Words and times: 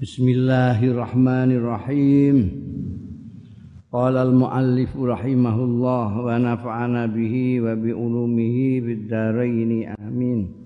Bismillahirrahmanirrahim. 0.00 2.36
Qala 3.92 4.24
al-muallif 4.24 4.96
rahimahullah 4.96 6.24
wa 6.24 6.40
nafa'ana 6.40 7.04
bihi 7.04 7.60
wa 7.60 7.76
bi 7.76 7.92
ulumihi 7.92 8.80
bid 8.80 9.12
dharain 9.12 9.92
amin. 10.00 10.56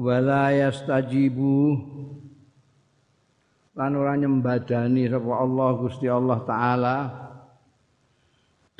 Wa 0.00 0.16
la 0.24 0.56
yastajibu 0.56 1.76
lan 3.76 3.92
ora 3.92 4.16
nyembadani 4.16 5.12
sapa 5.12 5.36
Allah 5.36 5.76
Gusti 5.76 6.08
Allah 6.08 6.40
taala 6.48 6.96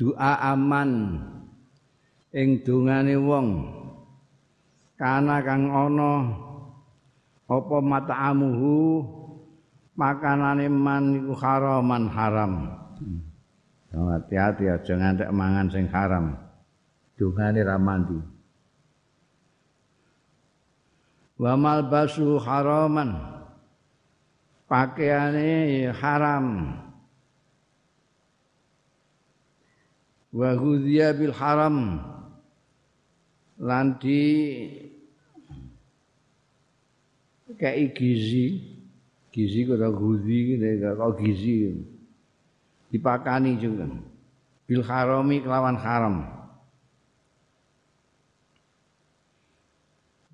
doa 0.01 0.33
aman 0.49 1.21
ing 2.33 2.65
dongane 2.65 3.21
wong 3.21 3.69
kana 4.97 5.45
kang 5.45 5.69
ana 5.69 6.46
apa 7.47 7.77
mata'amuhu 7.79 8.75
makanane 9.95 10.67
man 10.67 11.15
iku 11.15 11.35
haraman 11.39 12.05
haram. 12.11 12.53
Hmm. 12.99 13.23
Hati-hati 13.97 14.69
aja 14.69 14.93
ngantek 14.99 15.31
mangan 15.33 15.67
sing 15.73 15.87
haram. 15.89 16.37
Dungane 17.17 17.65
ra 17.65 17.81
mandi. 17.81 18.19
Wa 21.41 21.57
malbasu 21.57 22.37
haraman. 22.43 23.17
Pakaiane 24.69 25.89
haram. 25.97 26.77
Wa 30.35 30.51
bil 31.17 31.33
haram. 31.33 31.77
Lan 33.57 33.97
di 33.97 34.21
kayak 37.57 37.97
gizi. 37.97 38.77
Gizi 39.33 39.69
kata 39.69 39.93
guzi 39.93 40.57
gitu 40.57 40.65
kau 40.97 41.13
gizi. 41.17 41.77
Dipakani 42.89 43.61
juga 43.61 43.85
bil 44.65 44.81
harami 44.81 45.45
kelawan 45.45 45.77
haram. 45.77 46.17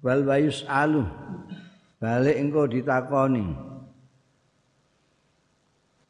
Wal 0.03 0.23
bayus 0.27 0.63
alu. 0.67 1.03
Balik 2.03 2.39
engkau 2.39 2.67
ditakoni. 2.67 3.47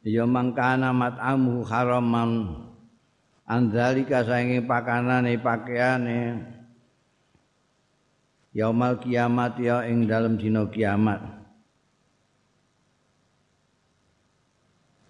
Ya 0.05 0.25
mangkana 0.25 0.89
mat'amu 0.89 1.61
haraman. 1.65 2.31
Andalika 3.45 4.25
saingi 4.25 4.63
pakanane 4.65 5.37
pakaiane 5.37 6.52
yaumal 8.53 9.01
kiamat 9.01 9.57
ya 9.57 9.83
ing 9.89 10.05
dalam 10.05 10.37
dina 10.37 10.69
kiamat. 10.69 11.19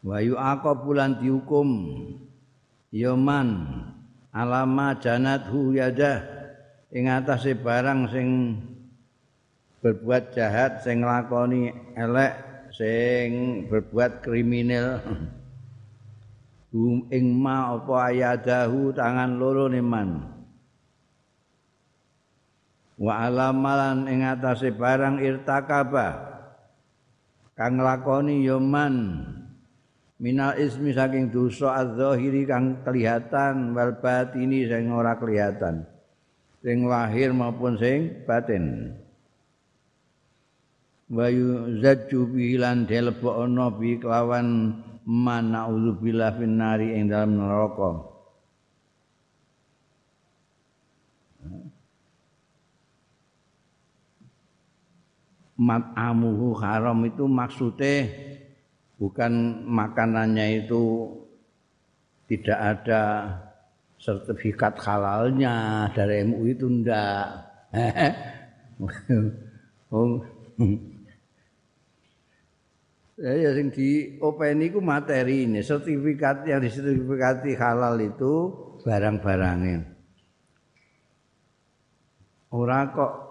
Wa 0.03 0.19
yu'aqabulan 0.19 1.19
dihukum. 1.19 1.69
Yaman 2.93 3.49
alama 4.31 4.95
janathu 4.97 5.75
yadah. 5.75 6.23
Ing 6.93 7.09
atase 7.09 7.57
barang 7.57 8.11
sing 8.11 8.27
berbuat 9.83 10.31
jahat 10.31 10.85
sing 10.85 11.03
nglakoni 11.03 11.73
elek 11.99 12.33
sing 12.71 13.63
berbuat 13.67 14.23
kriminal. 14.23 15.01
Ing 17.13 17.25
ma 17.37 17.77
apa 17.77 18.13
ayadahu 18.13 18.93
tangan 18.97 19.37
loro 19.37 19.69
man 19.69 20.32
wa 23.03 23.27
alamalan 23.27 24.07
ing 24.07 24.23
atase 24.23 24.71
barang 24.71 25.19
irtakaba 25.19 26.39
kang 27.59 27.75
lakoni 27.83 28.47
yoman 28.47 29.19
minal 30.23 30.55
ismi 30.55 30.95
saking 30.95 31.27
dosa 31.27 31.83
az-zahiri 31.83 32.47
kang 32.47 32.79
kelihatan 32.87 33.75
wal 33.75 33.99
batini 33.99 34.63
sing 34.71 34.87
ora 34.87 35.19
kelihatan. 35.19 35.83
Sing 36.63 36.87
lahir 36.87 37.35
maupun 37.35 37.75
sing 37.75 38.23
batin. 38.23 38.95
Wa 41.11 41.27
yuzajju 41.27 42.31
bihi 42.31 42.55
lan 42.55 42.87
delebokno 42.87 43.67
bi 43.75 43.99
kelawan 43.99 44.79
man 45.03 45.51
naudzubillah 45.51 46.39
finnari 46.39 46.95
ing 46.95 47.11
dalam 47.11 47.35
neraka 47.35 48.12
mat'amuhu 55.57 56.57
haram 56.57 57.05
itu 57.05 57.29
maksudnya 57.29 58.09
bukan 58.97 59.63
makanannya 59.69 60.65
itu 60.65 61.13
tidak 62.25 62.59
ada 62.59 63.01
sertifikat 64.01 64.75
halalnya 64.83 65.87
dari 65.95 66.27
MUI 66.27 66.57
itu 66.57 66.67
ndak. 66.67 67.27
oh. 69.95 70.19
Ya 73.13 73.53
sing 73.53 73.69
di 73.69 74.17
openi 74.19 74.73
ku 74.73 74.81
materi 74.81 75.45
ini, 75.45 75.61
sertifikat 75.61 76.49
yang 76.49 76.65
disertifikati 76.65 77.53
halal 77.55 77.95
itu 78.01 78.33
barang-barangnya. 78.83 79.85
Ora 82.51 82.79
kok 82.91 83.22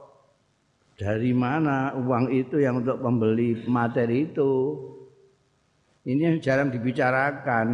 dari 0.97 1.32
mana 1.32 1.97
uang 1.97 2.28
itu 2.28 2.60
yang 2.60 2.84
untuk 2.84 3.00
membeli 3.00 3.64
materi 3.64 4.28
itu? 4.28 4.53
Ini 6.04 6.20
yang 6.34 6.38
jarang 6.42 6.69
dibicarakan. 6.69 7.69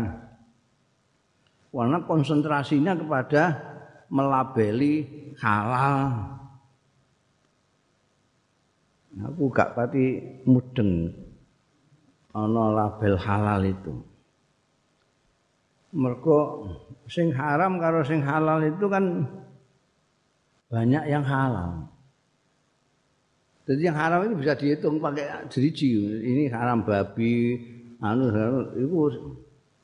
Karena 1.69 1.99
konsentrasinya 2.03 2.97
kepada 2.97 3.43
melabeli 4.09 5.05
halal. 5.39 6.35
Aku 9.19 9.51
gak 9.51 9.75
pati 9.75 10.23
mudeng 10.47 11.11
ana 12.31 12.65
label 12.71 13.19
halal 13.19 13.63
itu. 13.67 13.95
Mergo 15.91 16.69
sing 17.09 17.33
haram 17.35 17.81
karo 17.81 18.05
sing 18.05 18.21
halal 18.23 18.63
itu 18.63 18.87
kan 18.87 19.25
banyak 20.69 21.05
yang 21.09 21.25
halal 21.25 21.89
Jadi 23.69 23.85
yang 23.85 24.01
haram 24.01 24.25
itu 24.25 24.35
bisa 24.41 24.57
dihitung 24.57 24.97
pakai 24.97 25.45
jeriji. 25.53 26.01
Ini 26.25 26.49
haram 26.49 26.89
babi, 26.89 27.61
anu, 28.01 28.33
anu 28.33 28.61
itu 28.81 28.97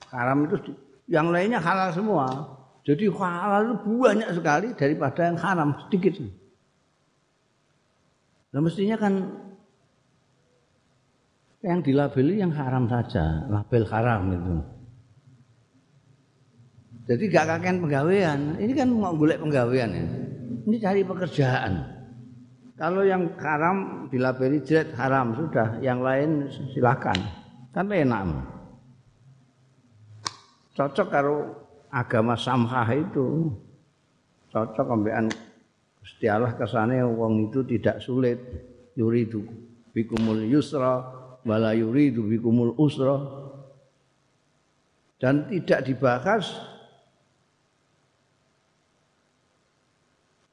haram 0.08 0.48
itu 0.48 0.56
yang 1.04 1.28
lainnya 1.28 1.60
halal 1.60 1.92
semua. 1.92 2.26
Jadi 2.88 3.12
halal 3.12 3.76
itu 3.76 3.92
banyak 4.00 4.30
sekali 4.32 4.68
daripada 4.72 5.28
yang 5.28 5.36
haram 5.36 5.76
sedikit. 5.84 6.16
Nah 8.56 8.60
mestinya 8.64 8.96
kan 8.96 9.14
yang 11.60 11.84
dilabeli 11.84 12.40
yang 12.40 12.56
haram 12.56 12.88
saja, 12.88 13.44
label 13.52 13.84
haram 13.88 14.22
itu. 14.32 14.56
Jadi 17.04 17.24
gak 17.28 17.44
kakek 17.52 17.84
penggawean, 17.84 18.56
ini 18.56 18.72
kan 18.72 18.88
mau 18.88 19.12
golek 19.12 19.36
penggawean 19.36 19.92
ya. 19.92 20.04
Ini 20.64 20.76
cari 20.80 21.04
pekerjaan. 21.04 21.93
Kalau 22.74 23.06
yang 23.06 23.30
haram 23.38 24.10
dilabeli 24.10 24.58
jelek 24.66 24.98
haram 24.98 25.30
sudah, 25.38 25.78
yang 25.78 26.02
lain 26.02 26.50
silakan. 26.74 27.14
Kan 27.70 27.86
enak. 27.86 28.50
Cocok 30.74 31.06
karo 31.06 31.54
agama 31.94 32.34
samhah 32.34 32.86
itu. 32.90 33.54
Cocok 34.50 34.86
ambekan 34.90 35.30
Gusti 36.02 36.26
Allah 36.26 36.52
kesane 36.58 36.98
wong 37.06 37.48
itu 37.48 37.62
tidak 37.62 38.02
sulit. 38.02 38.38
Yuridu 38.98 39.46
bikumul 39.94 40.42
yusra 40.46 40.98
wala 41.46 41.70
yuridu 41.78 42.26
bikumul 42.26 42.74
usra. 42.74 43.22
Dan 45.22 45.46
tidak 45.46 45.86
dibahas 45.86 46.73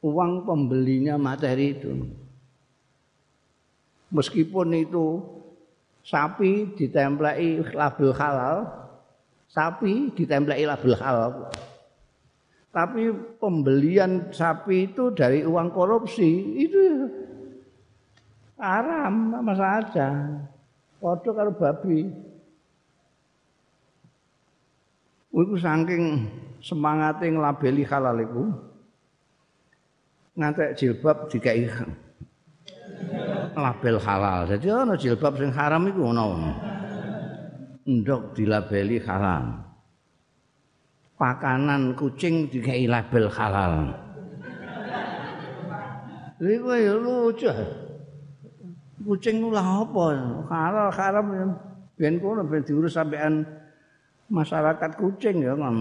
uang 0.02 0.46
pembelinya 0.50 1.16
materi 1.16 1.78
itu. 1.78 1.94
Meskipun 4.12 4.76
itu 4.76 5.22
sapi 6.04 6.74
ditemplei 6.76 7.62
label 7.72 8.12
halal, 8.18 8.58
sapi 9.48 10.12
ditemplei 10.12 10.68
label 10.68 10.94
halal. 11.00 11.32
Tapi 12.72 13.12
pembelian 13.40 14.32
sapi 14.32 14.92
itu 14.92 15.12
dari 15.12 15.44
uang 15.44 15.76
korupsi 15.76 16.60
itu 16.60 17.08
haram 18.56 19.32
sama 19.32 19.54
saja. 19.56 20.08
Padha 21.02 21.30
karo 21.34 21.52
babi. 21.52 22.08
Iku 25.32 25.56
saking 25.56 26.28
semangate 26.64 27.28
nglabeli 27.28 27.84
halal 27.88 28.20
iku. 28.24 28.71
Ngantek 30.36 30.80
jilbab 30.80 31.28
dikai 31.28 31.68
label 33.56 33.98
halal. 34.00 34.48
Jadi 34.48 34.68
ana 34.72 34.96
jilbab 34.96 35.36
sing 35.36 35.52
haram 35.52 35.84
iku 35.88 36.12
ana. 36.12 36.26
Ndok 37.84 38.38
dilabeli 38.38 39.02
halal. 39.04 39.68
Pakanan 41.20 41.94
kucing 41.98 42.48
dikai 42.50 42.88
label 42.88 43.28
halal. 43.30 43.94
Iku 46.42 46.70
ya 46.74 46.94
lucu. 46.98 47.52
Kucing 49.02 49.50
lah 49.50 49.86
apa? 49.86 50.06
Halal 50.50 50.90
haram 50.94 51.26
ben 51.98 52.18
kono 52.22 52.46
ben 52.46 52.66
diurus 52.66 52.98
sampean 52.98 53.46
masyarakat 54.30 54.92
kucing 54.98 55.42
ya 55.44 55.54
kan. 55.58 55.76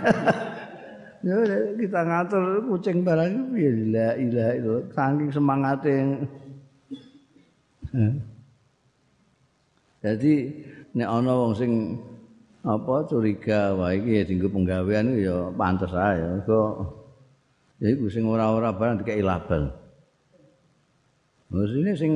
ya 1.20 1.36
kita 1.76 2.00
ngatur 2.00 2.44
kucing 2.64 3.04
barang 3.04 3.52
ya 3.52 3.70
la 3.92 4.08
ilaha 4.16 4.52
illallah 4.56 4.84
saking 4.96 5.28
semangate 5.28 5.96
jadi 10.00 10.34
nek 10.96 11.08
ana 11.08 11.32
wong 11.36 11.52
sing 11.52 11.72
apa 12.64 13.04
curiga 13.08 13.72
wah 13.76 13.92
iki 13.92 14.20
ya 14.20 14.22
dienggo 14.24 14.48
penggawean 14.52 15.16
ya 15.16 15.48
pantes 15.56 15.92
ae 15.92 16.40
kok 16.44 17.00
ya 17.80 17.88
iku 17.96 18.06
sing 18.12 18.28
ora-ora 18.28 18.76
barang 18.76 19.00
dikek 19.00 19.24
label. 19.24 19.72
Maksudnya 21.48 21.96
sing 21.96 22.12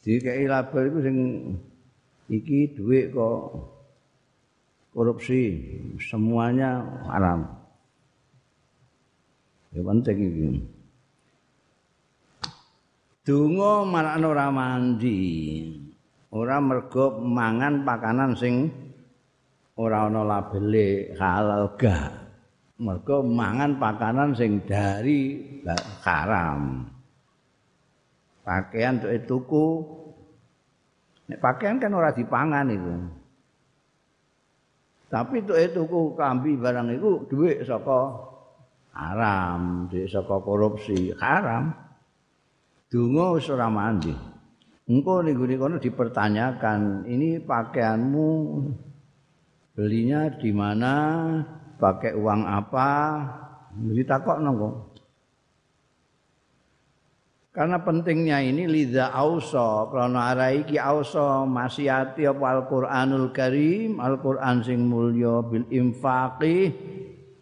dikek 0.00 0.48
label 0.48 0.82
iku 0.88 0.98
sing 1.04 1.16
iki 2.32 2.72
duit 2.72 3.12
kok 3.12 3.76
korupsi 4.98 5.54
semuanya 6.02 6.82
haram. 7.06 7.46
Ya 9.70 9.78
penting 9.86 10.18
iki 10.18 10.46
donga 13.22 13.86
marakno 13.86 14.26
ora 14.34 14.50
mandi. 14.50 15.22
Ora 16.34 16.58
mergo 16.58 17.22
mangan 17.22 17.86
pakanan 17.86 18.34
sing 18.34 18.68
ora 19.78 20.10
ana 20.10 20.26
labele 20.26 21.14
halal 21.14 21.78
ga 21.78 22.10
mergo 22.82 23.22
mangan 23.22 23.78
pakanan 23.78 24.34
sing 24.34 24.66
dari 24.66 25.46
haram. 26.02 26.90
Pakaian 28.42 28.98
tuku 29.24 29.66
nek 31.30 31.38
pakaian 31.38 31.78
kan 31.78 31.94
ora 31.94 32.10
dipangan 32.10 32.66
itu 32.66 33.17
Tapi 35.08 35.40
itu 35.40 35.56
itu 35.56 35.82
kambi 36.12 36.60
barang 36.60 36.92
itu 36.92 37.24
duit 37.32 37.64
saka 37.64 38.28
haram, 38.92 39.88
duit 39.88 40.12
saka 40.12 40.36
korupsi 40.44 41.16
haram. 41.16 41.72
Dungo 42.92 43.36
wis 43.36 43.48
ora 43.48 43.72
mandi. 43.72 44.12
Engko 44.88 45.20
ning 45.20 45.36
kono 45.36 45.76
dipertanyakan, 45.76 47.04
ini 47.04 47.44
pakaianmu 47.44 48.28
belinya 49.76 50.32
di 50.32 50.48
mana, 50.48 50.94
pakai 51.76 52.16
uang 52.16 52.48
apa? 52.48 52.88
Ditakokno 53.76 54.50
kok. 54.56 54.74
Karena 57.58 57.82
pentingnya 57.82 58.38
ini 58.38 58.70
liza 58.70 59.10
auso, 59.10 59.90
karena 59.90 60.30
arah 60.30 60.54
iki 60.54 60.78
auso 60.78 61.42
masihati 61.42 62.22
apa 62.22 62.54
Al-Qur'anul 62.54 63.34
Karim, 63.34 63.98
Al-Qur'an 63.98 64.62
sing 64.62 64.86
mulya 64.86 65.42
bil 65.42 65.66
infaqi 65.66 66.70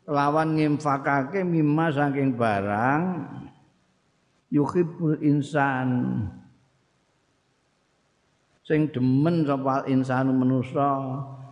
lawan 0.08 0.56
nginfakake 0.56 1.44
mimma 1.44 1.92
saking 1.92 2.32
barang 2.32 3.02
yuhibbul 4.48 5.20
insan. 5.20 6.24
Sing 8.64 8.88
demen 8.88 9.44
sapa 9.44 9.84
insanu 9.84 10.32
manusa 10.32 10.96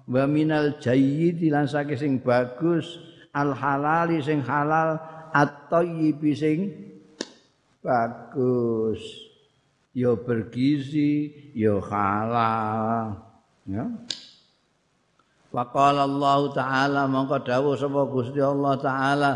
wa 0.09 0.25
minal 0.25 0.81
jayyid 0.81 1.37
lan 1.53 1.69
sing 1.69 2.17
bagus 2.17 2.97
al 3.37 3.53
halali 3.53 4.25
sing 4.25 4.41
halal 4.41 4.97
at-thayyibi 5.37 6.33
sing 6.33 6.59
bagus. 7.85 9.05
Ya 9.93 10.17
bergizi 10.17 11.31
ya 11.53 11.79
halal. 11.79 13.21
Ya. 13.69 13.85
Wa 15.55 15.71
qala 15.71 16.09
Allah 16.09 16.41
taala 16.51 17.01
mongko 17.07 17.47
dawuh 17.47 17.79
sapa 17.79 18.11
Gusti 18.11 18.43
Allah 18.43 18.75
taala 18.83 19.33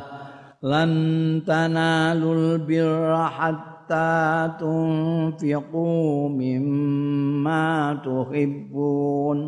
lan 0.66 0.90
tanalul 1.46 2.58
birra 2.66 3.30
hatta 3.30 4.58
tunfiqu 4.58 5.86
mimma 6.26 8.02
tuhibbun. 8.02 9.38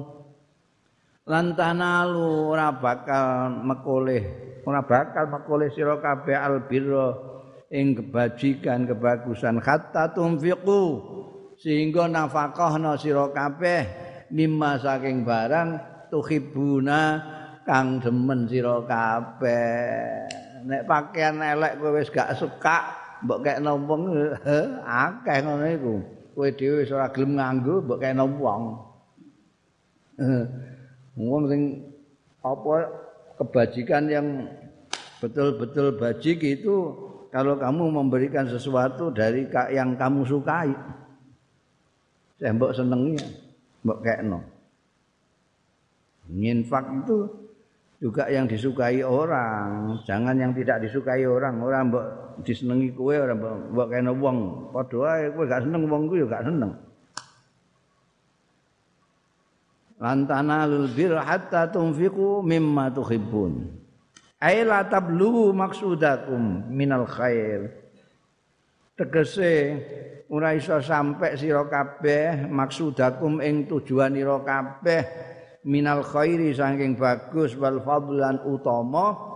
Lan 1.26 1.46
tanalu 1.58 2.54
ora 2.54 2.70
bakal 2.70 3.50
mekoleh 3.66 4.22
ora 4.62 4.86
bakal 4.86 5.26
mekoleh 5.26 5.74
sira 5.74 5.98
kabeh 5.98 6.38
albirra 6.38 7.39
ing 7.70 7.94
kebajikan 7.94 8.84
kebagusan. 8.84 9.62
Hatta 9.62 10.10
tumfiqu 10.10 10.82
sehingga 11.56 12.10
nafkahna 12.10 12.98
sira 12.98 13.30
kabeh. 13.30 13.86
Mimma 14.30 14.78
saking 14.78 15.26
barang 15.26 15.68
tuhibuna 16.10 17.18
kang 17.66 18.02
demen 18.02 18.46
sira 18.50 18.82
kabeh. 18.86 20.26
Nek 20.66 20.84
pakaian 20.84 21.40
elek 21.40 21.80
kowe 21.80 21.96
wis 21.96 22.12
gak 22.12 22.36
suka 22.36 22.94
mbok 23.24 23.40
kek 23.40 23.58
wong 23.64 24.02
akeh 24.84 25.38
ngono 25.40 25.66
iku. 25.66 25.94
Kowe 26.36 26.48
dhewe 26.52 26.84
wis 26.84 26.92
ora 26.92 27.08
gelem 27.10 27.38
nganggo 27.38 27.80
mbok 27.86 27.98
kek 28.02 28.14
wong 28.18 28.62
wong 31.16 31.42
sing 31.48 31.62
apa 32.40 32.74
kebajikan 33.40 34.04
yang 34.08 34.26
betul-betul 35.20 35.96
bajik 36.00 36.40
itu 36.40 37.09
kalau 37.30 37.54
kamu 37.54 37.94
memberikan 37.94 38.46
sesuatu 38.50 39.14
dari 39.14 39.46
yang 39.70 39.94
kamu 39.94 40.26
sukai. 40.26 40.74
Saya 42.42 42.50
mbok 42.56 42.74
senengnya, 42.74 43.22
mbok 43.86 43.98
kekno. 44.02 44.40
Nginfak 46.30 46.84
itu 47.06 47.18
juga 48.02 48.26
yang 48.26 48.50
disukai 48.50 49.04
orang, 49.06 50.00
jangan 50.02 50.34
yang 50.34 50.50
tidak 50.56 50.82
disukai 50.82 51.22
orang. 51.22 51.62
Orang 51.62 51.94
mbok 51.94 52.04
disenengi 52.42 52.90
kowe, 52.90 53.14
orang 53.14 53.38
mbok 53.38 53.54
mbok 53.78 53.86
kena 53.94 54.12
wong. 54.14 54.38
Padha 54.74 54.96
wae 54.98 55.24
kowe 55.30 55.44
gak 55.46 55.62
seneng 55.62 55.82
wong 55.86 56.02
ku 56.10 56.14
ya 56.18 56.26
gak 56.26 56.44
seneng. 56.50 56.72
Lantana 60.00 60.64
lul 60.64 60.88
bir 60.90 61.12
hatta 61.14 61.68
tunfiqu 61.70 62.40
mimma 62.42 62.88
tuhibbun. 62.90 63.79
Ai 64.40 64.64
tablu 64.88 65.52
maksudakum 65.52 66.64
minal 66.72 67.04
khair. 67.04 67.76
Tegese 68.96 69.52
ora 70.32 70.56
iso 70.56 70.80
sampe 70.80 71.36
sira 71.36 71.64
kabeh 71.68 72.48
maksudakum 72.48 73.44
ing 73.44 73.68
tujuanira 73.68 74.40
kabeh 74.40 75.02
minal 75.68 76.00
khairi 76.00 76.56
saking 76.56 76.96
bagus 76.96 77.52
wal 77.56 77.84
fadlan 77.84 78.40
utama. 78.48 79.28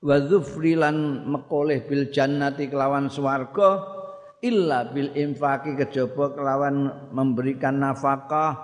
Wa 0.00 0.16
dzufri 0.16 0.80
lan 0.80 1.28
mekoleh 1.28 1.84
bil 1.84 2.08
jannati 2.08 2.72
kelawan 2.72 3.12
swarga 3.12 4.00
illa 4.40 4.88
bil 4.88 5.12
infaqi 5.12 5.76
kejaba 5.76 6.32
kelawan 6.32 6.88
memberikan 7.12 7.76
nafkah 7.76 8.56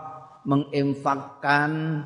menginfakkan 0.49 2.01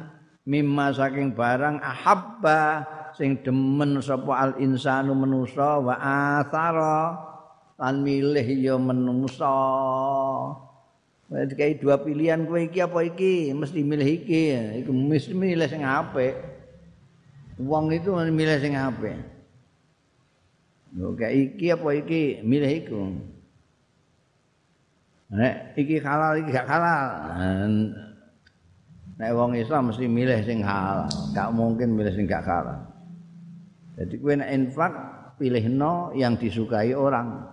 mimma 0.50 0.90
saking 0.90 1.31
barang 1.31 1.79
ahabba 1.79 2.83
sing 3.17 3.40
demen 3.40 3.99
sapa 4.02 4.33
al 4.37 4.52
insanu 4.61 5.17
manusa 5.17 5.81
wa 5.81 5.95
athara. 6.38 7.31
Lan 7.81 8.05
milih 8.05 8.45
ya 8.61 8.76
manusa. 8.76 9.57
Jadi 11.31 11.81
dua 11.81 11.97
pilihan 11.97 12.45
kowe 12.45 12.61
iki 12.61 12.85
apa 12.85 13.00
iki? 13.07 13.55
Mesti 13.57 13.81
milih 13.81 14.09
iki. 14.21 14.52
Iku 14.85 14.93
mesti 14.93 15.33
milih 15.33 15.64
sing 15.64 15.81
apik. 15.81 16.37
Wong 17.57 17.88
itu 17.95 18.12
milih 18.12 18.59
sing 18.61 18.76
apik. 18.76 19.17
Yo 20.93 21.17
kayak 21.17 21.57
iki 21.57 21.67
apa 21.73 21.88
iki? 21.97 22.23
Milih 22.45 22.71
iku. 22.85 23.00
Nek 25.31 25.79
iki 25.79 26.02
halal 26.02 26.43
iki 26.43 26.50
gak 26.52 26.67
halal. 26.69 27.07
Nek 29.17 29.31
wong 29.33 29.57
Islam 29.57 29.88
mesti 29.88 30.05
milih 30.05 30.43
sing 30.45 30.61
halal. 30.61 31.09
Gak 31.33 31.49
mungkin 31.55 31.97
milih 31.97 32.12
sing 32.12 32.29
gak 32.29 32.45
halal 32.45 32.89
Jadi 34.00 34.14
kowe 34.16 34.33
nek 34.33 34.50
infak 34.57 34.92
pilihno 35.37 36.16
yang 36.16 36.40
disukai 36.40 36.97
orang. 36.97 37.45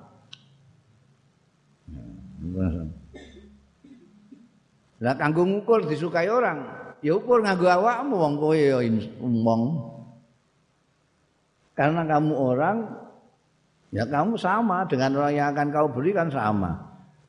Lah 5.04 5.14
kanggo 5.20 5.44
ngukur 5.44 5.92
disukai 5.92 6.32
orang, 6.32 6.64
ya 7.04 7.20
ukur 7.20 7.44
nganggo 7.44 7.68
awakmu 7.68 8.16
wong 8.16 8.34
kowe 8.40 8.56
ya 8.56 8.80
wong. 9.20 9.62
Karena 11.76 12.08
kamu 12.08 12.34
orang 12.34 12.78
Ya 13.88 14.04
kamu 14.04 14.36
sama 14.36 14.84
dengan 14.84 15.16
orang 15.16 15.34
yang 15.34 15.48
akan 15.56 15.68
kau 15.72 15.88
berikan 15.88 16.28
sama. 16.28 16.76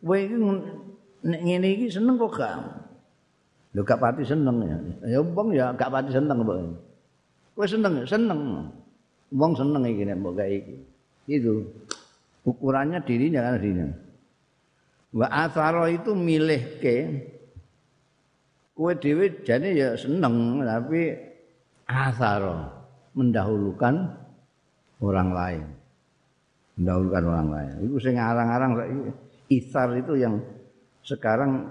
Kowe 0.02 0.18
iki 0.18 0.34
nek 1.22 1.40
ngene 1.42 1.86
seneng 1.86 2.18
kok 2.18 2.34
gak? 2.34 2.54
Lho 3.74 3.82
gak 3.86 4.02
pati 4.02 4.26
seneng 4.26 4.66
ya. 4.66 4.78
Ya 5.06 5.18
wong 5.22 5.54
ya 5.54 5.70
gak 5.78 5.90
pati 5.90 6.10
seneng 6.10 6.42
kok. 6.42 6.58
Kowe 7.54 7.66
seneng, 7.66 8.02
seneng. 8.02 8.40
Wong 9.32 9.52
seneng 9.56 9.84
iki 9.84 10.08
nek 10.08 10.18
mbok 10.20 10.40
iki. 10.40 10.76
Itu 11.28 11.68
ukurannya 12.48 13.04
dirinya 13.04 13.44
kan 13.44 13.60
dirinya. 13.60 13.86
Wa 15.12 15.26
atharo 15.28 15.88
itu 15.88 16.12
milih 16.16 16.80
ke 16.80 16.96
kowe 18.72 18.92
dhewe 18.96 19.44
jane 19.44 19.74
ya 19.76 19.96
seneng 19.98 20.64
tapi 20.64 21.12
atharo 21.88 22.68
mendahulukan 23.16 23.94
orang 25.00 25.30
lain. 25.32 25.64
mendahulukan 26.78 27.22
orang 27.26 27.48
lain. 27.50 27.72
Itu 27.90 27.96
sing 27.98 28.16
arang-arang 28.16 28.72
isar 29.50 29.90
itu 29.98 30.14
yang 30.14 30.38
sekarang 31.02 31.66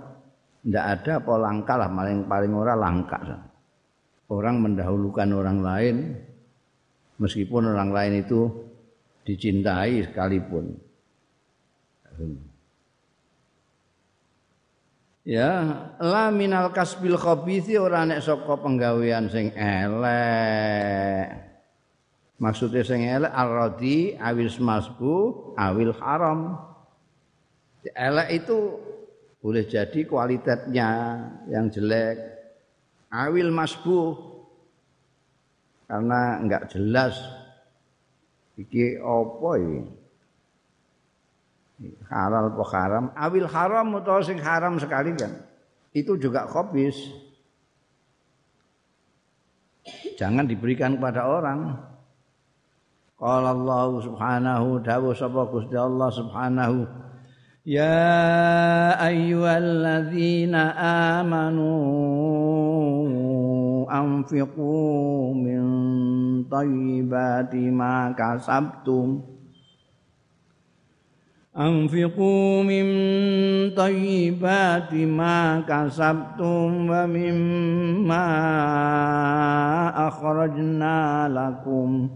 tidak 0.67 0.85
ada 0.99 1.11
apa 1.23 1.33
langka 1.39 1.73
lah 1.79 1.89
paling 1.89 2.19
paling 2.27 2.51
ora 2.51 2.75
langka. 2.75 3.19
Orang 4.27 4.59
mendahulukan 4.59 5.31
orang 5.31 5.59
lain 5.63 5.95
meskipun 7.17 7.73
orang 7.73 7.89
lain 7.93 8.13
itu 8.25 8.49
dicintai 9.27 10.07
sekalipun. 10.07 10.73
Ya, 15.27 15.51
la 15.99 16.31
minal 16.31 16.71
kasbil 16.71 17.19
khabithi 17.19 17.75
ora 17.75 18.07
nek 18.07 18.23
saka 18.23 18.55
penggawean 18.63 19.27
sing 19.27 19.51
elek. 19.51 21.27
Maksudnya 22.39 22.87
sing 22.87 23.03
elek 23.03 23.33
ar-radi 23.35 24.15
awil 24.15 24.47
masbu 24.63 25.15
awil 25.59 25.91
haram. 25.99 26.55
Elek 27.91 28.27
itu 28.39 28.79
boleh 29.43 29.67
jadi 29.67 29.99
kualitasnya 30.07 30.89
yang 31.51 31.67
jelek. 31.75 32.17
Awil 33.11 33.51
masbu 33.51 34.26
karena 35.87 36.43
enggak 36.43 36.67
jelas 36.75 37.15
iki 38.59 38.99
apa 38.99 39.49
iki. 39.57 39.81
Halal 42.09 42.51
apa 42.51 42.63
haram? 42.73 43.05
Awil 43.13 43.47
haram 43.47 43.87
atau 44.01 44.17
sing 44.25 44.41
haram 44.41 44.81
sekali 44.81 45.13
kan. 45.13 45.29
Itu 45.93 46.17
juga 46.17 46.49
khabis. 46.49 46.97
Jangan 50.17 50.49
diberikan 50.49 50.97
kepada 50.97 51.29
orang. 51.29 51.77
Qala 53.17 53.53
Allah 53.53 53.89
Subhanahu 54.01 54.81
dawu 54.85 55.09
sapa 55.13 55.49
Gusti 55.49 55.73
Allah 55.73 56.09
Subhanahu 56.13 56.85
Ya 57.67 58.95
ayyuhalladzina 58.95 60.71
amanu 61.19 61.73
anfiqu 63.90 64.72
min 65.34 65.62
thayyibati 66.50 67.70
ma 67.70 68.12
kasabtum 68.14 69.32
أنفقوا 71.52 72.62
من 72.64 72.84
طيبات 73.76 74.94
ما 74.94 75.60
كسبتم 75.68 76.88
ومما 76.90 78.28
أخرجنا 80.08 81.28
لكم 81.28 82.08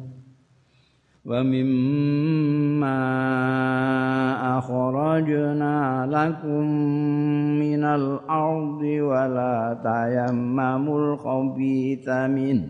ومما 1.26 3.02
أخرجنا 4.58 6.08
لكم 6.12 6.66
من 7.60 7.84
الأرض 7.84 8.82
ولا 8.82 9.78
تيمموا 9.84 11.14
الخبيث 11.14 12.10
منه 12.10 12.68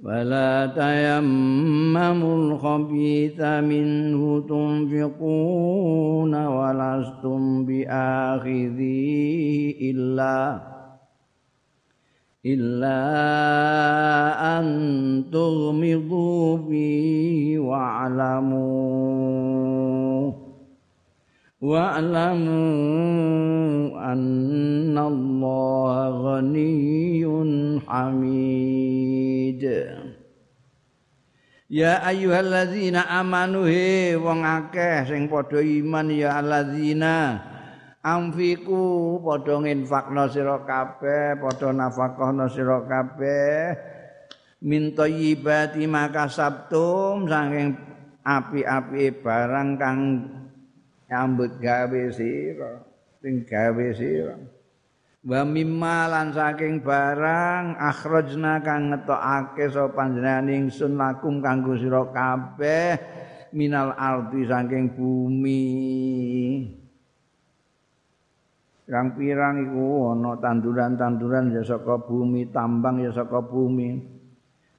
ولا 0.00 0.66
تيمموا 0.66 2.36
الخبيث 2.36 3.40
منه 3.40 4.40
تنفقون 4.48 6.34
ولستم 6.46 7.64
بآخذيه 7.64 9.10
إلا 9.90 10.60
إلا 12.47 12.99
أن 14.59 14.65
تغمضوا 15.31 16.57
فيه 16.57 17.59
واعلموا 17.59 19.13
واعلموا 21.61 22.53
أن 24.13 24.97
الله 24.97 26.09
غني 26.09 27.25
حميد 27.87 29.63
Ya 31.73 32.05
ayyuhalladzina 32.05 33.09
amanu 33.09 33.65
he 33.65 34.13
wong 34.13 34.45
akeh 34.45 35.09
sing 35.09 35.25
padha 35.25 35.57
iman 35.57 36.05
ya 36.13 36.37
alladzina 36.37 37.41
amfiku 38.08 39.18
padha 39.20 39.60
nginfakna 39.60 40.24
sira 40.32 40.64
kabeh 40.64 41.36
padha 41.36 41.68
nafakahna 41.76 42.46
sira 42.48 42.80
kabeh. 42.88 43.76
Min 44.64 44.96
thayyibati 44.96 45.86
makasabtum 45.86 47.30
saking 47.30 47.78
api-api 48.26 49.22
barang 49.22 49.70
kang 49.78 50.00
nyambut 51.06 51.62
gawe 51.62 52.02
sira 52.10 52.82
sing 53.22 53.46
gawe 53.46 53.86
sira. 53.94 54.36
Wa 55.28 55.42
mimma 55.44 56.10
lan 56.10 56.30
saking 56.34 56.82
barang 56.82 57.76
akhrajna 57.78 58.62
kang 58.62 58.90
ngetokake 58.90 59.66
sapa 59.70 59.94
panjenengan 59.94 60.46
ingsun 60.50 60.94
lakum 60.98 61.38
kanggo 61.42 61.74
sira 61.78 62.06
kabeh 62.10 62.98
minal 63.52 63.94
ardi 63.94 64.46
saking 64.46 64.94
bumi 64.94 65.64
pirang-pirang 68.88 69.68
iku 69.68 70.16
ana 70.16 70.40
tanduran-tanduran 70.40 71.52
ya 71.52 71.60
saka 71.60 72.00
bumi, 72.00 72.48
tambang 72.48 73.04
ya 73.04 73.12
saka 73.12 73.44
bumi. 73.44 74.16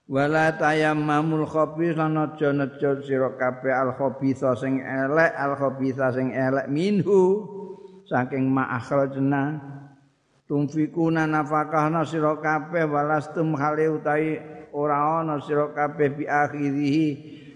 Wala 0.10 0.58
tayammamul 0.58 1.46
khabith 1.46 1.94
lan 1.94 2.18
aja 2.18 2.50
nejo 2.50 3.06
sira 3.06 3.38
kabeh 3.38 3.70
al 3.70 3.94
khabitha 3.94 4.58
sing 4.58 4.82
elek, 4.82 5.38
al 5.38 5.54
khabitha 5.54 6.10
sing 6.10 6.34
elek 6.34 6.66
minhu 6.66 7.46
saking 8.10 8.50
ma'akhrajna 8.50 9.62
tumfikuna 10.50 11.30
nafakahna 11.30 12.02
sira 12.10 12.42
kabeh 12.42 12.90
walastum 12.90 13.54
khali 13.54 13.86
utahi 13.86 14.42
ora 14.74 15.22
ana 15.22 15.38
sira 15.46 15.70
kabeh 15.70 16.18
bi 16.18 16.26
akhirihi 16.26 17.08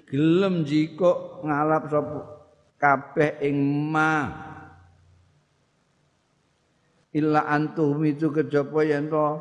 gelem 0.05 0.61
jiko 0.61 1.41
ngalap 1.41 1.89
sapa 1.89 2.21
kabeh 2.77 3.41
ing 3.41 3.57
ma' 3.89 4.52
illa 7.13 7.45
antum 7.45 8.01
itu 8.03 8.33
kejaba 8.33 8.81
yen 8.81 9.07
to 9.07 9.39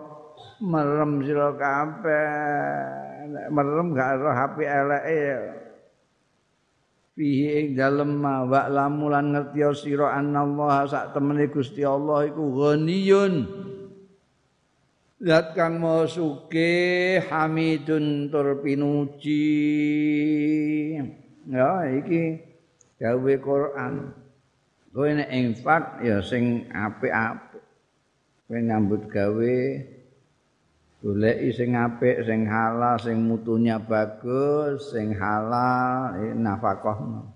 merem 0.63 1.25
sira 1.25 1.57
kabeh. 1.57 2.29
Merem 3.49 3.97
gak 3.97 4.09
ero 4.21 4.31
HP 4.31 4.57
eleke 4.67 5.21
fihi 7.13 7.49
ing 7.61 7.67
dalem 7.77 8.25
wa 8.25 8.69
lamulan 8.73 9.37
ngerti 9.37 9.61
sira 9.77 10.17
anallah 10.17 10.89
sak 10.89 11.13
temene 11.13 11.49
Gusti 11.49 11.85
Allah 11.85 12.29
iku 12.29 12.45
ghaniyun. 12.57 13.35
Zat 15.23 15.55
kang 15.55 15.79
maha 15.79 16.11
suke 16.11 17.23
hamidun 17.31 18.27
tur 18.27 18.59
pinuji. 18.59 19.47
Ya 21.47 21.87
iki 21.87 22.43
gawe 22.99 23.35
Quran. 23.39 24.19
Kowe 24.93 25.09
nek 25.09 25.31
infak 25.31 26.03
ya 26.05 26.21
sing 26.21 26.67
apik-apik 26.69 27.52
kowe 28.47 28.59
nyambut 28.59 29.03
gawe 29.09 29.57
goleki 31.03 31.49
sing 31.55 31.71
apik 31.75 32.23
sing 32.23 32.47
halal 32.47 32.97
sing 33.03 33.17
mutunya 33.27 33.77
bagus 33.79 34.95
sing 34.95 35.15
halal 35.19 36.15
eh, 36.23 36.35
nafkahno 36.35 37.27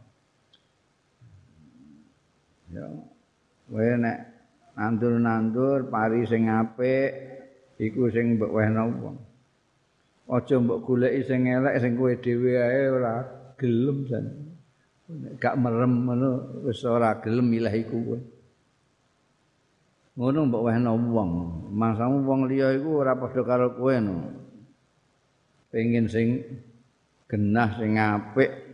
ya 2.71 2.87
kowe 3.67 3.89
nek 3.99 4.19
nandur-nandur 4.77 5.89
pari 5.89 6.23
sing 6.29 6.53
apik 6.53 7.11
iku 7.81 8.09
sing 8.13 8.37
mbok 8.37 8.53
wehno 8.53 8.85
wong. 9.01 9.17
Aja 10.27 10.59
mbok 10.59 10.83
goleki 10.85 11.21
sing 11.25 11.49
elek 11.49 11.81
sing 11.81 11.97
kowe 11.97 12.13
dhewe 12.13 12.53
ae 12.61 12.83
ora 12.93 13.15
gelem 13.57 13.99
jan. 14.09 14.27
Gak 15.39 15.55
merem 15.57 16.03
ngono 16.05 16.61
wis 16.67 16.83
ora 16.85 17.17
gelem 17.23 17.47
milih 17.47 17.75
iku 17.75 17.97
kowe 18.05 18.19
ngono 20.17 20.39
mbok 20.49 20.65
wehno 20.65 20.97
wong 20.97 21.31
mangsamu 21.77 22.25
wong 22.25 22.41
liya 22.49 22.73
iku 22.73 23.05
ora 23.05 23.13
padha 23.13 23.45
karo 23.45 23.77
kowe 23.77 23.97
no 24.01 24.33
pengin 25.69 26.09
sing 26.09 26.41
genah 27.29 27.77
sing 27.77 28.01
apik 28.01 28.67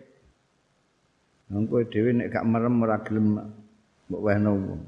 Wong 1.53 1.69
kowe 1.69 1.85
dhewe 1.85 2.17
nek 2.17 2.33
gak 2.33 2.49
merem 2.49 2.81
ora 2.81 2.97
gelem 3.05 3.37
mbok 4.09 4.23
wehno 4.25 4.53
wong. 4.57 4.83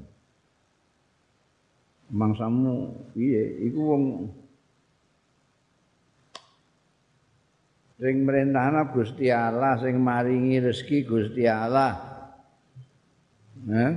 Mangsamu 2.09 2.73
piye? 3.13 3.69
Iku 3.69 3.79
wong 3.85 4.03
sing 8.01 8.25
merentahna 8.25 8.89
Gusti 8.89 9.29
Allah 9.29 9.77
sing 9.77 10.01
maringi 10.01 10.57
rezeki 10.57 11.05
Gusti 11.05 11.45
Allah. 11.45 11.93
Nah, 13.65 13.93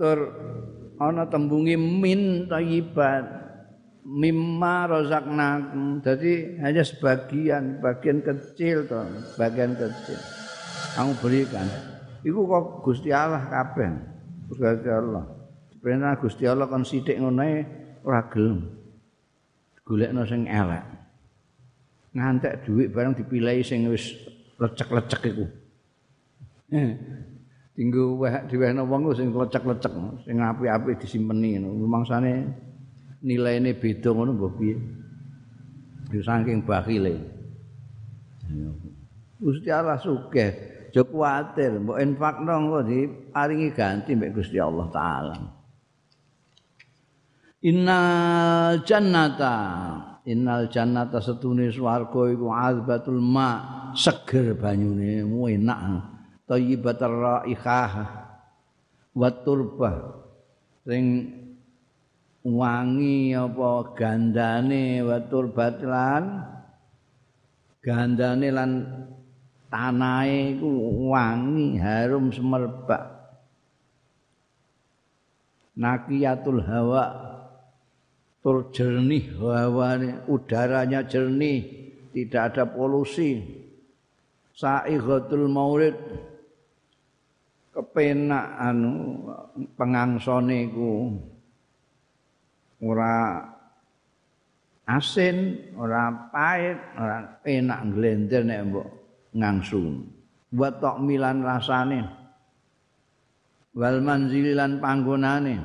tur 0.00 0.18
ana 1.00 1.28
tembunge 1.28 1.76
min 1.76 2.48
thayyibat 2.48 3.24
mimma 4.06 4.86
razaqnakum. 4.86 6.00
Jadi 6.00 6.62
hanya 6.62 6.86
sebagian, 6.86 7.82
bagian 7.82 8.22
kecil 8.22 8.86
toh, 8.86 9.04
bagian 9.34 9.74
kecil. 9.74 10.18
Kamu 10.94 11.12
berikan. 11.20 11.66
Iku 12.22 12.46
kok 12.46 12.64
Gusti 12.86 13.10
Allah 13.10 13.44
kabeh. 13.50 13.90
Gusti 14.48 14.90
Allah. 14.90 15.24
Sebenarnya 15.74 16.18
Gusti 16.18 16.44
Allah 16.48 16.66
kon 16.70 16.86
sithik 16.86 17.18
ngono 17.20 17.44
ora 18.06 18.22
gelem. 18.32 18.64
Golekno 19.86 20.26
sing 20.26 20.50
elek. 20.50 20.82
Ngantek 22.16 22.64
dhuwit 22.64 22.90
bareng 22.90 23.12
dipilih 23.12 23.60
sing 23.60 23.86
wis 23.92 24.16
lecek-lecek 24.56 25.22
iku. 25.30 25.46
Tinggu 27.76 28.16
weh 28.16 28.32
diwehno 28.48 28.88
wong 28.88 29.12
sing 29.12 29.36
lecek-lecek, 29.36 29.92
sing 30.24 30.40
apik-apik 30.40 30.96
disimpeni 30.96 31.60
ngono. 31.60 31.84
Mangsane 31.84 32.32
nilaine 33.20 33.76
beda 33.76 34.16
ngono 34.16 34.32
mbok 34.32 34.52
piye? 34.56 34.76
Yo 36.08 36.22
saking 36.24 36.64
bakhile 36.64 37.18
Gusti 39.36 39.68
Allah 39.68 40.00
sugih 40.00 40.54
aja 40.88 41.02
kuwatir 41.04 41.76
mbok 41.76 42.00
infakno 42.00 42.72
kok 42.72 42.88
diparingi 42.88 43.68
ganti 43.76 44.16
mbek 44.16 44.32
Gusti 44.32 44.56
Allah 44.56 44.88
taala. 44.88 45.36
Innal 47.60 48.80
jannata 48.88 49.56
innal 50.24 50.72
jannata 50.72 51.20
setune 51.20 51.68
swarga 51.68 52.32
iku 52.32 52.48
azbatul 52.48 53.20
ma 53.20 53.92
seger 53.92 54.56
banyune 54.56 55.20
enak 55.28 56.15
thayyibatur 56.46 57.14
raihah 57.14 57.92
wa 59.12 59.28
turbah 59.42 59.96
sing 60.86 61.34
wangi 62.46 63.34
apa 63.34 63.70
gandane 63.98 65.02
watur 65.02 65.50
batlan 65.50 66.46
gandane 67.82 68.48
lan 68.54 68.70
tanahe 69.70 70.56
iku 70.58 70.70
wangi 71.12 71.78
harum 71.78 72.32
semerbak. 72.32 73.14
Nakiyatul 75.76 76.64
hawa. 76.64 77.04
Tur 78.40 78.70
jernih 78.70 79.34
hawane 79.42 80.22
udaranya 80.30 81.02
jernih 81.02 81.66
tidak 82.14 82.54
ada 82.54 82.64
polusi. 82.70 83.42
Saighatul 84.54 85.50
maurid 85.50 85.98
kepenak 87.76 88.56
anu 88.56 89.20
pengangsone 89.76 90.72
iku 90.72 91.12
ora 92.80 93.44
asin, 94.88 95.60
ora 95.76 96.08
pahit, 96.32 96.78
ora 96.96 97.36
enak 97.44 97.80
glender 97.92 98.42
nek 98.48 98.60
mbok 98.72 98.88
ngangsu. 99.36 100.08
Buat 100.56 100.80
tok 100.80 101.04
milan 101.04 101.44
rasane. 101.44 102.00
Wal 103.76 104.00
manzili 104.00 104.56
lan 104.56 104.80
panggonane. 104.80 105.56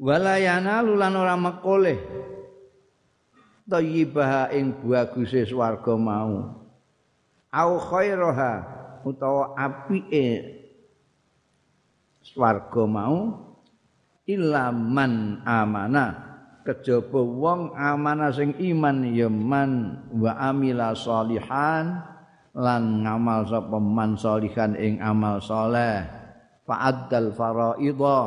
Walayana 0.00 0.80
lulan 0.80 1.12
ora 1.12 1.36
mekoleh. 1.36 2.00
Thayyibah 3.68 4.56
ing 4.56 4.72
baguse 4.80 5.44
swarga 5.44 5.94
mau. 6.00 6.59
Au 7.50 7.82
khairaha 7.82 8.52
utawa 9.02 9.58
apike 9.58 10.26
swarga 12.22 12.86
mau 12.86 13.18
ilaman 14.22 15.42
amana. 15.42 16.30
Kejaba 16.60 17.18
wong 17.24 17.72
amana 17.74 18.30
sing 18.30 18.54
iman 18.54 19.02
ya 19.16 19.32
man 19.32 19.96
wa 20.12 20.36
amila 20.38 20.92
salihan 20.92 22.04
lan 22.52 23.00
ngamal 23.02 23.48
sapa 23.48 23.80
man 23.80 24.14
salihan 24.14 24.76
ing 24.76 25.02
amal 25.02 25.42
saleh. 25.42 26.04
Fa'addal 26.68 27.34
faraidha 27.34 28.20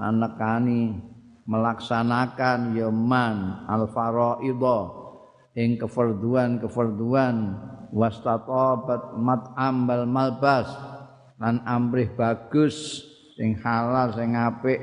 anakani 0.00 0.96
melaksanakan 1.44 2.78
ya 2.78 2.88
man 2.88 3.66
al 3.68 3.90
faraidha. 3.92 4.78
Ing 5.54 5.78
kefarduan-kefarduan 5.78 7.36
wastatabat 7.94 9.14
mat'am 9.14 9.86
bal 9.86 10.04
malbas. 10.04 10.66
Lan 11.38 11.62
amrih 11.62 12.10
bagus 12.18 13.06
sing 13.38 13.54
halal 13.62 14.10
sing 14.18 14.34
apik. 14.34 14.82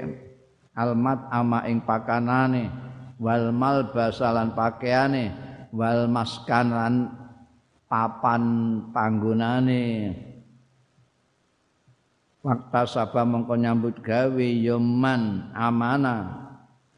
Almat 0.71 1.27
ama 1.27 1.67
ing 1.67 1.83
pakanane. 1.83 2.71
Wal 3.19 3.51
mal 3.51 3.91
basalan 3.91 4.55
pakaiane 4.55 5.35
wal 5.75 6.09
maskan 6.09 6.67
lan 6.73 6.95
papan 7.85 8.43
panggonane 8.89 10.15
waktu 12.41 12.83
sabah 12.89 13.21
mengko 13.21 13.53
nyambut 13.53 14.01
gawe 14.01 14.47
yoman 14.57 15.53
amana. 15.53 16.39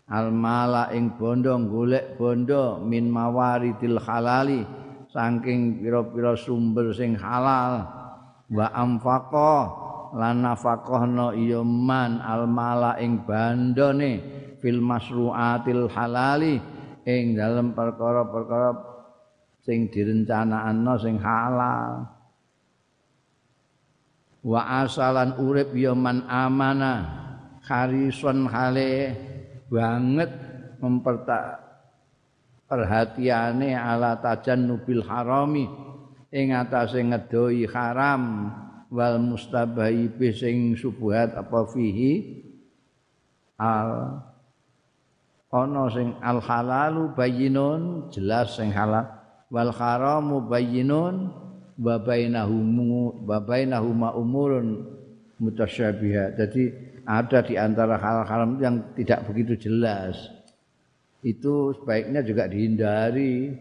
Al 0.07 0.29
mala 0.31 0.91
ing 0.95 1.15
bondo 1.17 1.55
golek 1.67 2.19
bondo 2.19 2.79
min 2.83 3.09
mawaridil 3.09 3.97
halali 3.99 4.61
saking 5.13 5.85
pira-pira 5.85 6.33
sumber 6.33 6.89
sing 6.91 7.13
halal. 7.13 7.85
Wa 8.49 8.67
amfaqah 8.73 9.63
lan 10.17 10.41
nafaqahna 10.41 11.37
ya 11.37 11.61
man 11.61 12.17
al 12.19 12.49
mala 12.49 12.97
ing 12.97 13.21
bandone 13.23 14.19
fil 14.57 14.81
masruatil 14.81 15.89
halali 15.93 16.57
ing 17.05 17.37
dalem 17.37 17.77
perkara-perkara 17.77 18.73
sing 19.61 19.87
direncanakno 19.93 20.93
sing 20.97 21.21
halal. 21.21 22.09
Wa 24.43 24.83
asalan 24.83 25.39
urip 25.39 25.71
ya 25.71 25.95
man 25.95 26.27
amana 26.27 26.93
kharison 27.63 28.43
hale 28.51 29.15
banget 29.71 30.29
memperta 30.83 31.62
perhatiane 32.73 33.77
ala 33.77 34.17
tajannubil 34.17 35.05
harami 35.05 35.69
ing 36.33 36.57
atase 36.57 37.05
ngedoi 37.05 37.69
haram 37.69 38.49
wal 38.89 39.21
mustabahi 39.21 40.09
sing 40.33 40.73
subuhat 40.73 41.37
apa 41.37 41.69
fihi 41.69 42.41
al 43.61 44.17
ana 45.53 45.83
sing 45.93 46.17
al 46.17 46.41
halalu 46.41 47.13
bayyinun 47.13 48.09
jelas 48.09 48.57
sing 48.57 48.73
halal 48.73 49.05
wal 49.53 49.69
haramu 49.69 50.41
bayyinun 50.49 51.29
wa 51.77 51.95
bainahum 52.01 52.65
wa 53.21 53.37
bainahuma 53.37 54.17
umurun 54.17 54.81
mutasyabihat 55.37 56.41
jadi 56.41 56.63
ada 57.05 57.39
di 57.45 57.53
antara 57.53 58.01
hal 58.01 58.25
haram 58.25 58.57
yang 58.57 58.81
tidak 58.97 59.29
begitu 59.29 59.69
jelas 59.69 60.17
itu 61.23 61.71
sebaiknya 61.79 62.19
juga 62.21 62.51
dihindari 62.51 63.55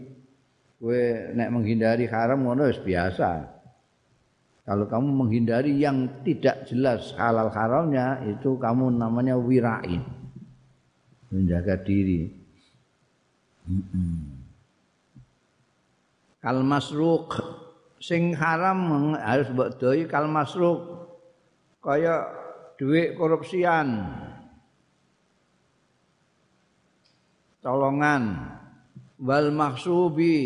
kowe 0.83 1.03
nek 1.39 1.51
menghindari 1.55 2.11
haram 2.11 2.43
ngono 2.43 2.67
biasa 2.83 3.63
Kalau 4.63 4.87
kamu 4.87 5.11
menghindari 5.11 5.75
yang 5.75 6.23
tidak 6.23 6.71
jelas 6.71 7.11
halal 7.19 7.51
haramnya 7.51 8.23
itu 8.31 8.55
kamu 8.63 8.95
namanya 8.95 9.35
wirain. 9.35 10.07
Menjaga 11.35 11.83
diri. 11.83 12.31
Kal 16.39 16.63
masruk 16.63 17.35
sing 17.99 18.39
haram 18.39 19.15
harus 19.19 19.51
mbok 19.51 19.83
doi 19.83 20.07
kal 20.07 20.31
masruk 20.31 21.11
kaya 21.83 22.31
duit 22.79 23.19
korupsian. 23.19 24.07
Tolongan. 27.63 28.23
Wal 29.23 29.55
maksubi 29.55 30.39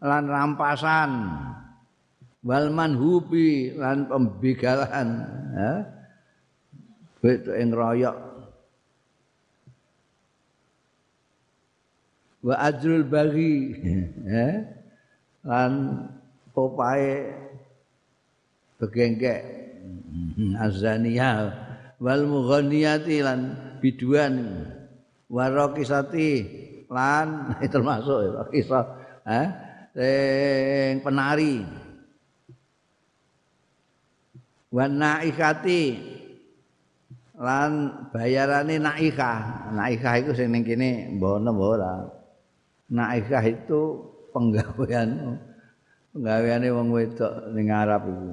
lan 0.00 0.24
rampasan. 0.32 1.12
wal 2.38 2.70
manhubi 2.72 3.74
lan 3.76 4.08
pembegalan 4.08 5.08
ha? 5.58 5.72
Beto 7.18 7.52
ing 7.52 7.74
royok. 7.74 8.16
Wa 12.46 12.54
ajrul 12.72 13.04
bagi. 13.04 13.54
Ha? 14.32 14.48
Lan 15.48 15.72
opae 16.52 17.32
begengkek. 18.80 19.42
Azaniyah. 20.64 21.66
Wal 21.98 22.24
mughanniyati 22.30 23.24
lan 23.24 23.40
biduan 23.82 24.64
waraqisati 25.28 26.30
lan 26.88 27.52
termasuk 27.72 28.18
ya 28.24 28.42
kisah 28.48 28.84
eh 29.28 29.48
sing 29.98 31.02
penari. 31.02 31.64
Wan 34.68 35.00
naikati 35.00 35.82
lan 37.40 37.72
bayarane 38.12 38.76
naikah. 38.76 39.72
Naikah 39.72 40.14
itu 40.20 40.30
sing 40.36 40.52
ning 40.52 40.62
kene 40.62 41.16
mbono 41.16 41.50
ora. 41.56 42.04
Naikah 42.92 43.44
itu 43.48 43.80
penggawean 44.32 45.40
penggaweane 46.12 46.68
wong 46.72 46.88
wedok 46.92 47.48
ning 47.56 47.72
Arab 47.72 48.06
iku. 48.06 48.32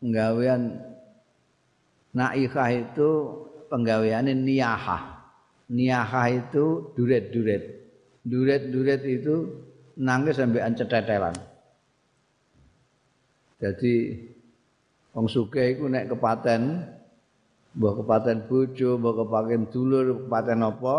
Penggawean 0.00 0.62
naikah 2.12 2.68
itu 2.70 3.10
penggaweane 3.70 4.34
niyahah. 4.34 5.22
Niyahah 5.70 6.26
itu 6.34 6.90
duret-duret. 6.98 7.62
Duret-duret 8.26 9.02
itu 9.06 9.34
nangis 9.96 10.36
sampai 10.36 10.66
cetetelan. 10.74 11.32
Jadi 13.62 13.94
wong 15.14 15.26
sugih 15.30 15.78
iku 15.78 15.86
nek 15.86 16.10
kepaten 16.10 16.90
mbah 17.70 17.92
kepaten 18.02 18.50
bojo 18.50 18.98
mbah 18.98 19.14
kepaten 19.14 19.60
dulur 19.70 20.26
kepaten 20.26 20.58
apa 20.64 20.98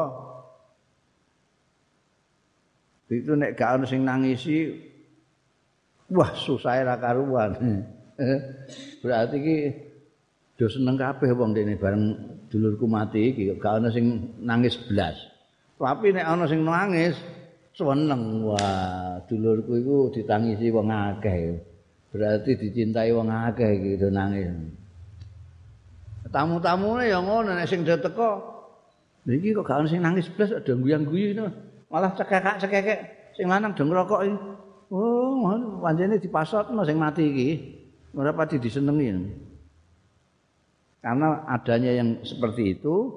itu 3.12 3.36
nek 3.36 3.60
gak 3.60 3.76
ono 3.76 3.86
sing 3.90 4.08
nangisi 4.08 4.72
wah 6.08 6.32
susah 6.32 6.80
ra 6.86 6.96
karuan. 6.96 7.52
Berarti 9.04 9.36
iki 9.42 9.58
do 10.62 10.70
seneng 10.70 10.94
kabeh 10.94 11.34
wong 11.34 11.58
dene 11.58 11.74
bareng 11.74 12.14
dulurku 12.54 12.86
mati 12.86 13.34
iki 13.34 13.50
gak 13.58 13.82
ono 13.82 13.90
sing 13.90 14.38
nangis 14.46 14.78
blas 14.86 15.18
tapi 15.82 16.14
nek 16.14 16.30
ono 16.30 16.46
sing 16.46 16.62
nangis 16.62 17.18
seneng 17.74 18.46
wah 18.46 19.18
dulurku 19.26 19.82
iku 19.82 19.98
ditangisi 20.14 20.70
wong 20.70 20.94
akeh 20.94 21.58
berarti 22.14 22.62
dicintai 22.62 23.10
wong 23.10 23.34
akeh 23.34 23.74
gitu 23.82 24.14
nangis 24.14 24.54
tamu-tamune 26.30 27.10
ya 27.10 27.18
ngono 27.18 27.58
nek 27.58 27.66
sing 27.66 27.82
teko 27.82 28.62
iki 29.26 29.58
kok 29.58 29.66
gak 29.66 29.82
ono 29.82 29.90
sing 29.90 30.06
nangis 30.06 30.30
blas 30.30 30.54
ada 30.54 30.78
guyang-guyu 30.78 31.42
malah 31.90 32.14
cekek-cekek 32.14 33.34
sing 33.34 33.50
lanang 33.50 33.74
do 33.74 33.82
ngrokok 33.82 34.22
iki. 34.30 34.38
Oh, 34.92 35.40
pancene 35.80 36.20
dipasotno 36.20 36.84
sing 36.84 37.00
mati 37.00 37.24
iki. 37.24 37.50
Ora 38.12 38.36
pati 38.36 38.60
disenengi. 38.60 39.51
Karena 41.02 41.42
adanya 41.50 41.92
yang 41.98 42.22
seperti 42.22 42.78
itu 42.78 43.10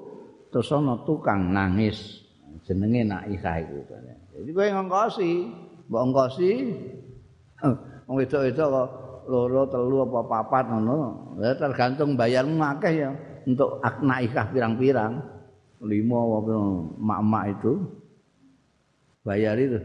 terus 0.49 0.73
ana 0.73 1.05
tukang 1.05 1.53
nangis 1.53 2.25
jenenge 2.65 3.05
Naika 3.05 3.61
iku. 3.61 3.85
Jadi 4.33 4.49
kowe 4.49 4.67
ngongkosi, 4.73 5.31
mbok 5.85 6.01
ngongkosi 6.01 6.49
wong 8.09 8.15
wedok-wedok 8.21 8.67
kok 8.73 8.89
loro 9.29 9.63
telu 9.69 9.97
apa 10.09 10.19
papat 10.25 10.65
ngono. 10.73 10.97
Ya 11.45 11.53
tergantung 11.53 12.17
bayarmu 12.17 12.57
akeh 12.57 12.93
ya 13.05 13.11
untuk 13.45 13.77
Naika 14.01 14.49
pirang-pirang. 14.49 15.21
Lima 15.85 16.17
apa 16.41 16.53
mak-mak 16.97 17.45
itu. 17.53 17.73
bayar 19.25 19.57
itu. 19.57 19.81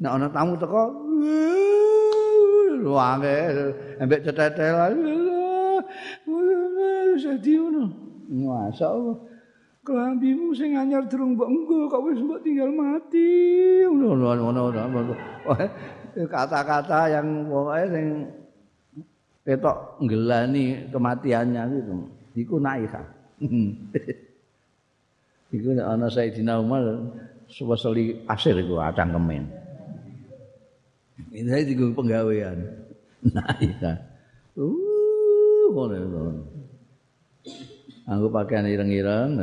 Nek 0.00 0.12
ana 0.12 0.28
tamu 0.28 0.56
teko 0.60 0.92
luange 2.84 3.36
ambek 4.00 4.24
cetetel. 4.24 5.19
Sedih 7.30 7.62
ngono. 7.62 7.84
Masa 8.30 8.90
apa? 8.90 9.12
Kelambimu 9.86 10.50
sing 10.52 10.74
anyar 10.74 11.06
durung 11.06 11.38
mbok 11.38 11.46
engko 11.46 11.86
kok 11.86 12.02
wis 12.10 12.18
mbok 12.18 12.42
tinggal 12.42 12.74
mati. 12.74 13.30
Ngono 13.86 14.70
Kata-kata 16.10 17.06
yang 17.06 17.46
pokoke 17.46 17.86
sing 17.94 18.06
ketok 19.46 20.02
ngelani 20.02 20.90
kematiannya 20.90 21.62
gitu. 21.70 21.94
Iku 22.34 22.58
naika. 22.58 23.02
Iku 25.54 25.68
ana 25.74 26.06
Sayyidina 26.10 26.62
Umar 26.62 26.82
suweseli 27.50 28.26
pasir 28.26 28.54
iku 28.58 28.78
acang 28.78 29.10
kemen. 29.14 29.46
Ini 31.30 31.62
iki 31.62 31.94
penggawean. 31.94 32.58
Nah, 33.20 33.52
iya. 33.60 34.00
Uh, 34.56 35.68
ngono. 35.68 36.59
Aku 38.10 38.26
pakaian 38.26 38.66
ireng-ireng 38.66 39.38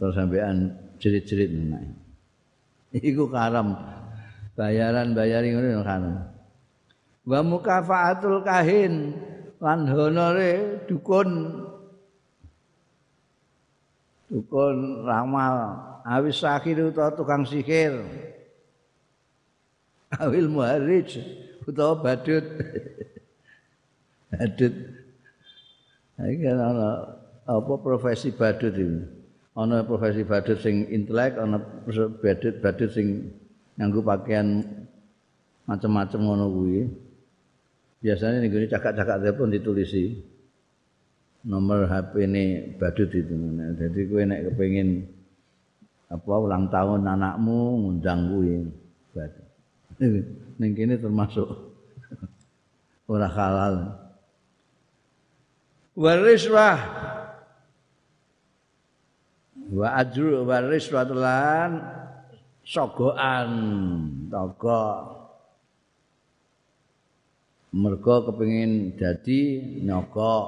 terus 0.00 0.16
sampean 0.16 0.72
jerit-jerit 0.96 1.52
nah. 1.52 1.84
Iku 2.96 3.28
karam. 3.28 3.76
Bayaran-bayari 4.56 5.52
ngono 5.52 5.84
kan. 5.84 6.02
Wa 7.28 7.44
mukafaatul 7.44 8.40
kahin 8.40 9.12
lan 9.60 9.84
honore 9.84 10.84
dukun 10.88 11.60
dukun 14.28 15.04
ramal 15.04 15.80
awis 16.04 16.44
sakir 16.44 16.76
utawa 16.92 17.14
tukang 17.16 17.46
sihir 17.46 18.04
awil 20.20 20.46
muharrij 20.52 21.24
utawa 21.64 21.96
badut 21.96 22.46
badut 24.30 24.74
iki 26.20 26.46
ana 26.46 27.15
apa 27.46 27.72
profesi 27.78 28.34
badut 28.34 28.74
iki 28.74 29.06
ana 29.56 29.86
profesi 29.86 30.26
badut 30.26 30.58
sing 30.60 30.84
intelek 30.92 31.38
ana 31.40 31.62
badut 32.20 32.60
badut 32.60 32.90
sing 32.92 33.32
nganggo 33.80 34.02
pakaian 34.04 34.64
macam-macam 35.66 36.20
ngono 36.22 36.46
kuwi. 36.52 36.80
Biasanya 38.00 38.38
ning 38.38 38.54
gone 38.54 38.70
cakak-cakak 38.70 39.18
telepon 39.18 39.50
ditulisi. 39.50 40.22
Nomor 41.46 41.86
HP 41.86 42.26
ini 42.26 42.44
badut 42.74 43.10
itu. 43.10 43.34
Jadi 43.78 44.00
kowe 44.10 44.22
nek 44.22 44.50
kepengin 44.50 45.06
apa 46.06 46.32
ulang 46.38 46.70
tahun 46.70 47.02
anakmu 47.02 47.82
ngundang 47.82 48.30
kuwi 48.30 48.62
ning 50.60 50.70
kene 50.76 51.00
termasuk 51.00 51.46
ora 53.10 53.26
halal. 53.26 53.74
Wariswah 55.96 56.78
wa 59.70 59.98
ajru 59.98 60.46
wariswah 60.46 61.06
lan 61.10 61.70
sogoan 62.62 63.50
togo. 64.30 64.86
Mergo 67.76 68.24
kepengin 68.30 68.96
dadi 68.96 69.60
nyokok 69.84 70.46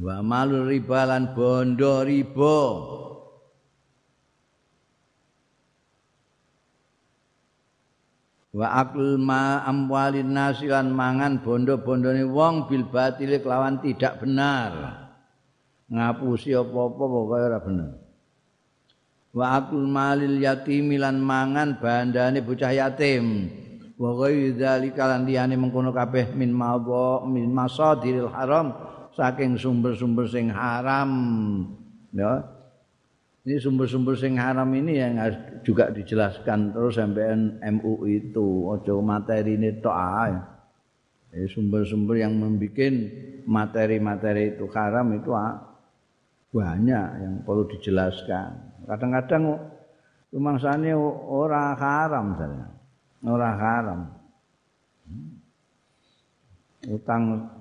wa 0.00 0.16
malul 0.24 0.64
riba 0.70 1.04
lan 1.04 1.36
bondo 1.36 2.00
riba. 2.06 2.60
Wa 8.56 8.72
akul 8.72 9.20
ma 9.20 9.60
amwalin 9.68 10.32
nasilan 10.32 10.88
mangan 10.88 11.44
bondo-bondone 11.44 12.24
wong 12.24 12.72
bil 12.72 12.88
batil 12.88 13.36
kelawan 13.36 13.84
tidak 13.84 14.16
benar 14.16 15.05
ngapusi 15.90 16.54
apa-apa 16.54 17.02
pokoke 17.04 17.36
ora 17.38 17.58
bener. 17.62 17.90
Wa 19.36 19.60
akul 19.60 19.84
malil 19.84 20.40
yatim 20.40 20.96
lan 20.96 21.20
mangan 21.20 21.76
bandane 21.76 22.40
bocah 22.40 22.72
yatim. 22.72 23.52
Wa 23.96 24.12
ghairu 24.12 24.56
dzalika 24.56 25.08
lan 25.08 25.24
liyane 25.24 25.56
mengkono 25.56 25.92
kabeh 25.92 26.32
min 26.36 26.52
mawa 26.52 27.24
min 27.24 27.48
masadiril 27.48 28.28
haram 28.32 28.72
saking 29.12 29.56
sumber-sumber 29.56 30.28
sing 30.28 30.52
haram. 30.52 31.10
Ya. 32.12 32.44
Ini 33.46 33.62
sumber-sumber 33.62 34.18
sing 34.18 34.34
haram 34.36 34.66
ini 34.74 34.98
yang 34.98 35.22
juga 35.62 35.94
dijelaskan 35.94 36.74
terus 36.74 36.98
sampai 36.98 37.36
MU 37.78 38.02
itu. 38.10 38.66
Ojo 38.66 38.98
materi 39.04 39.54
ini 39.54 39.78
tok 39.78 39.96
ya, 41.30 41.44
sumber-sumber 41.46 42.18
yang 42.18 42.34
membuat 42.34 42.92
materi-materi 43.46 44.56
itu 44.58 44.66
haram 44.74 45.14
itu 45.14 45.30
banyak 46.56 47.08
yang 47.20 47.34
perlu 47.44 47.68
dijelaskan. 47.68 48.80
Kadang-kadang 48.88 49.60
rumangsane 50.32 50.96
ora 51.28 51.76
haram 51.76 52.32
misalnya. 52.32 52.66
Ora 53.20 53.50
haram. 53.52 54.00
Utang 56.88 57.52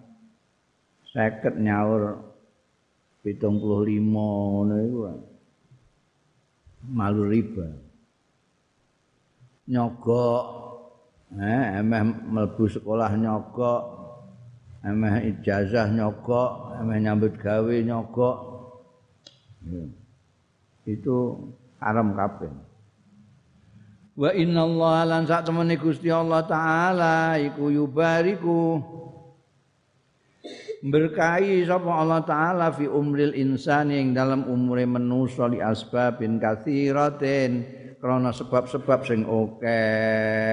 seket 1.12 1.60
nyaur 1.60 2.24
pitung 3.20 3.60
puluh 3.60 3.84
lima 3.84 4.64
iku 4.80 5.02
malu 6.88 7.28
riba. 7.28 7.68
Nyogok. 9.68 10.44
Eh 11.36 11.84
emeh 11.84 12.02
mlebu 12.32 12.64
sekolah 12.72 13.12
nyogok. 13.20 13.82
Emeh 14.88 15.36
ijazah 15.36 15.92
nyogok. 15.92 16.80
Emeh 16.80 16.98
nyambut 17.04 17.34
gawe 17.36 17.76
nyogok 17.84 18.55
itu 20.86 21.18
haram 21.82 22.14
kabeh. 22.14 22.52
Wa 24.16 24.32
inna 24.32 24.64
Allah 24.64 25.04
lan 25.04 25.28
sak 25.28 25.52
temene 25.52 25.76
Gusti 25.76 26.08
Allah 26.08 26.48
taala 26.48 27.36
iku 27.36 27.68
yubariku. 27.68 28.80
Berkahi 30.86 31.66
sapa 31.66 31.90
Allah 31.90 32.22
taala 32.24 32.70
fi 32.72 32.86
umril 32.86 33.34
insani 33.34 33.98
ing 34.00 34.14
dalam 34.14 34.46
umure 34.48 34.86
manusa 34.88 35.50
li 35.52 35.60
asbabin 35.60 36.40
katsiratin. 36.40 37.84
Krana 38.00 38.30
sebab-sebab 38.30 39.02
sing 39.02 39.26
akeh 39.26 40.46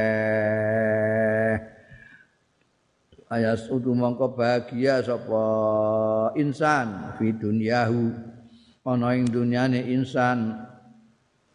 ayas 3.33 3.65
utu 3.73 3.97
mongko 3.97 4.37
bahagia 4.37 5.01
sapa 5.01 5.43
insan 6.37 7.17
fi 7.17 7.33
dunyahu 7.33 8.32
ana 8.87 9.15
ing 9.15 9.31
dunyane 9.31 9.87
insan. 9.91 10.71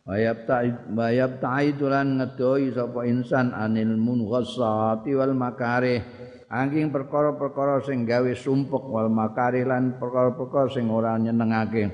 Wayab 0.08 0.48
ta'id 0.48 0.76
wayab 0.96 1.44
ta'id 1.44 1.84
lan 1.84 2.16
ngedoi 2.24 2.72
sapa 2.72 3.04
insan 3.04 3.52
anil 3.52 4.00
munghasati 4.00 5.12
wal 5.12 5.36
makarih. 5.36 6.00
Angking 6.48 6.96
perkara-perkara 6.96 7.84
sing 7.84 8.08
gawe 8.08 8.32
sumpek 8.32 8.88
wal 8.88 9.12
makari 9.12 9.68
lan 9.68 10.00
perkara-perkara 10.00 10.72
sing 10.72 10.88
ora 10.88 11.20
nyenengake. 11.20 11.92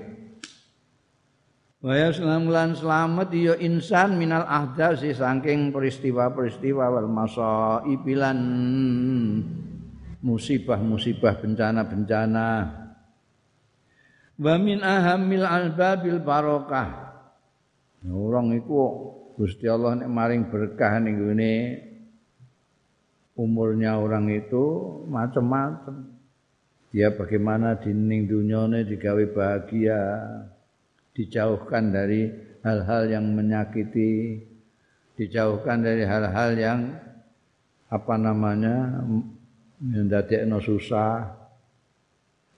Waya 1.81 2.13
selam 2.13 2.53
lan 2.53 2.77
selamat 2.77 3.33
ya 3.33 3.57
insan 3.57 4.15
minal 4.15 4.45
ahdasi 4.45 5.17
saking 5.17 5.73
peristiwa-peristiwa 5.73 6.85
wal 6.85 7.09
masa 7.09 7.81
ibilan 7.89 8.39
musibah-musibah 10.21 11.33
bencana-bencana. 11.41 12.82
Wa 14.43 14.59
min 14.59 14.83
ahamil 14.83 15.47
albabil 15.47 16.19
barokah. 16.19 17.15
Orang 18.03 18.51
iku 18.51 18.83
Gusti 19.39 19.71
Allah 19.71 20.03
nek 20.03 20.11
maring 20.11 20.51
berkah 20.51 20.99
ning 20.99 21.15
umurnya 23.39 23.97
orang 23.97 24.27
itu 24.29 24.63
macam-macam. 25.07 26.11
Dia 26.91 27.09
bagaimana 27.15 27.79
di 27.79 27.89
ning 27.89 28.29
dunyane 28.29 28.85
digawe 28.85 29.23
bahagia, 29.33 30.01
dijauhkan 31.15 31.89
dari 31.89 32.29
hal-hal 32.61 33.09
yang 33.09 33.33
menyakiti, 33.33 34.43
dijauhkan 35.17 35.81
dari 35.81 36.05
hal-hal 36.05 36.51
yang 36.53 36.79
apa 37.89 38.15
namanya 38.19 39.01
mendadekno 39.81 40.61
susah. 40.61 41.42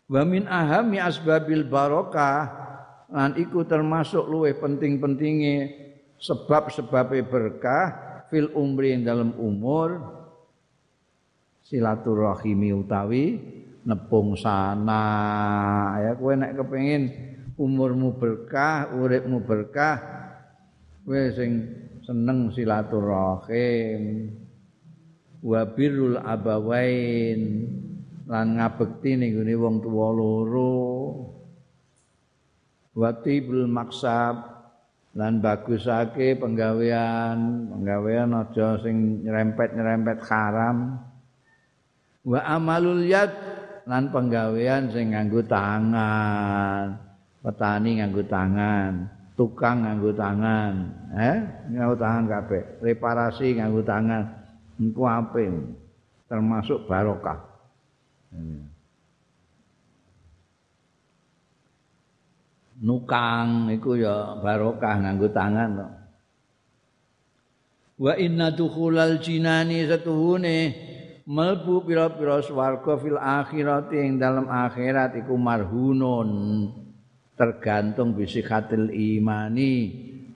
Wa 0.06 0.22
min 0.22 0.46
ahami 0.46 1.02
asbabil 1.02 1.66
barokah. 1.66 2.66
Lan 3.10 3.38
iku 3.38 3.64
termasuk 3.66 4.26
luwih 4.26 4.58
penting-pentinge 4.58 5.58
sebab-sebabe 6.20 7.22
berkah 7.26 7.86
fil 8.30 8.50
umri 8.54 8.98
dalam 9.02 9.34
umur. 9.38 10.02
Silaturahimi 11.66 12.70
utawi 12.74 13.42
nepung 13.86 14.38
sana. 14.38 15.02
Ya 16.02 16.14
kowe 16.14 16.34
nek 16.38 16.54
kepengin 16.62 17.04
umurmu 17.58 18.18
berkah 18.22 18.94
uripmu 18.94 19.42
berkah 19.42 19.98
kowe 21.02 21.22
sing 21.34 21.66
seneng 22.06 22.54
silaturahim. 22.54 24.30
Wa 25.46 25.62
birrul 25.66 26.22
abawain 26.22 27.42
lan 28.26 28.58
ngabekti 28.58 29.18
ning 29.18 29.38
gone 29.38 29.54
wong 29.54 29.76
tuwa 29.86 30.08
loro. 30.10 30.76
Wa 32.98 33.12
tibul 33.22 33.70
maksab. 33.70 34.58
Lan 35.16 35.40
bagusake 35.40 36.36
penggawean. 36.36 37.70
Penggawean 37.72 38.36
aja 38.36 38.82
sing 38.82 39.24
nyerempet-nyerempet 39.24 40.20
haram. 40.28 41.00
Wa 42.26 42.40
amalul 42.44 43.06
yad. 43.06 43.32
Lan 43.86 44.10
penggawean 44.10 44.90
sing 44.90 45.14
nganggo 45.14 45.46
tangan. 45.46 46.98
Petani 47.46 48.02
nganggo 48.02 48.26
tangan. 48.26 48.92
Tukang 49.38 49.86
nganggo 49.86 50.12
tangan. 50.18 50.74
Eh 51.14 51.38
nganggo 51.72 51.96
tangan 52.02 52.24
kabeh. 52.26 52.64
Reparasi 52.82 53.62
nganggo 53.62 53.86
tangan. 53.86 54.24
Engko 54.76 55.08
ape 55.08 55.46
termasuk 56.26 56.90
barokah 56.90 57.55
nukang 62.86 63.72
iku 63.72 63.96
ya 63.96 64.38
barokah 64.44 65.00
nganggo 65.00 65.32
tangan 65.32 65.72
wa 67.96 68.14
inna 68.20 68.52
dukhulal 68.52 69.18
jinani 69.24 69.88
satuhune 69.88 70.76
melbu 71.26 71.88
pira-pira 71.88 72.44
swarga 72.44 73.00
fil 73.02 73.18
akhirat 73.18 73.90
ing 73.96 74.22
dalam 74.22 74.46
akhirat 74.46 75.18
iku 75.24 75.34
marhunun 75.40 76.30
tergantung 77.34 78.14
bisikatil 78.14 78.92
imani 78.94 79.76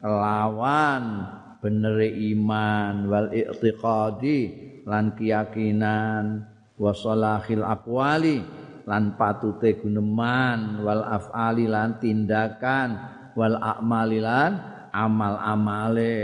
lawan 0.02 1.28
benere 1.60 2.10
iman 2.34 3.06
wal 3.12 3.28
i'tiqadi 3.36 4.40
lan 4.88 5.14
keyakinan 5.14 6.48
wa 6.80 6.96
salahil 6.96 7.62
aqwali 7.68 8.40
lan 8.88 9.20
patute 9.20 9.78
guneman 9.78 10.82
wal 10.82 11.04
af'ali 11.04 11.68
lan 11.68 12.00
tindakan 12.00 12.96
wal 13.36 13.60
a'mali 13.60 14.18
lan 14.24 14.52
amal-amale 14.90 16.18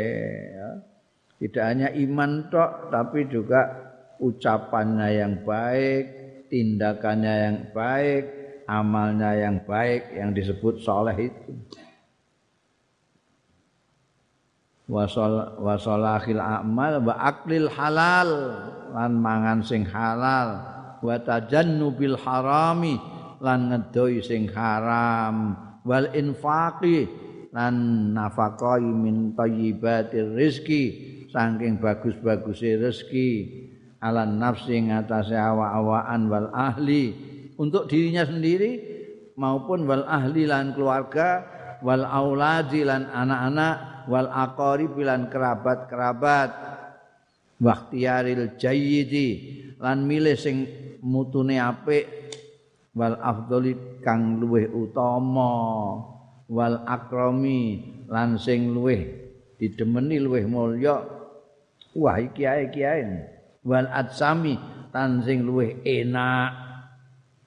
ya. 0.55 0.69
tidak 1.43 1.63
hanya 1.69 1.89
iman 1.93 2.49
tok 2.49 2.89
tapi 2.89 3.29
juga 3.29 3.85
ucapannya 4.19 5.09
yang 5.11 5.33
baik, 5.43 6.03
tindakannya 6.47 7.33
yang 7.35 7.57
baik, 7.75 8.23
amalnya 8.65 9.31
yang 9.35 9.57
baik 9.63 10.15
yang 10.15 10.31
disebut 10.31 10.81
soleh 10.81 11.31
itu. 11.31 11.51
Wasolahil 14.85 16.37
amal 16.37 17.01
wa 17.01 17.17
aklil 17.17 17.73
halal 17.73 18.29
lan 18.93 19.11
mangan 19.17 19.65
sing 19.65 19.81
halal. 19.81 20.61
Wa 21.01 21.17
tajannubil 21.21 22.17
harami 22.21 23.01
lan 23.41 23.73
ngedoi 23.73 24.21
sing 24.21 24.45
haram. 24.53 25.57
Wal 25.81 26.13
infaqi 26.13 27.09
lan 27.49 27.73
nafaqai 28.13 28.85
min 28.85 29.33
thayyibatir 29.33 30.37
rizki 30.37 30.83
saking 31.33 31.81
bagus-bagusnya 31.81 32.85
rezeki. 32.85 33.31
Ala 34.05 34.21
nafsi 34.21 34.85
ngatasé 34.85 35.33
awa-awaan 35.33 36.29
wal 36.29 36.53
ahli. 36.53 37.17
Untuk 37.57 37.89
dirinya 37.89 38.21
sendiri 38.21 38.85
maupun 39.33 39.89
wal 39.89 40.05
ahli 40.05 40.45
lan 40.45 40.77
keluarga 40.77 41.41
wal 41.81 42.05
auladi 42.05 42.85
lan 42.85 43.09
anak-anak 43.09 43.94
wal 44.09 44.29
aqarib 44.29 44.93
lan 45.01 45.27
kerabat-kerabat 45.29 46.51
waktiaril 47.59 48.55
jayyidi 48.59 49.29
lan 49.79 50.03
milih 50.03 50.35
sing 50.35 50.67
mutune 51.01 51.61
apik 51.61 52.05
wal 52.95 53.19
afdali 53.19 53.99
kang 54.01 54.39
luweh 54.39 54.67
utama 54.71 55.51
wal 56.47 56.81
akrami 56.85 57.83
lan 58.07 58.37
sing 58.37 58.71
luweh 58.71 59.01
didemeni 59.57 60.21
luweh 60.21 60.45
mulya. 60.45 61.01
Wah 61.95 62.19
iki 62.19 62.43
ae 62.43 62.67
kiai 62.69 63.07
wal 63.63 63.87
atsami 63.87 64.59
tan 64.91 65.23
sing 65.23 65.47
luwih 65.47 65.79
enak. 65.83 66.51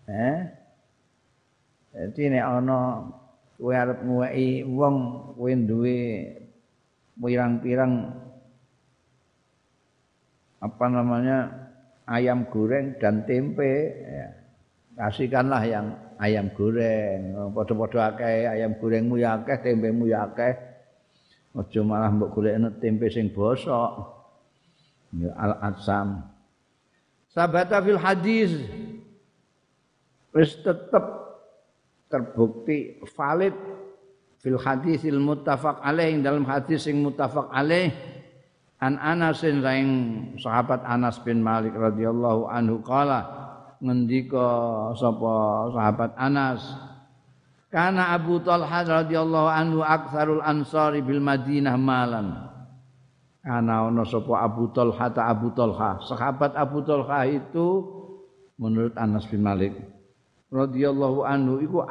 Eh? 0.08 0.40
Dadi 1.92 2.22
nek 2.32 2.44
ana 2.44 2.78
kowe 3.58 3.74
arep 3.74 4.00
nguweki 4.06 4.64
wong 4.70 4.96
kowe 5.36 5.52
duwe 5.52 5.98
pirang-pirang 7.18 8.14
apa 10.58 10.84
namanya 10.90 11.38
ayam 12.06 12.46
goreng 12.50 12.98
dan 12.98 13.22
tempe 13.26 13.94
ya. 14.02 14.26
kasihkanlah 14.98 15.62
yang 15.66 15.86
ayam 16.18 16.50
goreng. 16.54 17.34
Padha-padha 17.54 18.14
akeh 18.14 18.46
ayam 18.46 18.74
gorengmu 18.78 19.18
ya 19.18 19.38
akeh 19.38 19.58
tempemu 19.62 20.10
ya 20.10 20.26
akeh. 20.26 20.54
Aja 21.58 21.80
malah 21.82 22.14
mbok 22.14 22.38
golekne 22.38 22.70
tempe 22.78 23.10
sing 23.10 23.30
bosok. 23.34 24.18
Ya 25.14 25.32
al-atsam 25.38 26.38
sabata 27.38 27.78
fil 27.84 28.00
hadis. 28.00 28.50
Wis 30.34 30.58
tetep 30.60 31.04
terbukti 32.10 33.00
valid 33.14 33.54
fil 34.38 34.58
hadisil 34.58 35.18
muttafaq 35.18 35.82
alaih 35.82 36.18
dalam 36.22 36.46
hadis 36.46 36.86
sing 36.86 37.02
muttafaq 37.02 37.50
alaih 37.50 37.90
An 38.78 38.94
Anasin 38.94 39.58
saing 39.58 39.90
sahabat 40.38 40.86
Anas 40.86 41.18
bin 41.26 41.42
Malik 41.42 41.74
radhiyallahu 41.74 42.46
anhu 42.46 42.78
kala 42.86 43.26
ngendika 43.82 44.46
sapa 44.94 45.34
sahabat 45.74 46.14
Anas 46.14 46.62
Kana 47.68 48.16
Abu 48.16 48.40
Talha 48.40 48.80
radhiyallahu 48.80 49.48
anhu 49.52 49.84
aktsarul 49.84 50.40
ansari 50.40 51.04
bil 51.04 51.20
Madinah 51.20 51.76
malan. 51.76 52.48
Kana 53.44 53.92
ana 53.92 54.08
sapa 54.08 54.40
Abu 54.40 54.72
Talha 54.72 55.12
ta 55.12 55.28
Abu 55.28 55.52
Talha, 55.52 56.00
sahabat 56.00 56.56
Abu 56.56 56.80
Talha 56.80 57.28
itu 57.28 57.84
menurut 58.56 58.96
Anas 58.96 59.28
bin 59.28 59.44
Malik 59.44 59.76
radhiyallahu 60.48 61.28
anhu 61.28 61.60
iku 61.60 61.84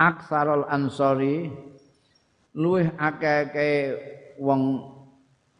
aktsarul 0.00 0.64
ansari 0.64 1.52
luwih 2.56 2.88
akeh-akeh 2.96 4.00
wong 4.40 4.80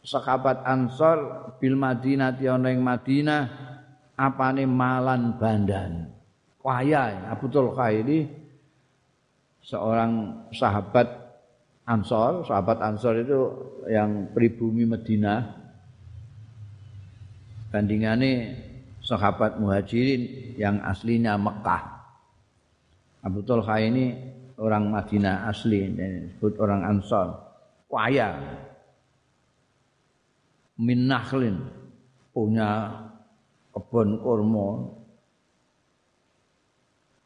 sahabat 0.01 0.65
Ansor 0.65 1.17
bil 1.61 1.77
Madinah 1.77 2.33
ana 2.33 2.73
ing 2.73 2.81
Madinah 2.81 3.41
apane 4.17 4.65
malan 4.65 5.37
bandan. 5.37 6.09
Kaya 6.61 7.29
Abu 7.29 7.49
Tulqa 7.49 7.89
ini 7.93 8.29
seorang 9.61 10.45
sahabat 10.53 11.21
Ansor, 11.85 12.45
sahabat 12.45 12.77
Ansor 12.81 13.21
itu 13.21 13.39
yang 13.89 14.29
pribumi 14.33 14.85
Madinah. 14.85 15.61
Bandingannya 17.71 18.57
sahabat 19.01 19.57
Muhajirin 19.57 20.53
yang 20.59 20.83
aslinya 20.83 21.39
Mekah. 21.39 21.90
Abu 23.21 23.45
Tulqa 23.45 23.77
ini 23.77 24.17
orang 24.57 24.89
Madinah 24.89 25.45
asli, 25.45 25.85
disebut 25.93 26.57
orang 26.57 26.81
Ansor. 26.85 27.37
Kaya 27.85 28.37
min 30.81 31.05
nakhlin. 31.05 31.57
Punya 32.31 32.89
kebun 33.75 34.23
kurma. 34.23 34.69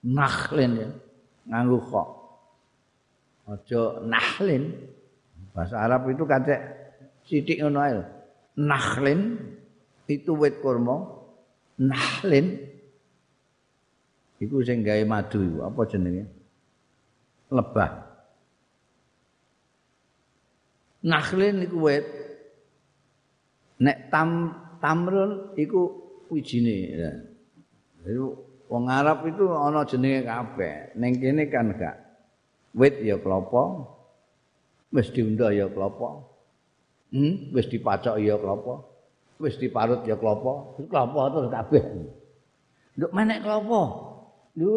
Nakhlin 0.04 0.72
ya. 0.82 0.90
Nganggo 1.46 1.78
kok 1.94 2.08
aja 3.46 4.02
nahlin 4.02 4.74
bahasa 5.54 5.78
Arab 5.86 6.10
itu 6.10 6.26
kata 6.26 6.58
sithik 7.30 7.62
ngono 7.62 7.80
ae 7.86 8.02
nakhlin 8.58 9.38
itu 10.10 10.34
wit 10.34 10.58
kurma. 10.66 11.06
Nahlin 11.78 12.56
iku 14.42 14.64
sing 14.66 14.84
gawe 14.84 15.04
madu 15.08 15.40
iku 15.44 15.60
apa 15.68 15.82
jenenge 15.88 16.24
lebah 17.52 17.92
nakhlin 21.06 21.64
iku 21.64 21.78
wit 21.86 22.06
nek 23.80 24.10
tam 24.10 24.52
tamrun 24.82 25.54
iku 25.60 26.06
wijine 26.30 26.76
ya. 26.94 27.12
Itu 28.06 28.38
wong 28.70 28.90
Arab 28.90 29.26
itu 29.30 29.46
ana 29.50 29.86
jenenge 29.86 30.26
kabeh. 30.26 30.98
Ning 30.98 31.22
kene 31.22 31.50
kan 31.50 31.74
gak 31.78 31.98
wit 32.74 33.02
ya 33.02 33.18
kelapa. 33.22 33.94
Wis 34.94 35.12
diundha 35.12 35.52
ya 35.52 35.68
kelapa. 35.68 36.24
Hmm, 37.14 37.54
wis 37.54 37.68
dipacok 37.70 38.16
ya 38.22 38.38
kelapa. 38.38 38.86
Wis 39.42 39.60
diparut 39.60 40.08
ya 40.08 40.16
kelapa. 40.16 40.78
Kelapa 40.80 41.22
terus 41.34 41.50
kabeh. 41.52 41.84
Nduk 42.96 43.12
menek 43.12 43.44
kelapa. 43.44 43.82
Lho 44.56 44.76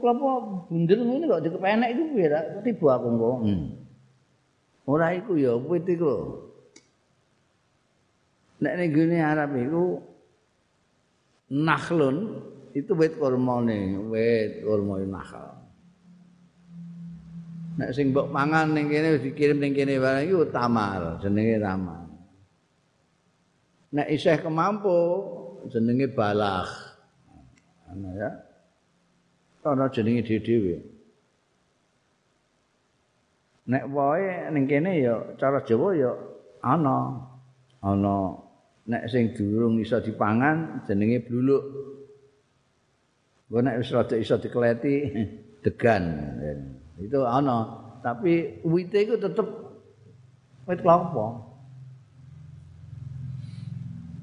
kelapa 0.00 0.28
bunder 0.72 0.96
ngene 0.96 1.24
kok 1.28 1.42
dikepenek 1.44 1.92
iku 1.92 2.02
piye 2.16 2.26
ta? 2.32 2.40
Tiba 2.64 2.96
aku 2.96 3.06
engko. 3.12 3.30
Hmm. 3.44 3.64
Ora 4.88 5.12
iku 5.12 5.36
ya 5.36 5.52
wit 5.52 5.84
iku. 5.84 6.40
Nek 8.64 8.74
ning 8.80 8.90
gene 8.96 9.20
Arab 9.20 9.52
iku 9.52 10.00
nakhlun 11.52 12.40
itu 12.72 12.92
wit 12.96 13.20
kurma 13.20 13.60
ning 13.60 14.08
wit 14.08 14.64
kurma 14.64 14.96
nakhl. 15.04 15.44
Nek 17.76 17.92
sing 17.92 18.16
mbok 18.16 18.32
mangan 18.32 18.72
ning 18.72 18.88
kene 18.88 19.20
dikirim 19.20 19.60
ning 19.60 19.76
kene 19.76 20.00
barang 20.00 20.24
iku 20.24 20.48
tamar, 20.48 21.20
jenenge 21.20 21.60
tamar. 21.60 22.08
Nek 23.92 24.08
isih 24.08 24.40
kemampu 24.40 24.96
jenenge 25.68 26.08
balah. 26.16 26.64
Ana 27.92 28.10
ya. 28.16 28.45
Ana 29.66 29.90
jenenge 29.90 30.22
dhewe-dhewe. 30.22 30.76
Nek 33.66 33.84
wae 33.90 34.46
ning 34.54 34.70
kene 34.70 35.02
ya 35.02 35.14
cara 35.34 35.58
Jawa 35.66 35.90
ya 35.98 36.14
ana. 36.62 37.26
Ana 37.82 38.38
nek 38.86 39.10
sing 39.10 39.34
durung 39.34 39.82
iso 39.82 39.98
dipangan 39.98 40.86
jenenge 40.86 41.26
bluluk. 41.26 41.64
Gua 43.50 43.62
nek 43.62 43.82
wis 43.82 43.90
rada 43.90 44.14
iso 44.14 44.38
dikleti 44.38 44.94
degan. 45.66 46.04
Itu 46.96 47.26
ana, 47.26 47.66
tapi 48.02 48.62
wite 48.62 48.98
iku 49.02 49.18
tetep 49.18 49.46
wit 50.66 50.80
kelapa. 50.82 51.26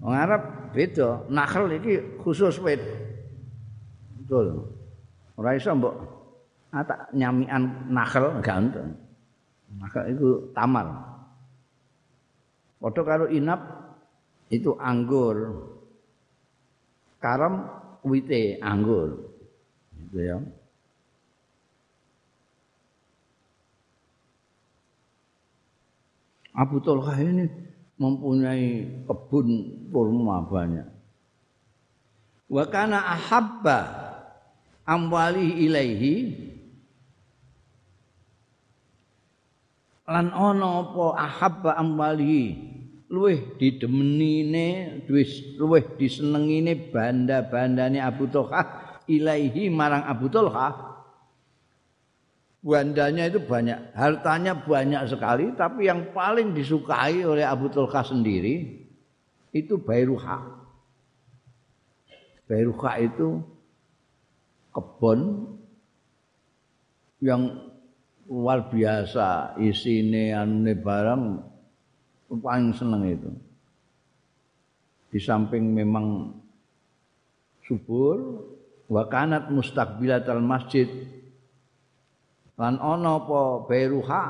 Wong 0.04 0.16
Arab 0.20 0.74
beda, 0.76 1.24
nakhl 1.32 1.72
iki 1.72 2.20
khusus 2.20 2.60
wit. 2.60 2.84
Betul. 4.20 4.73
Ora 5.34 5.58
iso 5.58 5.74
mbok 5.74 5.96
atak 6.74 7.14
nyamian 7.14 7.90
nakhl 7.90 8.42
gak 8.42 8.58
enten. 8.58 8.88
Maka 9.74 10.06
itu 10.06 10.54
tamar. 10.54 11.14
Padha 12.78 13.02
karo 13.02 13.26
inap 13.30 13.62
itu 14.54 14.78
anggur. 14.78 15.70
Karam 17.18 17.66
wite 18.06 18.62
anggur. 18.62 19.34
Gitu 19.98 20.20
ya. 20.22 20.38
Abu 26.54 26.78
Talha 26.86 27.18
ini 27.18 27.50
mempunyai 27.98 28.86
kebun 29.10 29.48
kurma 29.90 30.46
banyak. 30.46 30.86
Wa 32.46 32.70
kana 32.70 33.02
ahabba 33.18 34.13
amwali 34.88 35.64
ilaihi. 35.68 36.16
Lan 40.08 40.30
ana 40.36 40.68
apa 40.84 41.06
ahabba 41.16 41.72
amwali. 41.80 42.72
Luweh 43.14 43.58
didemenine 43.62 45.00
luweh 45.62 45.86
disenengine 46.02 46.74
banda-bandane 46.90 48.02
Abu 48.02 48.26
Thalha 48.26 48.66
ilaihi 49.06 49.70
marang 49.70 50.02
Abu 50.10 50.34
Thalha 50.34 50.98
bandanya 52.64 53.28
itu 53.28 53.44
banyak 53.44 53.92
hartanya 53.94 54.56
banyak 54.56 55.04
sekali 55.12 55.52
tapi 55.54 55.92
yang 55.92 56.16
paling 56.16 56.56
disukai 56.56 57.22
oleh 57.22 57.46
Abu 57.46 57.68
Thalha 57.70 58.02
sendiri 58.02 58.82
itu 59.54 59.78
Bairuha. 59.78 60.64
Bairuha 62.50 62.92
itu 63.04 63.46
kebun 64.74 65.48
yang 67.24 67.72
luar 68.28 68.68
biasa 68.68 69.56
isine 69.62 70.34
anune 70.34 70.74
barang 70.76 71.24
paling 72.42 72.74
seneng 72.74 73.04
itu. 73.08 73.32
Di 75.14 75.22
samping 75.22 75.70
memang 75.72 76.34
subur 77.70 78.42
wa 78.90 79.04
kanat 79.08 79.54
mustaqbilatal 79.54 80.42
masjid 80.42 80.90
lan 82.58 82.82
ana 82.82 83.22
apa 83.22 83.66
bairuha 83.70 84.24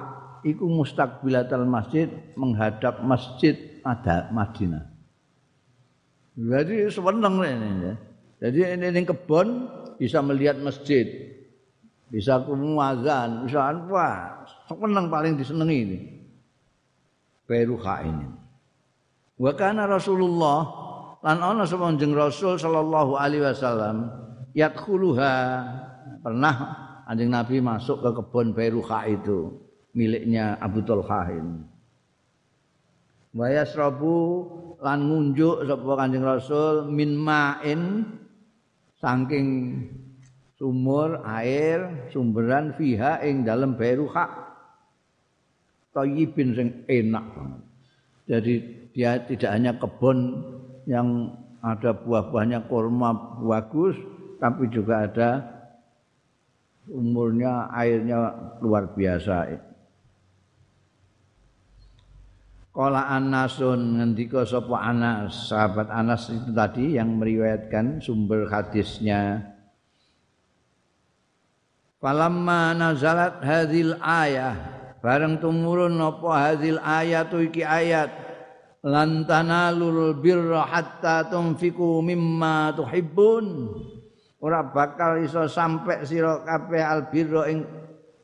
iku 0.44 0.68
mustaqbilatal 0.68 1.64
masjid 1.64 2.12
menghadap 2.36 3.00
masjid 3.04 3.56
ada 3.84 4.28
Madinah. 4.32 4.86
Jadi 6.36 6.90
seneng 6.92 7.36
ini. 7.44 8.13
Jadi 8.44 8.60
ini, 8.76 8.92
ini 8.92 9.02
kebun 9.08 9.72
bisa 9.96 10.20
melihat 10.20 10.60
masjid, 10.60 11.08
bisa 12.12 12.44
kumuazan, 12.44 13.48
bisa 13.48 13.72
apa, 13.72 14.44
seneng 14.68 15.08
paling 15.08 15.40
disenengi 15.40 15.78
ini. 15.80 16.00
Beruha 17.48 18.04
ini. 18.04 18.28
Wa 19.40 19.56
kana 19.56 19.88
Rasulullah 19.88 20.60
lan 21.24 21.40
ana 21.40 21.64
sapa 21.64 21.88
jeneng 21.96 22.20
Rasul 22.20 22.60
sallallahu 22.60 23.16
alaihi 23.16 23.48
wasallam 23.48 24.12
yadkhuluha 24.52 25.34
pernah 26.20 26.56
anjing 27.08 27.32
Nabi 27.32 27.64
masuk 27.64 28.04
ke 28.04 28.10
kebun 28.12 28.52
Beruha 28.52 29.08
itu 29.08 29.56
miliknya 29.96 30.60
Abu 30.60 30.84
Talha 30.84 31.32
ini. 31.32 31.64
Wa 33.34 33.48
yasrabu 33.48 34.20
lan 34.84 35.08
ngunjuk 35.08 35.64
sapa 35.64 35.92
Kanjeng 35.96 36.28
Rasul 36.28 36.92
min 36.92 37.16
ma'in 37.16 37.82
saking 39.04 39.84
sumur 40.56 41.20
air 41.28 42.08
sumberan 42.16 42.72
fiha 42.80 43.20
ing 43.20 43.44
dalam 43.44 43.76
Beruha 43.76 44.32
thayyibin 45.92 46.56
sing 46.56 46.70
enak 46.88 47.26
banget. 47.36 47.64
Jadi 48.24 48.54
dia 48.96 49.20
tidak 49.28 49.52
hanya 49.52 49.72
kebun 49.76 50.40
yang 50.88 51.36
ada 51.60 51.92
buah-buahnya 51.92 52.72
kurma 52.72 53.40
bagus, 53.44 54.00
tapi 54.40 54.72
juga 54.72 55.04
ada 55.04 55.30
umurnya 56.88 57.68
airnya 57.76 58.32
luar 58.64 58.96
biasa. 58.96 59.52
Kala 62.74 63.06
Anasun 63.06 64.02
ngendika 64.02 64.50
sapa 64.50 64.82
Anas, 64.82 65.54
sahabat 65.54 65.94
Anas 65.94 66.26
itu 66.34 66.50
tadi 66.58 66.98
yang 66.98 67.22
meriwayatkan 67.22 68.02
sumber 68.02 68.50
hadisnya. 68.50 69.46
Falamma 72.02 72.74
nazalat 72.74 73.46
hadhil 73.46 73.94
ayah, 74.02 74.58
bareng 75.06 75.38
tumurun 75.38 76.02
apa 76.02 76.50
hadhil 76.50 76.82
ayat 76.82 77.30
iki 77.46 77.62
ayat 77.62 78.10
lan 78.82 79.30
tanalul 79.30 80.18
birra 80.18 80.66
hatta 80.66 81.30
tunfiku 81.30 82.02
mimma 82.02 82.74
tuhibbun. 82.74 83.70
Ora 84.42 84.66
bakal 84.66 85.22
iso 85.22 85.46
sampai 85.46 86.10
sira 86.10 86.42
kabeh 86.42 86.82
albirra 86.82 87.54
ing 87.54 87.70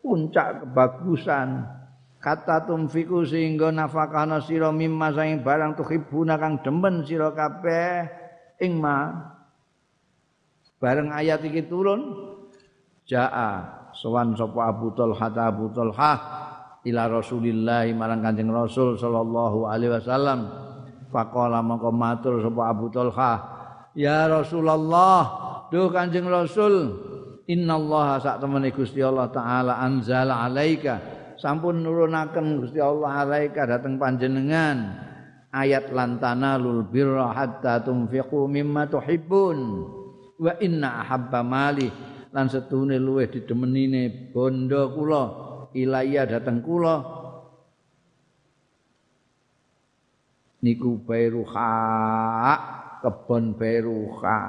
puncak 0.02 0.66
kebagusan 0.66 1.79
kata 2.20 2.68
tumfiku 2.68 3.24
sehingga 3.24 3.72
nafakana 3.72 4.44
sira 4.44 4.70
mimma 4.76 5.16
saing 5.16 5.40
barang 5.40 5.80
tuhibuna 5.80 6.36
kang 6.36 6.60
demen 6.60 7.08
sira 7.08 7.32
kabeh. 7.32 8.08
Ing 8.60 8.76
ma 8.76 9.16
bareng 10.84 11.16
ayat 11.16 11.44
iki 11.48 11.64
turun 11.72 12.12
jaa 13.08 13.88
sowan 13.96 14.36
sapa 14.36 14.68
Abu 14.68 14.92
Talha 14.92 15.28
Abu 15.32 15.72
Talha 15.72 16.14
ila 16.84 17.08
Rasulillah 17.08 17.88
marang 17.96 18.20
Kanjeng 18.20 18.52
Rasul 18.52 19.00
sallallahu 19.00 19.68
alaihi 19.72 19.96
wasallam. 19.96 20.40
Faqala 21.10 21.64
mangko 21.64 21.90
matur 21.90 22.44
sapa 22.44 22.70
Abu 22.70 22.92
Talha 22.92 23.32
ya 23.98 24.28
Rasulullah 24.28 25.24
duh 25.72 25.90
Kanjeng 25.90 26.28
Rasul 26.28 26.94
innallaha 27.50 28.22
sak 28.22 28.44
temene 28.44 28.70
Gusti 28.70 29.02
Allah 29.02 29.32
taala 29.34 29.82
anzala 29.82 30.46
alaika 30.46 31.19
sampun 31.40 31.82
nurunaken 31.82 32.60
Gusti 32.62 32.84
Allah 32.84 33.24
alaika 33.26 33.66
dateng 33.66 33.96
panjenengan. 33.96 35.08
Ayat 35.50 35.90
lantana 35.90 36.62
lul 36.62 36.86
birra 36.86 37.34
hatta 37.34 37.82
tunfiqu 37.82 38.46
mimma 38.46 38.86
tuhibbun. 38.86 39.60
Wa 40.38 40.54
inna 40.62 41.02
ahabba 41.02 41.42
mali. 41.42 41.90
Lan 42.30 42.46
setune 42.46 43.02
luweh 43.02 43.26
didemenine 43.32 44.30
bondo 44.30 44.94
kula. 44.94 45.24
Ilaya 45.74 46.30
dateng 46.30 46.62
kula. 46.62 47.18
Niku 50.60 51.02
bairuha 51.02 51.72
kebon 53.02 53.58
bairuha. 53.58 54.40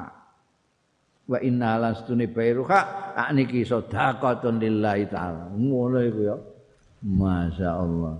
Wa 1.31 1.39
inna 1.41 1.81
lan 1.81 1.97
setune 1.97 2.29
bairuha 2.29 2.81
niki 3.33 3.65
sedekah 3.65 4.43
lillahi 4.43 5.09
taala. 5.09 5.49
Ngono 5.55 5.99
iku 6.05 6.21
ya 6.29 6.37
Masya 7.01 7.71
Allah. 7.81 8.17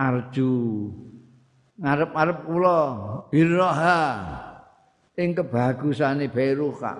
Arju. 0.00 0.52
Ngarep-arep 1.82 2.38
kula 2.46 2.80
birraha 3.28 4.00
ing 5.18 5.34
kebagusane 5.36 6.30
Bairuha 6.32 6.94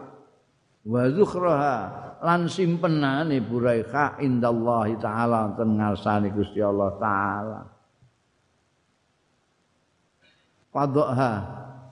wa 0.84 1.02
zukhraha. 1.08 1.76
Lan 2.22 2.46
simpenane 2.46 3.42
Buraikha 3.42 4.22
indallahi 4.22 4.94
taala 5.02 5.50
ten 5.58 5.74
ngarsane 5.74 6.30
Gusti 6.30 6.62
Allah 6.62 6.90
taala. 7.00 7.60
Padha 10.70 11.28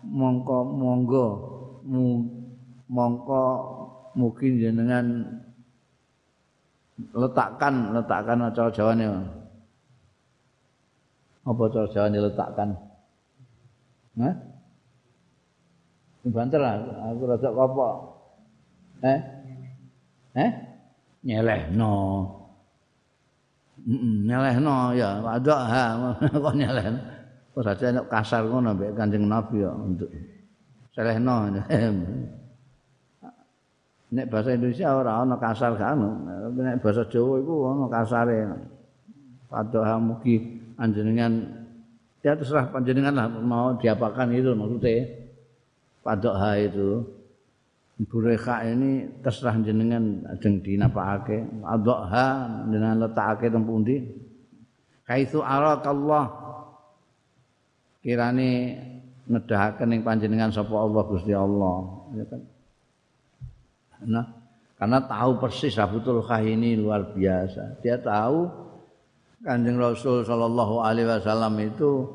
mongko 0.07 0.59
monggo 0.71 1.27
mongko 2.91 3.43
mungkin 4.19 4.59
jenengan 4.59 5.07
letakkan 7.15 7.95
letakkan 7.95 8.51
cara 8.51 8.71
jawane 8.75 9.07
apa 11.47 11.63
cara 11.71 11.87
jawane 11.89 12.19
letakkan 12.19 12.71
Hah? 14.19 14.35
Banter 16.21 16.61
aku 16.61 17.23
rada 17.25 17.49
apa? 17.49 17.89
Eh? 19.01 19.21
Eh? 20.37 20.51
Nyelehno. 21.25 21.95
Heeh, 23.81 24.15
nyelehno 24.29 24.93
ya, 24.93 25.25
ada 25.25 25.57
ha 25.65 25.85
kok 26.45 26.55
nyelehno. 26.59 27.01
Kok 27.57 27.63
saja 27.65 28.05
kasar 28.05 28.45
ngono 28.45 28.77
mbek 28.77 28.93
Kanjeng 28.93 29.25
Nabi 29.25 29.65
ya 29.65 29.73
untuk 29.73 30.13
selehno. 30.93 31.49
Nek 34.11 34.27
bahasa 34.27 34.59
Indonesia 34.59 34.91
ora 34.91 35.23
ana 35.23 35.39
kasar 35.39 35.79
kan. 35.79 36.03
Nek 36.51 36.83
bahasa 36.83 37.07
Jawa 37.07 37.39
iku 37.39 37.55
ana 37.71 37.87
kasare. 37.87 38.39
Padha 39.47 39.99
mugi 40.03 40.59
anjenengan 40.79 41.47
ya 42.23 42.35
terserah 42.35 42.71
panjenengan 42.71 43.15
lah 43.15 43.27
mau 43.31 43.79
diapakan 43.79 44.35
itu 44.35 44.51
maksudnya. 44.55 45.07
Padha 46.03 46.31
ha 46.35 46.51
itu. 46.59 47.07
Bureka 48.01 48.65
ini 48.65 49.21
terserah 49.21 49.61
jenengan 49.61 50.25
ajeng 50.33 50.65
dinapakake. 50.65 51.47
Adha 51.63 52.27
jenengan 52.67 53.07
letakake 53.07 53.47
teng 53.53 53.63
pundi. 53.63 54.11
Kaitsu 55.07 55.39
arakallah. 55.45 56.27
Kirane 58.01 58.81
nedahaken 59.29 59.93
ing 59.95 60.03
panjenengan 60.03 60.51
sapa 60.51 60.73
Allah 60.73 61.03
Gusti 61.05 61.37
Allah. 61.37 61.77
Ya 62.17 62.25
kan? 62.27 62.41
Nah, 64.09 64.27
karena 64.81 65.05
tahu 65.05 65.37
persis 65.37 65.77
Abu 65.77 66.01
ini 66.41 66.77
luar 66.77 67.13
biasa. 67.13 67.85
Dia 67.85 68.01
tahu 68.01 68.49
Kanjeng 69.41 69.81
Rasul 69.81 70.25
Shallallahu 70.25 70.85
Alaihi 70.85 71.09
Wasallam 71.09 71.57
itu 71.65 72.09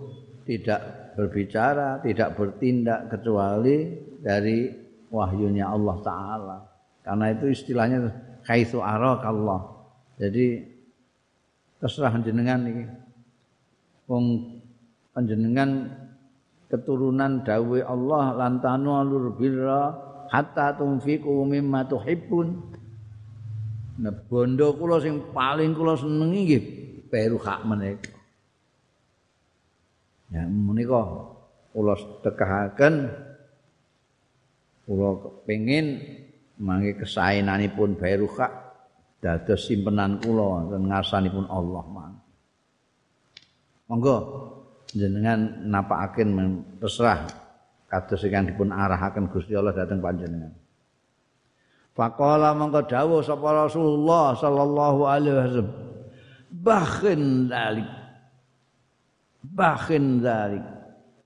tidak 0.46 1.14
berbicara, 1.18 2.02
tidak 2.06 2.38
bertindak 2.38 3.10
kecuali 3.10 3.98
dari 4.22 4.70
wahyunya 5.10 5.70
Allah 5.70 5.98
Taala. 6.06 6.58
Karena 7.02 7.26
itu 7.34 7.46
istilahnya 7.50 8.10
kaitu 8.46 8.82
arak 8.82 9.26
Allah. 9.26 9.62
Jadi 10.22 10.62
terserah 11.82 12.14
jenengan 12.22 12.62
ini. 12.66 12.86
Wong 14.06 14.26
panjenengan 15.14 15.90
keturunan 16.70 17.42
dawe 17.42 17.80
Allah 17.90 18.26
lantanu 18.38 19.02
alur 19.02 19.34
birra 19.34 19.98
hatta 20.30 20.76
tunfiqu 20.78 21.32
mimma 21.46 21.86
tuhibbun. 21.86 22.48
Nah, 23.96 24.12
bondo 24.28 24.76
kula 24.76 25.00
sing 25.00 25.32
paling 25.32 25.72
kula 25.72 25.96
senengi 25.96 26.40
nggih 26.44 26.64
peru 27.08 27.40
hak 27.40 27.64
menika. 27.64 28.12
Ya 30.34 30.44
menika 30.44 31.02
kula 31.72 31.96
tekahaken 32.20 32.94
kula 34.84 35.10
kepengin 35.24 36.04
mangke 36.60 37.04
kesaenanipun 37.04 37.96
hak 38.00 38.52
dados 39.24 39.64
simpenan 39.64 40.20
kula 40.20 40.76
dan 40.76 40.92
ngarsanipun 40.92 41.48
Allah 41.48 41.84
mang. 41.88 42.16
Monggo 43.86 44.18
jenengan 44.92 45.66
napakaken 45.72 46.30
terserah 46.82 47.45
kados 47.96 48.28
ingkang 48.28 48.52
dipun 48.52 48.76
arahaken 48.76 49.32
Gusti 49.32 49.56
Allah 49.56 49.72
dhateng 49.72 50.04
panjenengan. 50.04 50.52
Faqala 51.96 52.52
mangko 52.52 52.84
dawuh 52.84 53.24
sapa 53.24 53.56
Rasulullah 53.56 54.36
sallallahu 54.36 55.00
alaihi 55.08 55.36
wasallam. 55.40 55.70
Bakhin 56.52 57.48
dalik 57.48 57.88
bakhin 59.56 60.20
dalik 60.20 60.66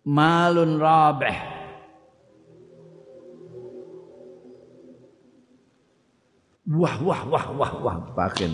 malun 0.05 0.77
rabih. 0.77 1.37
Wah 6.69 6.95
wah 7.01 7.21
wah 7.25 7.45
wah 7.57 7.73
wah 7.81 7.97
bakhin. 8.13 8.53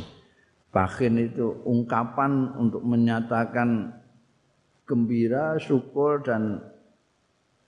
Bakhin 0.72 1.20
itu 1.20 1.52
ungkapan 1.68 2.56
untuk 2.56 2.80
menyatakan 2.80 3.92
gembira 4.88 5.60
syukur 5.60 6.24
dan 6.24 6.64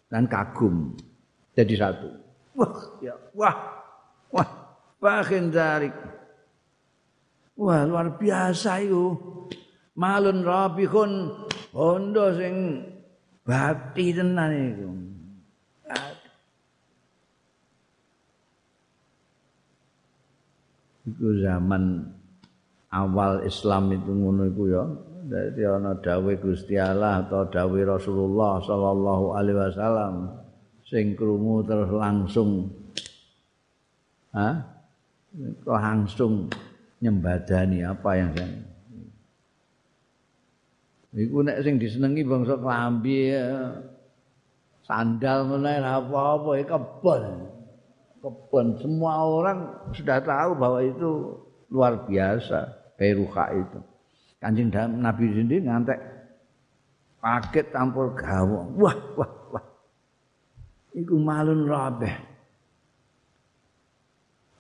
dan 0.08 0.28
kagum 0.28 0.95
jadi 1.58 1.74
satu. 1.74 2.10
Wah, 2.53 2.74
ya, 3.01 3.14
wah, 3.34 3.58
wah, 4.30 4.49
bahin 5.01 5.49
dari. 5.49 5.89
Wah, 7.58 7.82
luar 7.89 8.14
biasa 8.18 8.86
itu. 8.86 9.18
Malun 9.97 10.45
rabihun 10.45 11.34
hondo 11.74 12.30
sing 12.38 12.86
bati 13.41 14.14
tenan 14.14 14.51
itu. 14.53 14.89
Itu 21.08 21.41
zaman 21.41 22.14
awal 22.93 23.41
Islam 23.47 23.89
itu 23.95 24.12
ngono 24.12 24.45
iku 24.45 24.64
ya 24.70 24.84
dadi 25.28 25.61
ana 25.67 25.99
dawuh 25.99 26.39
Gusti 26.39 26.80
Allah 26.80 27.28
atau 27.28 27.45
dawuh 27.51 27.84
Rasulullah 27.84 28.63
sallallahu 28.63 29.36
alaihi 29.36 29.59
wasallam 29.59 30.13
sing 30.88 31.13
krungu 31.13 31.67
terus 31.67 31.91
langsung. 31.91 32.71
Ha 34.32 34.49
langsung 35.67 36.49
nyembadani 37.03 37.86
apa 37.86 38.09
yang 38.17 38.32
saya 38.34 38.67
Iku 41.17 41.41
nek 41.41 41.65
sing 41.65 41.82
disenengi 41.82 42.21
bangsa 42.21 42.61
klambi 42.61 43.34
sandal 44.86 45.49
meneh 45.49 45.82
apa-apa 45.82 46.61
kebon. 46.61 47.23
Kebon. 48.21 48.65
Semua 48.78 49.25
orang 49.25 49.59
sudah 49.97 50.21
tahu 50.21 50.53
bahwa 50.61 50.80
itu 50.86 51.41
luar 51.73 52.05
biasa 52.05 52.69
peruka 53.01 53.49
itu. 53.49 53.80
Kanjeng 54.38 54.70
Nabi 54.70 55.34
sendiri 55.34 55.66
ngantek 55.66 55.98
paket 57.18 57.74
campur 57.74 58.14
gawang. 58.14 58.78
Wah, 58.78 58.98
wah, 59.18 59.32
wah. 59.50 59.66
Iku 60.94 61.18
malun 61.18 61.66
rabeh. 61.66 62.38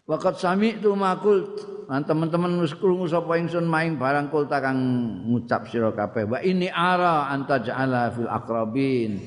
Wakat 0.07 0.39
sami 0.39 0.79
itu 0.79 0.95
makul 0.95 1.43
nah, 1.91 1.99
teman-teman 1.99 2.63
wis 2.63 2.71
krungu 2.71 3.11
sapa 3.11 3.35
ingsun 3.35 3.67
maing 3.67 3.99
barang 3.99 4.31
kul 4.31 4.47
ngucap 4.47 5.67
sira 5.67 5.91
kabeh 5.91 6.23
wa 6.23 6.39
ini 6.39 6.71
ara 6.71 7.27
anta 7.27 7.59
ja'ala 7.59 8.15
fil 8.15 8.31
aqrabin 8.31 9.19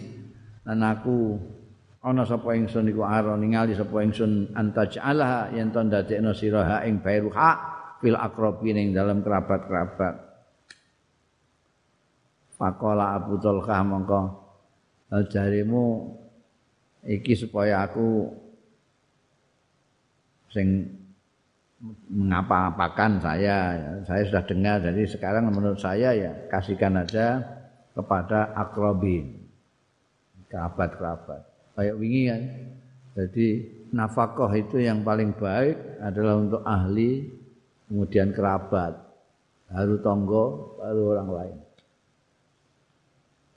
lan 0.65 0.81
aku 0.81 1.37
ana 2.01 2.25
sapa 2.25 2.57
ingsun 2.57 2.89
iku 2.89 3.05
ara 3.05 3.37
ningali 3.37 3.77
sapa 3.77 4.01
ingsun 4.01 4.57
anta 4.57 4.89
ja'ala 4.89 5.53
yen 5.53 5.69
to 5.69 5.85
ndadekno 5.85 6.33
sira 6.33 6.65
ha 6.65 6.77
ing 6.89 7.05
bairu 7.05 7.29
hak 7.29 7.59
fil 8.01 8.17
aqrabin 8.17 8.81
ing 8.81 8.97
dalam 8.97 9.21
kerabat-kerabat 9.21 10.30
Pakola 12.61 13.17
Abu 13.17 13.41
Talqah 13.41 13.81
mongko. 13.81 14.21
Jarimu 15.33 16.13
iki 17.09 17.33
supaya 17.33 17.89
aku 17.89 18.29
sing 20.53 20.85
mengapa-apakan 22.13 23.17
saya. 23.17 23.81
Saya 24.05 24.23
sudah 24.29 24.45
dengar 24.45 24.77
jadi 24.85 25.09
sekarang 25.09 25.49
menurut 25.49 25.81
saya 25.81 26.13
ya 26.13 26.33
kasihkan 26.53 27.01
aja 27.01 27.41
kepada 27.97 28.53
akrobin 28.53 29.41
kerabat-kerabat. 30.53 31.41
Kayak 31.81 31.97
wingi 31.97 32.23
kan? 32.29 32.43
Jadi 33.17 33.47
nafkah 33.91 34.53
itu 34.53 34.85
yang 34.85 35.01
paling 35.01 35.33
baik 35.33 35.81
adalah 36.05 36.37
untuk 36.37 36.61
ahli 36.63 37.25
kemudian 37.89 38.37
kerabat. 38.37 39.01
Baru 39.73 39.97
tonggo 40.05 40.77
baru 40.77 41.03
orang 41.17 41.31
lain 41.33 41.60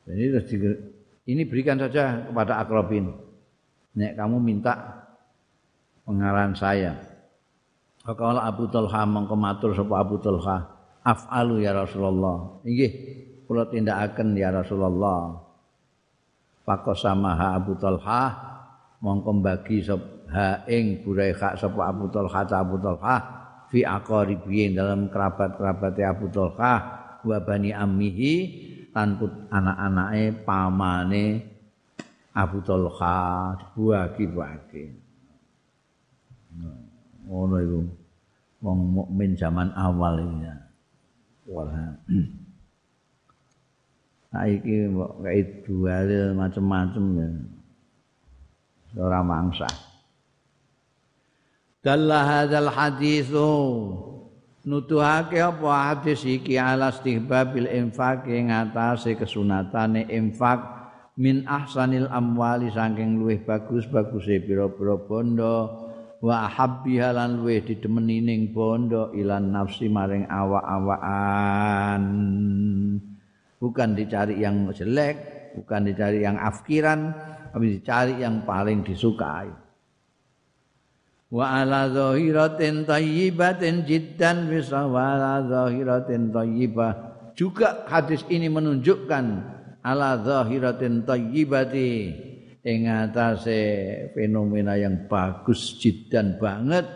jadi 0.03 0.43
ini 1.23 1.47
berikan 1.47 1.79
saja 1.79 2.27
kepada 2.27 2.59
akrobin 2.59 3.15
nek 3.95 4.17
kamu 4.17 4.37
minta 4.41 4.73
pengaran 6.03 6.51
saya. 6.57 6.99
Fakala 8.03 8.43
Abu 8.43 8.67
Talha 8.67 9.07
mongko 9.07 9.35
matur 9.39 9.71
sapa 9.71 10.03
Abu 10.03 10.19
Talha, 10.19 10.67
af'alu 11.07 11.63
ya 11.63 11.71
Rasulullah. 11.71 12.59
Inggih, 12.67 12.91
kula 13.47 13.71
tindakaken 13.71 14.35
ya 14.35 14.51
Rasulullah. 14.51 15.39
Fakosamaha 16.67 17.55
Abu 17.55 17.79
Talha 17.79 18.21
mongko 18.99 19.31
bagi 19.39 19.83
ha 20.31 20.67
ing 20.67 20.99
Buraikha 20.99 21.55
sapa 21.55 21.91
Abu 21.91 22.11
Talha 22.11 22.43
ta 22.43 22.59
Abu 22.59 22.75
Talha 22.79 23.15
fi 23.71 23.87
aqaribiyin 23.87 24.75
dalam 24.75 25.07
kerabat-kerabat 25.07 25.95
Abu 26.03 26.27
Talha 26.27 26.73
wa 27.23 27.37
bani 27.39 27.71
ammihi 27.71 28.33
lan 28.93 29.17
anak-anake 29.49 30.45
pamane 30.45 31.25
Abu 32.33 32.61
Talha 32.61 33.53
dibuagi-buagi. 33.57 34.83
ngono 37.25 37.55
iku. 37.57 37.81
Wong 38.63 38.79
mukmin 38.95 39.35
zaman 39.35 39.75
awal 39.75 40.23
iki 40.23 40.47
wala 41.51 41.99
saiki 44.31 44.87
kok 44.89 45.13
kayak 45.21 45.47
dual 45.67 46.09
macam-macam 46.33 47.05
ya. 47.19 47.29
Ora 48.97 49.19
mangsa. 49.19 49.69
Dalla 51.83 52.23
hadzal 52.23 52.71
haditsu 52.71 53.51
nutuhake 54.63 55.39
apa 55.39 55.93
hadis 55.93 56.23
iki? 56.27 56.55
Ala 56.59 56.91
istihbabil 56.91 57.67
infaq 57.67 58.27
ing 58.31 58.51
atase 58.51 59.15
kesunatane 59.19 60.07
infak 60.11 60.59
min 61.19 61.45
ahsanil 61.45 62.09
amwali 62.09 62.73
saking 62.73 63.21
luwih 63.21 63.43
bagus 63.45 63.85
baguse 63.85 64.41
pira-pira 64.41 64.97
bondo 64.97 65.85
wa 66.23 66.47
habbiha 66.49 67.13
lan 67.13 67.43
luwih 67.43 67.61
didemeni 67.61 68.23
ning 68.23 68.55
bondo 68.55 69.11
ilan 69.13 69.51
nafsi 69.53 69.91
maring 69.91 70.25
awak-awakan. 70.25 72.03
Bukan 73.59 73.95
dicari 73.95 74.43
yang 74.43 74.67
jelek 74.75 75.33
bukan 75.53 75.85
dicari 75.85 76.25
yang 76.25 76.35
afkiran 76.35 77.13
tapi 77.53 77.77
dicari 77.79 78.17
yang 78.17 78.41
paling 78.43 78.81
disukai 78.81 79.62
wa 81.33 81.65
ala 81.65 81.89
zahiratin 81.89 82.85
tayyibatin 82.85 83.89
jiddan 83.89 84.45
bisa 84.45 84.85
wa 84.85 85.41
zahiratin 85.49 86.29
juga 87.33 87.89
hadis 87.89 88.21
ini 88.29 88.45
menunjukkan 88.53 89.25
ala 89.81 90.21
zahiratin 90.21 91.01
tayyibatin 91.01 92.33
ing 92.63 92.87
atase 92.87 93.59
fenomena 94.15 94.79
yang 94.79 95.09
bagus 95.09 95.75
jidan 95.81 96.39
banget. 96.39 96.87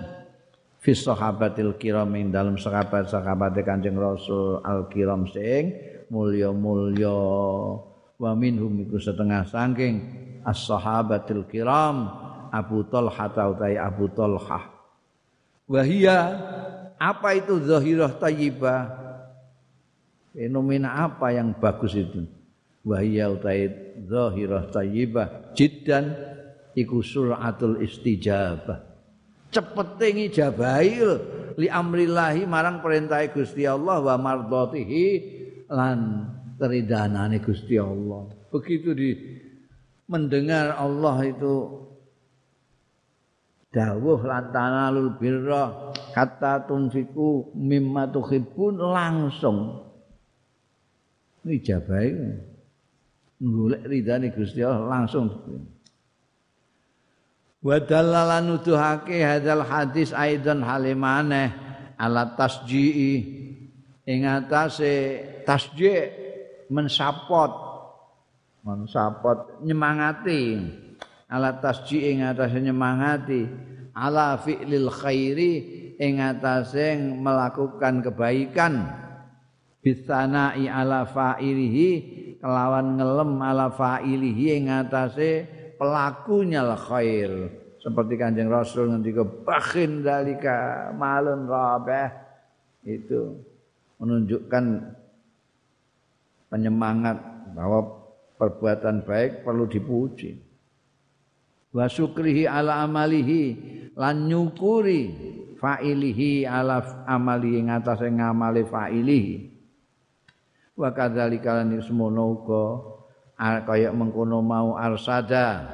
Fi 0.80 0.96
sahabatil 0.96 1.76
kiram 1.76 2.16
ing 2.16 2.32
dalam 2.32 2.56
sahabat-sahabat 2.56 3.60
Kanjeng 3.66 4.00
Rasul 4.00 4.64
al 4.64 4.88
kiram 4.88 5.28
sing 5.28 5.76
mulya-mulya. 6.08 7.20
Wa 8.18 8.32
minhum 8.34 8.82
iku 8.82 8.98
setengah 8.98 9.46
saking 9.46 9.96
as-sahabatil 10.48 11.46
kiram 11.52 12.27
Abu 12.52 12.84
Talha 12.88 13.28
utai 13.28 13.76
Abu 13.76 14.08
Talha. 14.12 14.74
Wahia 15.68 16.18
apa 16.96 17.36
itu 17.36 17.60
zahirah 17.62 18.16
tayyibah? 18.16 18.88
Fenomena 20.32 21.06
apa 21.06 21.34
yang 21.34 21.52
bagus 21.58 21.98
itu? 21.98 22.26
Wahia 22.88 23.30
utai 23.30 23.70
zahirah 24.08 24.70
tayyibah. 24.72 25.54
Jiddan. 25.54 26.36
Iku 26.78 27.02
suratul 27.02 27.82
istijabah. 27.82 28.86
Cepete 29.50 30.14
ngijabahi 30.14 30.94
li 31.58 31.66
amrillahi 31.66 32.46
marang 32.46 32.86
perintah 32.86 33.26
Gusti 33.34 33.66
Allah 33.66 33.98
wa 33.98 34.14
mardhatihi 34.14 35.06
lan 35.74 36.30
teridanane 36.62 37.42
Gusti 37.42 37.82
Allah. 37.82 38.30
Begitu 38.54 38.94
di 38.94 39.10
mendengar 40.06 40.78
Allah 40.78 41.18
itu 41.26 41.87
dawuh 43.72 44.24
lan 44.24 44.50
tanalul 44.56 45.20
birra 45.20 45.94
kata 46.16 46.66
tunfiku 46.66 47.52
mimma 47.54 48.10
tuhibbun 48.10 48.80
langsung. 48.80 49.84
Ngijabahi 51.48 52.12
golek 53.40 53.84
ridane 53.86 54.34
Gusti 54.34 54.66
Allah 54.66 54.84
langsung. 54.88 55.28
Wa 57.62 57.78
dallala 57.82 58.42
nuduhake 58.42 59.22
hadzal 59.22 59.64
hadis 59.66 60.12
aidan 60.16 60.64
halimane 60.66 61.54
ala 62.00 62.34
tasji'i. 62.38 63.36
Ing 64.08 64.24
atase 64.24 65.20
tasji' 65.44 66.08
mensapot 66.72 67.52
mensapot 68.64 69.64
nyemangati 69.64 70.64
ala 71.28 71.60
tasji' 71.60 72.16
ing 72.16 72.24
atase 72.24 72.58
nyemangati. 72.64 73.44
Ala 73.98 74.38
fi'lil 74.38 74.94
khairi 74.94 75.54
ing 75.98 76.22
atase 76.22 76.98
melakukan 76.98 78.06
kebaikan. 78.06 78.86
Bisana'i 79.82 80.68
ala 80.68 81.08
fa'ilihi 81.08 81.90
kelawan 82.38 83.00
ngelem 83.00 83.32
ala 83.42 83.72
fa'ilihi 83.72 84.46
ing 84.62 84.66
atase 84.70 85.48
pelakunya 85.76 86.62
al 86.62 86.78
khair. 86.78 87.32
Seperti 87.82 88.20
kanjeng 88.20 88.52
Rasul 88.52 88.92
ngendika 88.92 89.24
bakhin 89.24 90.04
dalika 90.04 90.92
malun 90.92 91.48
rabeh 91.48 92.10
itu 92.84 93.38
menunjukkan 93.98 94.66
penyemangat 96.52 97.18
bahwa 97.56 97.80
perbuatan 98.38 99.08
baik 99.08 99.42
perlu 99.42 99.66
dipuji 99.66 100.47
wa 101.78 101.86
syukrihi 101.86 102.50
ala 102.50 102.82
amalihi 102.82 103.44
lan 103.94 104.26
nyukuri 104.26 105.14
fa'ilihi 105.62 106.50
ala 106.50 107.06
amali 107.06 107.62
ing 107.62 107.70
atase 107.70 108.10
ngamale 108.10 108.66
fa'ilihi. 108.66 109.54
Wa 110.74 110.90
kadzalika 110.90 111.62
lan 111.62 111.78
semono 111.78 112.34
uga 112.34 112.66
kaya 113.38 113.94
mengkono 113.94 114.42
mau 114.42 114.74
arsada 114.74 115.70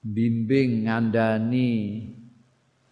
bimbing 0.00 0.88
ngandani 0.88 2.04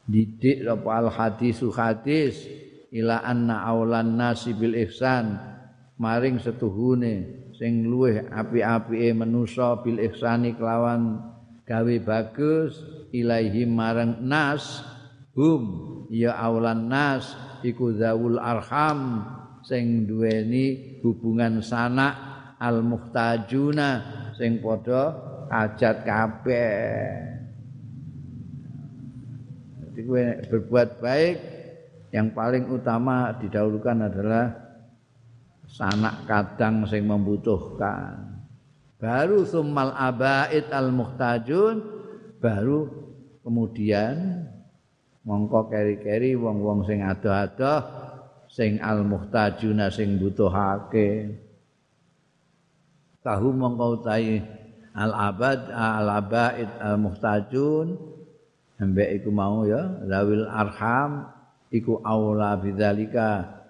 didik 0.04 0.68
apa 0.68 0.88
al 1.00 1.08
hadisu 1.08 1.72
hadis 1.72 2.44
ila 2.92 3.24
anna 3.24 3.64
aulan 3.64 4.20
nasi 4.20 4.52
bil 4.52 4.76
ihsan 4.76 5.40
maring 5.96 6.36
setuhune 6.36 7.48
sing 7.56 7.88
luweh 7.88 8.28
api-apike 8.28 9.16
manusa 9.16 9.80
bil 9.80 9.96
ihsani 9.96 10.52
kelawan 10.52 11.33
gawe 11.64 11.94
bagus 12.04 12.76
ilaihi 13.08 13.64
marang 13.64 14.20
nas 14.20 14.84
hum 15.32 15.64
ya 16.12 16.36
aulan 16.36 16.92
nas 16.92 17.32
iku 17.64 17.96
zawul 17.96 18.36
arham 18.36 19.24
sing 19.64 20.04
duweni 20.04 21.00
hubungan 21.00 21.64
sanak 21.64 22.14
al 22.60 22.84
muhtajuna 22.84 23.90
sing 24.36 24.60
padha 24.60 25.32
hajat 25.48 25.96
kabeh. 26.04 27.00
Jadi 29.80 30.00
gue 30.04 30.24
berbuat 30.50 30.88
baik 30.98 31.36
yang 32.10 32.34
paling 32.34 32.66
utama 32.66 33.30
didahulukan 33.38 34.10
adalah 34.10 34.46
sanak 35.70 36.26
kadang 36.26 36.82
sing 36.86 37.06
membutuhkan 37.06 38.33
baru 39.04 39.44
summal 39.44 39.92
abaid 39.92 40.72
al 40.72 40.88
muhtajun 40.88 41.84
baru 42.40 42.88
kemudian 43.44 44.48
mongko 45.28 45.68
keri-keri 45.68 46.32
wong-wong 46.32 46.88
sing 46.88 47.04
adoh-adoh 47.04 47.84
sing 48.48 48.80
al 48.80 49.04
muhtajuna 49.04 49.92
sing 49.92 50.16
butuhake 50.16 51.36
tahu 53.20 53.52
mongko 53.52 54.00
utahi 54.00 54.40
al 54.96 55.12
abad 55.12 55.68
al 55.68 56.08
abaid 56.24 56.70
al 56.80 56.96
muhtajun 56.96 58.00
ambek 58.80 59.20
iku 59.20 59.28
mau 59.28 59.68
ya 59.68 60.00
zawil 60.08 60.48
arham 60.48 61.28
iku 61.74 61.98
aula 62.06 62.54
bidzalika. 62.54 63.60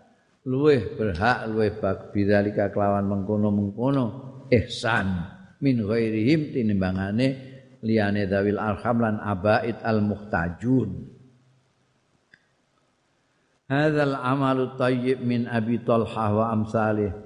Luweh 0.44 0.92
berhak 1.00 1.48
luweh 1.48 1.72
bidzalika 2.12 2.68
kelawan 2.68 3.08
mengkono-mengkono 3.08 4.33
ihsan 4.52 5.30
min 5.60 5.80
ghairihim 5.80 6.52
tinimbangane 6.52 7.28
liyane 7.84 8.28
dawil 8.28 8.60
arham 8.60 8.96
lan 9.00 9.16
abaid 9.20 9.80
al 9.84 10.00
muhtajun 10.00 11.14
Hadzal 13.64 14.20
amalu 14.20 14.76
thayyib 14.76 15.24
min 15.24 15.48
Abi 15.48 15.80
Talha 15.80 16.36
wa 16.36 16.52
amsalih. 16.52 17.16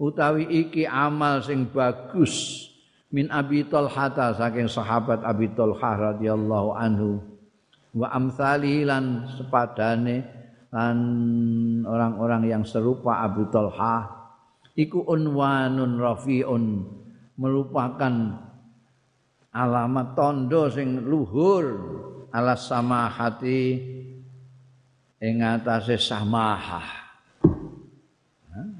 Utawi 0.00 0.48
iki 0.48 0.88
amal 0.88 1.44
sing 1.44 1.68
bagus 1.68 2.66
min 3.12 3.28
Abi 3.28 3.68
Talha 3.68 4.08
saking 4.32 4.64
sahabat 4.64 5.20
Abi 5.20 5.52
Talha 5.52 6.16
radhiyallahu 6.16 6.72
anhu. 6.72 7.20
Wa 7.92 8.16
amsalih 8.16 8.88
lan 8.88 9.28
sepadane 9.36 10.24
lan 10.72 10.96
orang-orang 11.84 12.48
yang 12.48 12.64
serupa 12.64 13.20
Abu 13.20 13.46
Talha 13.52 14.23
iku 14.74 15.06
unwanun 15.06 15.98
rafiun 15.98 16.64
merupakan 17.38 18.14
alamat 19.54 20.18
tondo 20.18 20.66
sing 20.70 21.06
luhur 21.06 21.64
ala 22.34 22.58
samahati 22.58 23.78
ing 25.22 25.36
atase 25.40 25.94
samahah. 25.98 27.06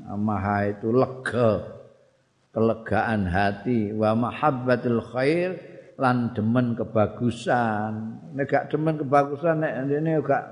Amaha 0.04 0.70
itu 0.70 0.94
lega 0.94 1.82
kelegaan 2.54 3.26
hati 3.26 3.90
wa 3.90 4.14
mahabbatul 4.14 5.02
khair 5.02 5.58
lan 5.98 6.30
demen 6.34 6.78
kebagusan. 6.78 8.22
Nek 8.34 8.46
gak 8.46 8.64
demen 8.70 8.98
kebagusan 9.02 9.62
nek 9.62 9.74
ndene 9.86 10.22
gak 10.22 10.44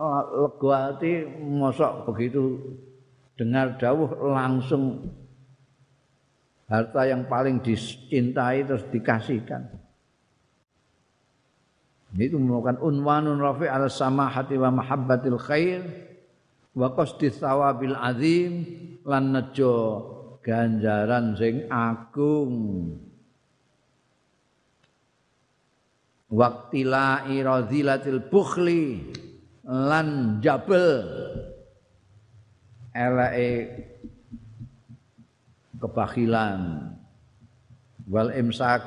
oh, 0.00 0.48
lega 0.48 0.72
hati 0.88 1.12
mosok 1.44 2.08
begitu 2.08 2.56
dengar 3.40 3.80
dawuh 3.80 4.36
langsung 4.36 5.08
harta 6.68 7.08
yang 7.08 7.24
paling 7.24 7.64
dicintai 7.64 8.68
terus 8.68 8.84
dikasihkan. 8.92 9.64
Itu 12.20 12.36
merupakan 12.36 12.84
unwanun 12.84 13.40
rafi 13.40 13.64
ala 13.64 13.88
samahati 13.88 14.60
wa 14.60 14.68
mahabbatil 14.76 15.40
khair 15.40 15.80
wa 16.76 16.92
qasdi 16.92 17.32
thawabil 17.32 17.96
azim 17.96 18.52
lan 19.08 19.32
nejo 19.32 20.04
ganjaran 20.44 21.32
sing 21.40 21.64
agung. 21.72 22.92
Waktila 26.28 27.26
irazilatil 27.32 28.20
bukhli 28.28 29.10
lan 29.64 30.38
jabel 30.44 30.86
eleke 32.92 33.50
kebakilan 35.80 36.58
wal 38.10 38.30
imsak 38.34 38.82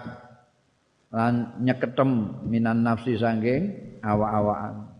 lan 1.13 1.57
nyeketem 1.63 2.43
minan 2.47 2.83
nafsi 2.83 3.15
sangking 3.15 3.71
awa-awaan 4.03 4.93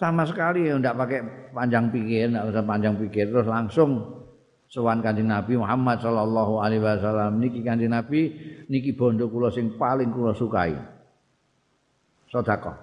sama 0.00 0.24
sekali 0.24 0.64
ndak 0.64 0.96
pakai 0.96 1.20
panjang 1.52 1.92
pikir 1.92 2.32
ndak 2.32 2.48
usah 2.48 2.64
panjang 2.64 2.96
pikir. 2.96 3.28
Terus 3.28 3.44
langsung 3.44 4.00
sowan 4.72 5.04
kanjeng 5.04 5.28
Nabi 5.28 5.60
Muhammad 5.60 6.00
sallallahu 6.00 6.64
alaihi 6.64 6.80
wasallam. 6.80 7.36
Niki 7.36 7.60
kanjeng 7.60 7.92
Nabi 7.92 8.32
niki 8.72 8.96
bondo 8.96 9.28
kula 9.28 9.52
sing 9.52 9.76
paling 9.76 10.08
kula 10.08 10.32
sukai. 10.32 10.72
Sedekah. 12.32 12.80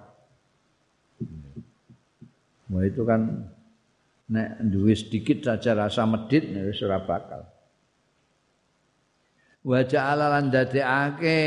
Nah 2.70 2.84
itu 2.86 3.02
kan 3.02 3.50
nek 4.28 4.60
duwe 4.60 4.92
sedikit 4.92 5.40
saja 5.40 5.72
rasa 5.72 6.04
medit 6.04 6.52
wis 6.52 6.80
ora 6.84 7.00
bakal. 7.00 7.48
Wa 9.64 9.84
ja'ala 9.84 10.32
lan 10.38 10.48
dadekake. 10.48 11.40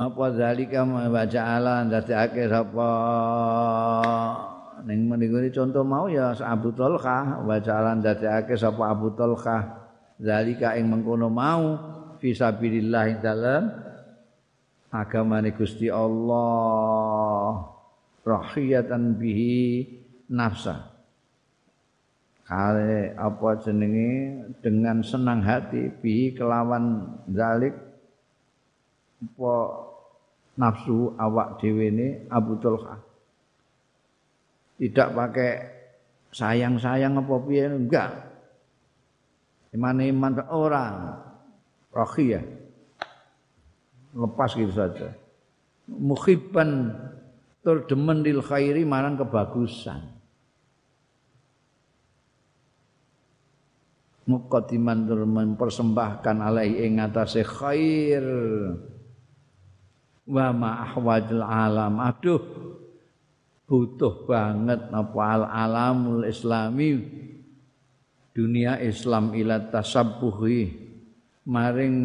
Apa 0.00 0.24
zalika 0.34 0.82
wa 0.86 1.24
ja'ala 1.24 1.84
lan 1.84 1.86
dadekake 1.92 2.48
sapa? 2.48 2.90
Ning 4.82 5.06
meniku 5.06 5.38
contoh 5.52 5.84
mau 5.86 6.10
ya 6.10 6.34
Abu 6.42 6.72
Talha 6.72 7.40
wa 7.44 7.56
ja'ala 7.60 7.96
lan 7.96 8.00
dadekake 8.00 8.56
sapa 8.56 8.88
Abu 8.88 9.12
Talha 9.16 9.82
zalika 10.20 10.76
ing 10.78 10.88
mengkono 10.88 11.28
mau 11.32 11.64
fi 12.22 12.32
sabilillah 12.32 13.18
dalam 13.18 13.62
agamane 14.92 15.56
Gusti 15.56 15.88
Allah. 15.88 17.72
Rahiyatan 18.22 19.18
bihi 19.18 19.82
nafsa 20.30 20.92
kale 22.46 23.16
apa 23.18 23.58
jenenge? 23.64 24.46
Dengan 24.62 25.02
senang 25.02 25.42
hati 25.42 25.90
bihi 25.90 26.36
kelawan 26.38 27.18
zalik. 27.32 27.74
Apa 29.22 29.54
nafsu 30.54 31.16
awak 31.18 31.58
dhewe 31.58 31.88
ne 31.90 32.08
Abu 32.28 32.58
Tulha 32.60 32.98
tidak 34.82 35.14
pakai 35.14 35.52
sayang-sayang 36.34 37.14
apa 37.22 37.34
piye? 37.46 37.70
Enggak. 37.70 38.10
Iman-iman 39.70 40.42
orang. 40.50 41.22
Rahiyah 41.94 42.61
lepas 44.12 44.52
gitu 44.52 44.72
saja. 44.72 45.16
Muhibban 45.88 46.92
tur 47.64 47.84
demen 47.88 48.22
lil 48.22 48.44
khairi 48.44 48.84
marang 48.84 49.18
kebagusan. 49.18 50.12
Muqaddiman 54.22 55.10
tur 55.10 55.26
mempersembahkan 55.26 56.36
alaihi 56.38 56.86
ing 56.86 57.02
atase 57.02 57.42
khair. 57.42 58.22
Wa 60.22 60.54
ma 60.54 60.86
ahwajul 60.86 61.42
alam. 61.42 61.98
Aduh 61.98 62.42
butuh 63.66 64.28
banget 64.28 64.92
apa 64.92 65.20
al 65.26 65.44
alamul 65.48 66.28
islami. 66.28 67.02
Dunia 68.32 68.80
Islam 68.80 69.36
ila 69.36 69.60
tasabbuhi. 69.60 70.80
Maring 71.42 71.96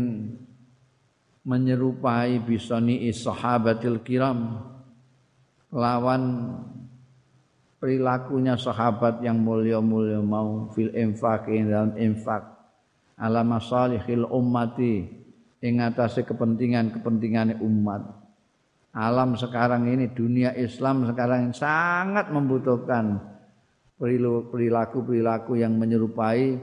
menyerupai 1.47 2.43
bisani 2.43 3.07
sahabatil 3.15 4.03
kiram. 4.03 4.67
Lawan 5.71 6.53
perilakunya 7.79 8.59
sahabat 8.59 9.23
yang 9.23 9.39
mulia-mulia 9.39 10.19
mau 10.19 10.67
fil 10.75 10.91
infaq 10.91 11.47
dalam 11.47 11.95
infak. 11.95 12.43
Ala 13.15 13.41
masalihil 13.47 14.27
ummati 14.27 15.07
ing 15.63 15.81
atase 15.81 16.27
kepentingan-kepentingan 16.27 17.63
umat. 17.63 18.03
Alam 18.93 19.39
sekarang 19.39 19.87
ini 19.89 20.11
dunia 20.11 20.53
Islam 20.53 21.07
sekarang 21.07 21.49
ini 21.49 21.55
sangat 21.55 22.29
membutuhkan 22.33 23.17
perilaku-perilaku 23.97 25.57
yang 25.57 25.73
menyerupai 25.77 26.57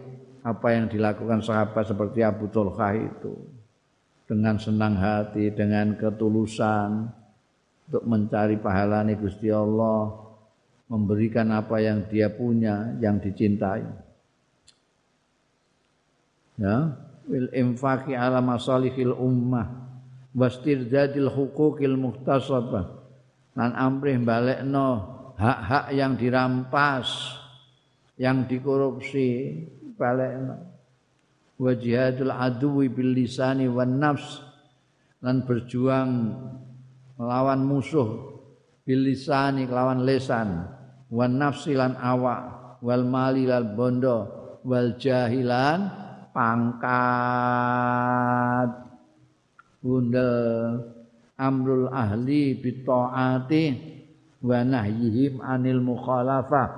apa 0.44 0.68
yang 0.70 0.86
dilakukan 0.90 1.40
sahabat 1.42 1.88
seperti 1.88 2.22
Abu 2.26 2.50
Talha 2.50 2.94
itu 2.94 3.53
dengan 4.24 4.56
senang 4.56 4.96
hati, 4.96 5.52
dengan 5.52 5.96
ketulusan 5.96 7.08
untuk 7.88 8.04
mencari 8.08 8.56
pahala 8.56 9.04
Gusti 9.12 9.52
Allah 9.52 10.12
memberikan 10.88 11.52
apa 11.52 11.80
yang 11.80 12.04
dia 12.08 12.32
punya 12.32 12.96
yang 13.00 13.20
dicintai. 13.20 13.84
Ya 16.54 17.04
wil 17.24 17.48
infaqi 17.52 18.12
ala 18.12 18.44
masalihil 18.44 19.16
ummah 19.16 19.68
wastirdadil 20.36 21.32
huquqil 21.32 21.96
muhtasabah 21.96 23.00
lan 23.56 23.70
amrih 23.72 24.20
balekno 24.20 24.88
hak-hak 25.40 25.94
yang 25.96 26.12
dirampas 26.20 27.38
yang 28.20 28.44
dikorupsi 28.44 29.56
balekno 29.96 30.73
wa 31.58 31.72
jihadul 31.74 32.34
aduwi 32.34 32.88
bil 32.90 33.14
lisani 33.14 33.68
wan 33.70 33.98
nafs. 34.00 34.42
Lan 35.24 35.48
berjuang 35.48 36.10
melawan 37.16 37.64
musuh 37.64 38.34
bil 38.84 39.02
lisani 39.08 39.64
kelawan 39.64 40.04
lesan. 40.04 40.68
Wan 41.08 41.38
nafsi 41.40 41.72
lan 41.78 41.96
awak 41.96 42.80
wal 42.84 43.04
mali 43.06 43.46
lan 43.48 43.72
bondo 43.72 44.28
wal 44.66 44.98
jahilan 45.00 45.88
pangkat. 46.34 46.90
Bunda 49.84 50.32
amrul 51.40 51.92
ahli 51.92 52.56
bitaati 52.56 53.64
wa 54.44 54.60
nahyihim 54.64 55.40
anil 55.40 55.80
mukhalafah. 55.80 56.68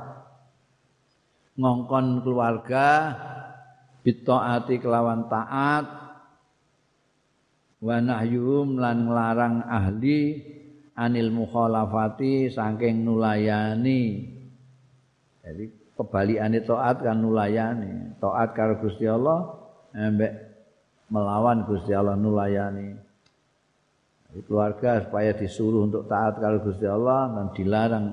Ngongkon 1.56 2.20
keluarga 2.20 3.16
bitaati 4.06 4.78
kelawan 4.78 5.26
taat. 5.26 6.06
Wa 7.82 7.98
nahyuhum 7.98 8.78
lan 8.78 9.10
nglarang 9.10 9.66
ahli 9.66 10.38
anil 10.94 11.34
mukhalafati 11.34 12.46
saking 12.54 13.02
nulayani. 13.02 14.30
Jadi 15.42 15.64
kebalikane 15.98 16.62
taat 16.62 17.02
kan 17.02 17.18
nulayani. 17.18 18.14
Taat 18.22 18.54
karo 18.54 18.78
Gusti 18.78 19.10
Allah 19.10 19.50
embek 19.90 20.32
melawan 21.10 21.66
Gusti 21.66 21.90
Allah 21.90 22.14
nulayani. 22.14 23.02
Keluarga 24.36 25.00
supaya 25.00 25.32
disuruh 25.32 25.88
untuk 25.88 26.06
taat 26.06 26.38
karo 26.38 26.62
Gusti 26.62 26.86
Allah 26.86 27.34
dan 27.34 27.46
dilarang 27.56 28.06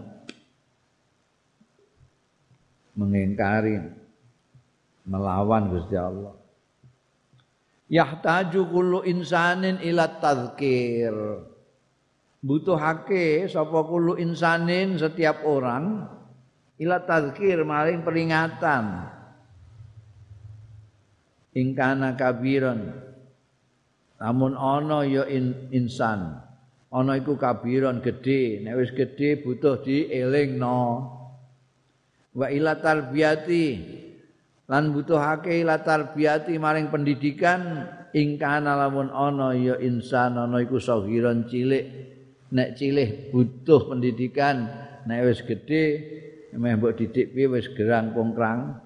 mengingkari 2.95 4.02
melawan 5.07 5.71
Gusti 5.71 5.95
Allah. 5.95 6.35
Yahtaju 7.91 8.61
kullu 8.71 8.99
insanin 9.05 9.77
ila 9.83 10.07
tadzkir 10.17 11.13
butuhake 12.43 13.45
sapa 13.45 13.85
kulo 13.85 14.17
insanin 14.17 14.97
setiap 14.97 15.45
orang 15.45 16.09
ila 16.81 16.97
tazkir 17.03 17.61
maring 17.61 18.01
peringatan. 18.01 19.13
Ingkana 21.53 22.17
kabiron 22.17 23.13
namun 24.23 24.55
ana 24.55 25.03
ya 25.03 25.27
in, 25.27 25.67
insan. 25.75 26.39
Ana 26.87 27.19
iku 27.19 27.35
kabiron 27.35 27.99
gedhe. 27.99 28.63
Nek 28.63 28.79
wis 28.79 28.95
gedhe 28.95 29.43
butuh 29.43 29.83
dielingno. 29.83 31.11
Wa 32.31 32.47
ila 32.47 32.79
tarbiyati 32.79 33.65
lan 34.73 34.89
butuhake 34.89 35.61
ila 35.61 35.85
tarbiyati 35.85 36.57
maring 36.57 36.89
pendidikan 36.89 37.85
ingkana 38.09 38.73
lamun 38.73 39.13
ana 39.13 39.53
ya 39.53 39.77
insan 39.77 40.33
ana 40.33 40.65
iku 40.65 40.81
sagiron 40.81 41.45
cilik. 41.45 41.85
Nek 42.53 42.73
cilih 42.77 43.29
butuh 43.29 43.93
pendidikan 43.93 44.65
nek 45.05 45.29
wis 45.29 45.45
gedhe 45.45 45.85
meh 46.57 46.73
mbok 46.73 46.97
didik 46.97 47.37
piye 47.37 47.49
wis 47.53 47.69
gerang 47.77 48.17
pongkrang 48.17 48.81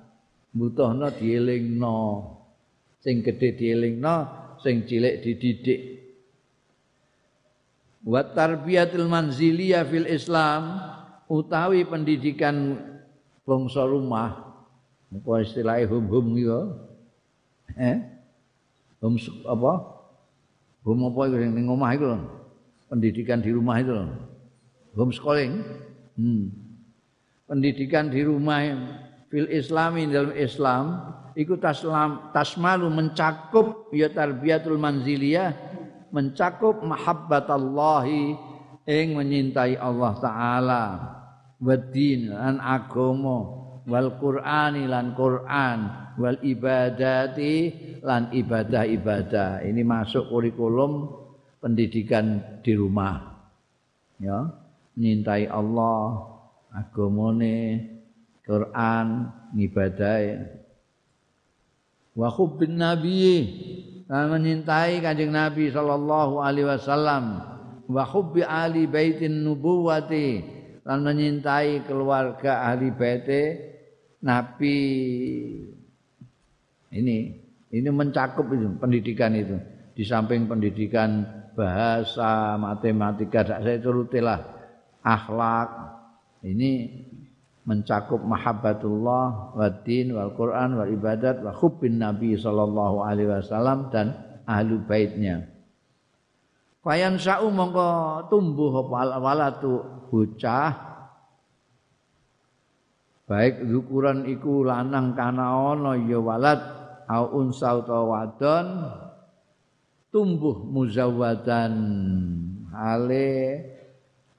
butuhno 0.51 1.07
dielingno. 1.15 1.99
Sing 2.99 3.23
gedhe 3.23 3.55
dielingno 3.55 4.15
sing 4.59 4.83
cilik 4.83 5.23
dididik. 5.23 5.79
Wa 8.03 8.27
tarbiyatul 8.27 9.07
manziliyah 9.07 9.87
fil 9.87 10.07
Islam 10.07 10.83
utawi 11.31 11.87
pendidikan 11.87 12.75
bangsa 13.47 13.87
rumah 13.87 14.46
apa 15.07 15.31
istilahnya 15.43 15.87
hum-hum 15.87 16.25
gitu? 16.35 16.61
Eh? 17.79 17.97
Hum 18.99 19.15
apa? 19.47 19.71
Hum 20.83 20.99
apa 21.07 21.21
yang 21.31 21.55
ning 21.55 21.67
omah 21.67 21.91
iku 21.95 22.17
pendidikan 22.87 23.43
di 23.43 23.51
rumah 23.51 23.83
itu 23.83 23.95
homeschooling 24.95 25.61
hmm. 26.15 26.43
pendidikan 27.45 28.07
di 28.07 28.23
rumah 28.23 28.63
fil 29.27 29.47
islami 29.51 30.07
dalam 30.07 30.33
Islam 30.33 30.83
ikut 31.35 31.59
taslam 31.59 32.31
tasmalu 32.31 32.87
mencakup 32.89 33.91
ya 33.91 34.09
tarbiyatul 34.09 34.79
manziliyah 34.79 35.53
mencakup 36.09 36.81
mahabbatallahi 36.81 38.39
ing 38.87 39.07
menyintai 39.13 39.75
Allah 39.75 40.15
taala 40.17 40.83
wadin 41.59 42.31
lan 42.31 42.57
agama 42.63 43.66
wal 43.87 44.19
qur'ani 44.19 44.83
lan 44.85 45.15
Quran 45.15 45.79
wal 46.19 46.37
ibadati 46.43 47.71
lan 48.03 48.29
ibadah-ibadah. 48.35 49.63
Ini 49.63 49.81
masuk 49.87 50.27
kurikulum 50.27 51.07
pendidikan 51.63 52.59
di 52.59 52.75
rumah. 52.75 53.47
Ya 54.19 54.51
nyintai 54.99 55.47
Allah 55.47 56.27
agamane 56.73 57.87
Quran 58.43 59.31
ngibadahi 59.55 60.29
wa 62.17 62.27
hubbin 62.33 62.81
nabi 62.81 63.45
dan 64.07 64.31
menyintai 64.31 65.03
kanjeng 65.03 65.35
Nabi 65.35 65.69
sallallahu 65.69 66.39
alaihi 66.39 66.67
wasallam. 66.67 67.43
Wa 67.87 68.03
hubbi 68.03 68.43
ali 68.43 68.83
baitin 68.83 69.47
nubuwati 69.47 70.43
dan 70.83 71.03
menyintai 71.03 71.87
keluarga 71.87 72.67
ahli 72.67 72.91
baite 72.91 73.43
Nabi 74.25 74.77
ini 76.93 77.17
ini 77.67 77.89
mencakup 77.91 78.47
itu 78.49 78.67
pendidikan 78.79 79.35
itu 79.35 79.57
di 79.97 80.05
samping 80.05 80.45
pendidikan 80.45 81.25
bahasa, 81.57 82.53
matematika, 82.61 83.41
dak 83.41 83.65
saya 83.65 83.81
turutilah 83.81 84.39
akhlak. 85.01 85.69
Ini 86.45 86.71
mencakup 87.65 88.21
mahabbatullah 88.21 89.57
wa 89.57 89.67
din 89.81 90.13
wal 90.13 90.37
Quran 90.37 90.77
wal 90.77 90.91
ibadat 90.93 91.41
wa 91.41 91.51
hubbin 91.51 91.97
Nabi 91.97 92.37
sallallahu 92.37 93.01
alaihi 93.01 93.41
wasallam 93.41 93.89
dan 93.89 94.13
ahlu 94.45 94.85
baitnya. 94.85 95.49
Fayan 96.85 97.19
sa'u 97.19 97.51
mongko 97.51 98.29
tumbuh 98.31 98.87
apa 98.87 99.19
walatu 99.19 99.83
bocah 100.07 100.96
baik 103.27 103.59
ukuran 103.67 104.23
iku 104.23 104.63
lanang 104.63 105.11
kana 105.13 105.75
ana 105.75 105.99
ya 105.99 106.17
walad 106.17 106.63
au 107.11 107.43
unsa 107.43 107.75
wadon 107.83 108.87
tumbuh 110.09 110.63
muzawwadan 110.63 111.75
ale 112.71 113.35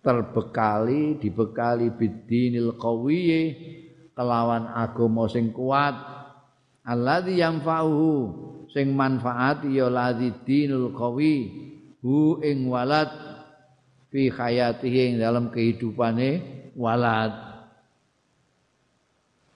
terbekali 0.01 1.20
dibekali 1.20 1.93
bidinil 1.93 2.80
qawiyyi 2.80 3.43
kelawan 4.16 4.66
agama 4.74 5.30
sing 5.30 5.55
kuat. 5.55 5.95
Alladzi 6.89 7.39
yanfa'uhu 7.39 8.12
sing 8.72 8.97
manfaat 8.97 9.68
ya 9.68 9.93
ladzi 9.93 10.32
dinul 10.43 10.97
qawi 10.97 11.36
hu 12.01 12.41
ing 12.41 12.66
walad 12.66 13.12
fi 14.09 14.32
hayatihi 14.32 15.12
ing 15.12 15.14
dalam 15.20 15.53
kehidupane 15.53 16.41
walad 16.72 17.47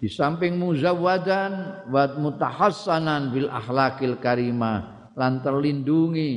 di 0.03 0.11
samping 0.11 0.59
muzawwadan 0.59 1.87
wa 1.87 2.11
mutahassanan 2.19 3.31
bil 3.31 3.47
akhlaqil 3.47 4.19
karimah 4.19 5.15
lan 5.15 5.39
terlindungi 5.47 6.33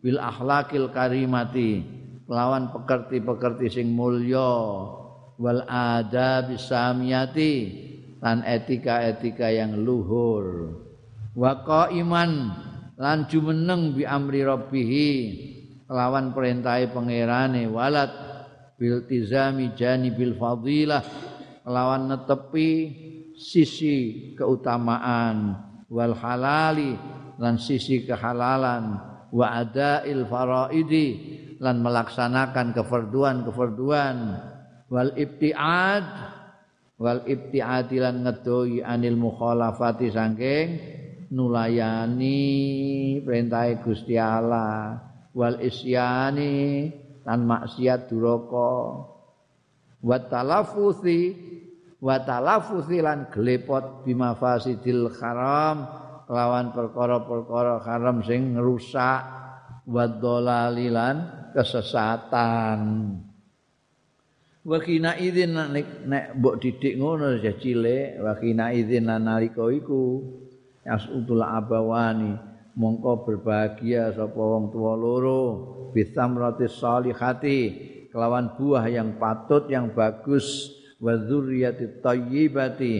bil 0.00 0.16
akhlakil 0.16 0.88
karimati 0.88 1.84
lawan 2.24 2.72
pekerti-pekerti 2.72 3.68
sing 3.68 3.92
mulya 3.92 4.56
wal 5.36 5.60
adab 5.68 6.56
samiyati 6.56 7.54
lan 8.24 8.40
etika-etika 8.48 9.52
yang 9.52 9.76
luhur. 9.84 10.72
Wa 11.36 11.60
qaiman 11.68 12.48
lan 12.96 13.28
jumeneng 13.28 13.92
bi 13.92 14.08
amri 14.08 14.40
rabbihi 14.40 15.10
lawan 15.92 16.32
perintahe 16.32 16.88
pangerane 16.88 17.68
walat 17.68 18.08
bil 18.80 19.04
tizami 19.04 19.76
janibil 19.76 20.32
fadilah 20.40 21.04
lawan 21.66 22.10
netepi 22.10 22.70
sisi 23.36 24.30
keutamaan. 24.38 25.68
Wal 25.92 26.16
halali 26.16 26.96
lan 27.36 27.60
sisi 27.60 28.08
kehalalan. 28.08 28.96
Wa 29.32 29.64
adail 29.64 30.28
faraidi 30.28 31.08
lan 31.62 31.80
melaksanakan 31.80 32.76
kefarduan-kefarduan 32.76 34.16
wal 34.92 35.10
ibtiad 35.16 36.04
wal 37.00 37.24
ibtiad 37.24 37.88
lan 37.96 38.28
ngedoi 38.28 38.84
anil 38.84 39.16
mukhalafati 39.16 40.12
saking 40.12 40.68
nulayani 41.32 42.40
perintah 43.24 43.72
Gusti 43.80 44.20
Allah. 44.20 45.00
Wal 45.32 45.64
isyani 45.64 46.92
lan 47.24 47.48
maksiat 47.48 48.12
duraka. 48.12 49.08
Wa 50.04 50.18
talafuzi 50.28 51.41
wa 52.02 52.18
talafuzi 52.18 52.98
lan 52.98 53.30
glepot 53.30 54.02
bimafasidil 54.02 55.14
haram 55.22 55.86
lawan 56.26 56.74
perkara-perkara 56.74 57.78
haram 57.86 58.26
sing 58.26 58.58
ngrusak 58.58 59.22
wa 59.86 60.04
dolalilan 60.10 61.50
kesesatan. 61.54 62.80
Wakina 64.62 65.18
idzin 65.18 65.58
nek 65.58 66.06
nek 66.06 66.24
mbok 66.38 66.62
didik 66.62 66.94
ngono 66.94 67.34
ya 67.42 67.54
cilik 67.58 68.22
wakina 68.22 68.70
idzin 68.74 69.10
nalika 69.10 69.66
iku. 69.70 70.22
Yasutul 70.82 71.46
abawani 71.46 72.34
mongko 72.74 73.22
berbahagia 73.22 74.10
sapa 74.10 74.34
wong 74.34 74.74
tua 74.74 74.98
loro 74.98 75.42
bisamrati 75.94 76.66
salihati 76.66 77.60
kelawan 78.10 78.58
buah 78.58 78.90
yang 78.90 79.14
patut 79.14 79.70
yang 79.70 79.94
bagus 79.94 80.74
wa 81.02 81.18
dzurriyyati 81.18 81.98
thayyibati 81.98 82.94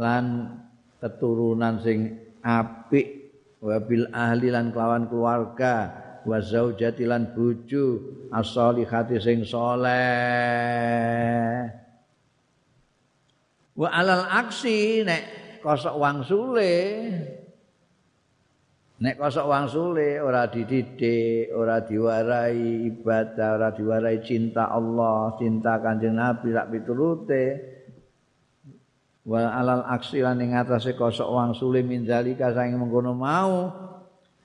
lan 0.00 0.56
keturunan 0.96 1.76
sing 1.84 2.16
apik 2.40 3.28
wa 3.60 3.76
bil 3.84 4.08
ahli 4.16 4.48
lan 4.48 4.72
kelawan 4.72 5.04
keluarga 5.12 5.92
wa 6.24 6.40
zaujati 6.40 7.04
lan 7.04 7.36
bojo 7.36 8.00
as-salihati 8.32 9.20
sing 9.20 9.44
saleh 9.44 9.92
wa 13.76 13.88
alal 13.92 14.24
aksi 14.24 15.04
nek 15.04 15.22
kosok 15.60 16.00
wang 16.00 16.24
sule 16.24 16.72
nek 19.04 19.20
kosok 19.20 19.46
wang 19.52 19.68
sule 19.68 20.16
ora 20.16 20.48
dididik 20.48 21.52
ora 21.52 21.84
diwarai 21.84 22.88
ibadah 22.88 23.60
ora 23.60 23.68
diwarai 23.76 24.24
cinta 24.24 24.72
Allah 24.72 25.36
cinta 25.36 25.76
kanjeng 25.76 26.16
Nabi 26.16 26.48
rak 26.56 26.72
piturute. 26.72 27.44
Wal 29.28 29.44
alal 29.44 29.84
aksi 29.88 30.24
lan 30.24 30.40
ing 30.40 30.56
atase 30.56 30.96
kosok 30.96 31.28
wang 31.28 31.52
sule 31.52 31.84
min 31.84 32.08
zalika 32.08 32.52
saing 32.56 32.80
mengkono 32.80 33.12
mau 33.12 33.72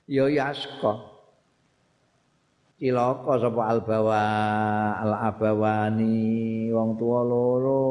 ya 0.07 0.27
yaska 0.27 1.07
cilaka 2.79 3.43
sapa 3.43 3.61
albawa 3.63 4.23
al 4.99 5.13
abawani 5.23 6.67
wong 6.75 6.99
tua 6.99 7.21
loro. 7.23 7.87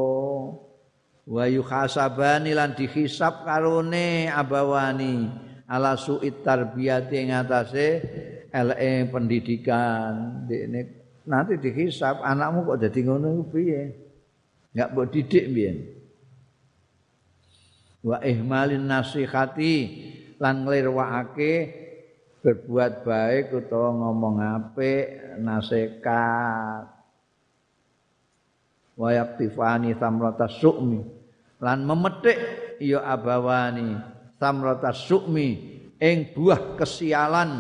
Wa 1.29 1.45
yuhasabani 1.45 2.57
lan 2.57 2.73
dihisab 2.73 3.45
karone 3.45 4.33
abawani 4.33 5.48
ala 5.69 5.95
suit 6.01 6.41
tarbiyati 6.41 7.29
ing 7.29 7.31
atase 7.37 7.87
eleke 8.49 9.13
pendidikan. 9.13 10.45
Ini 10.49 10.81
nanti 11.29 11.61
dihisab 11.61 12.25
anakmu 12.25 12.65
kok 12.65 12.81
jadi 12.89 13.01
ngono 13.05 13.45
piye? 13.53 13.83
Enggak 14.73 14.89
mbok 14.97 15.07
didik 15.13 15.47
piye 15.53 15.73
wa 18.03 18.23
ihmalin 18.23 18.87
nasihati 18.87 19.75
lan 20.39 20.63
nglirwakake 20.63 21.53
berbuat 22.41 23.03
baik 23.03 23.51
utawa 23.51 23.91
ngomong 23.93 24.37
apik 24.39 25.37
nasihat. 25.43 26.87
Wa 28.99 29.15
yaktifani 29.15 29.95
samrata 29.95 30.51
su'mi 30.51 30.99
lan 31.63 31.87
memetik 31.87 32.39
ya 32.83 33.03
abawani 33.07 33.95
samrata 34.39 34.95
su'mi 34.95 35.49
ing 35.99 36.33
buah 36.33 36.79
kesialan. 36.79 37.51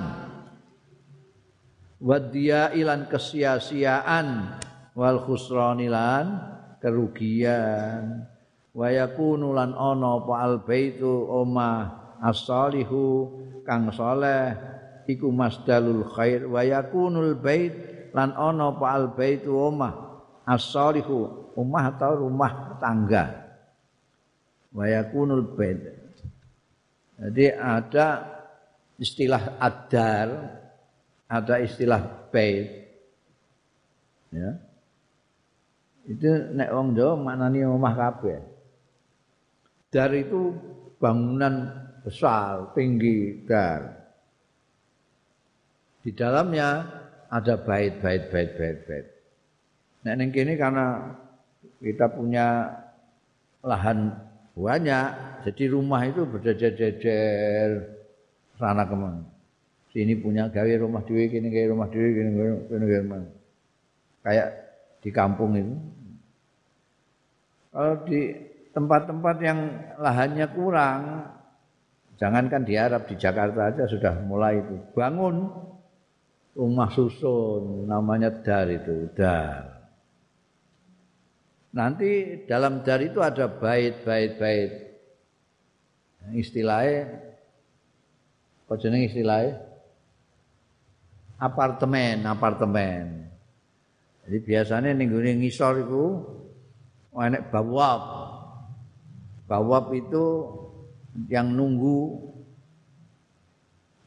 Wadia 1.99 2.71
ilan 2.79 3.11
kesia-siaan 3.11 4.55
wal 4.95 5.19
khusrani 5.27 5.91
lan 5.91 6.39
kerugian. 6.79 8.23
Wa 8.71 8.95
yakunu 8.95 9.51
lan 9.51 9.75
ana 9.75 10.23
apa 10.23 10.35
al 10.39 10.63
baitu 10.63 11.11
omah 11.27 12.15
as-salihu 12.23 13.35
kang 13.67 13.91
saleh 13.91 14.55
iku 15.11 15.35
masdalul 15.35 16.07
khair. 16.07 16.47
Wa 16.47 16.63
yakunul 16.63 17.35
bait 17.35 17.75
lan 18.15 18.31
ana 18.39 18.71
apa 18.71 18.87
al 18.95 19.11
baitu 19.19 19.51
omah 19.51 20.23
as-salihu 20.47 21.51
omah 21.59 21.99
atau 21.99 22.23
rumah 22.23 22.79
tangga. 22.79 23.59
Wa 24.71 24.87
yakunul 24.87 25.59
bait. 25.59 26.08
Jadi 27.19 27.51
ada 27.51 28.07
istilah 28.95 29.59
adar, 29.59 30.29
ada 31.27 31.55
istilah 31.59 32.31
bait. 32.31 32.87
Ya. 34.31 34.55
Itu 36.07 36.55
nek 36.55 36.71
wong 36.73 36.95
Jawa 36.95 37.15
maknane 37.19 37.67
omah 37.67 37.95
kabeh. 37.99 38.39
Dar 39.91 40.15
itu 40.15 40.55
bangunan 41.03 41.75
besar, 42.07 42.73
tinggi, 42.73 43.45
dar. 43.45 43.99
Di 46.01 46.15
dalamnya 46.15 46.87
ada 47.29 47.55
bait, 47.61 47.99
bait, 48.01 48.31
bait, 48.31 48.51
bait, 48.57 48.79
bait. 48.87 49.07
Nek 50.07 50.15
ning 50.17 50.31
kene 50.31 50.55
karena 50.55 51.19
kita 51.83 52.07
punya 52.09 52.73
lahan 53.61 54.15
banyak. 54.59 55.09
Jadi 55.47 55.65
rumah 55.71 56.03
itu 56.03 56.27
berjejer-jejer 56.27 57.69
sana 58.59 58.85
ke 58.85 58.97
mana 58.99 59.39
sini 59.93 60.15
punya 60.21 60.47
gawe 60.53 60.73
rumah 60.79 61.03
dewi 61.03 61.27
kini 61.33 61.49
gawe 61.49 61.67
rumah 61.73 61.89
dewi 61.89 62.09
kini 62.15 62.31
gawe 62.37 62.99
rumah. 63.03 63.19
Kayak 64.23 64.49
di 65.01 65.11
kampung 65.11 65.53
itu. 65.57 65.75
Kalau 67.73 67.95
di 68.05 68.21
tempat-tempat 68.71 69.37
yang 69.43 69.59
lahannya 69.99 70.47
kurang 70.53 71.01
jangankan 72.19 72.63
di 72.63 72.75
Arab 72.79 73.11
di 73.11 73.15
Jakarta 73.19 73.75
aja 73.75 73.85
sudah 73.89 74.23
mulai 74.23 74.61
itu. 74.61 74.77
Bangun 74.95 75.51
rumah 76.59 76.91
susun 76.95 77.87
namanya 77.87 78.35
dar 78.43 78.71
itu 78.71 79.09
dar 79.15 79.78
Nanti 81.69 82.43
dalam 82.49 82.81
dar 82.81 83.05
itu 83.05 83.21
ada 83.21 83.45
bait, 83.45 84.01
bait, 84.01 84.41
bait. 84.41 84.71
Istilahnya, 86.33 87.09
apa 88.65 88.75
jenis 88.81 89.13
istilahnya? 89.13 89.61
Apartemen, 91.39 92.25
apartemen. 92.25 93.05
Jadi 94.25 94.39
biasanya 94.45 94.91
nih 94.93 95.07
gue 95.09 95.33
ngisor 95.41 95.75
itu, 95.89 96.05
enek 97.17 97.49
bawab. 97.53 98.01
Bawab 99.49 99.97
itu 99.97 100.25
yang 101.33 101.49
nunggu, 101.53 102.29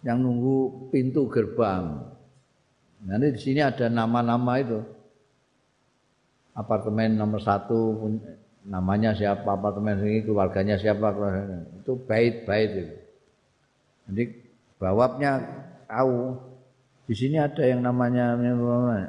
yang 0.06 0.22
nunggu 0.22 0.90
pintu 0.94 1.26
gerbang. 1.30 2.06
Nanti 3.02 3.34
di 3.34 3.40
sini 3.42 3.62
ada 3.66 3.90
nama-nama 3.90 4.62
itu 4.62 5.01
apartemen 6.52 7.16
nomor 7.16 7.40
satu 7.40 7.96
namanya 8.68 9.16
siapa 9.18 9.58
apartemen 9.58 9.98
ini 10.04 10.22
keluarganya 10.22 10.78
siapa 10.78 11.16
itu 11.82 11.94
bait-bait 12.06 12.72
itu. 12.76 12.96
Jadi 14.12 14.24
bawabnya 14.78 15.42
tahu 15.88 16.36
di 17.08 17.14
sini 17.18 17.42
ada 17.42 17.64
yang 17.66 17.82
namanya 17.84 18.36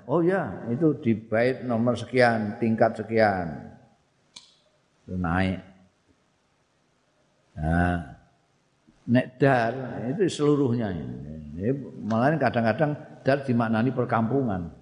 oh 0.06 0.24
ya 0.24 0.66
itu 0.72 0.96
di 0.98 1.12
bait 1.14 1.62
nomor 1.62 1.94
sekian 1.94 2.56
tingkat 2.58 2.98
sekian 2.98 3.72
itu 5.04 5.14
naik. 5.18 5.60
Nah, 7.52 8.16
nek 9.12 9.26
dar 9.36 9.72
itu 10.08 10.24
seluruhnya 10.30 10.88
ini. 10.94 11.68
Malah 12.02 12.40
kadang-kadang 12.40 12.96
dar 13.20 13.44
dimaknani 13.44 13.92
perkampungan. 13.92 14.72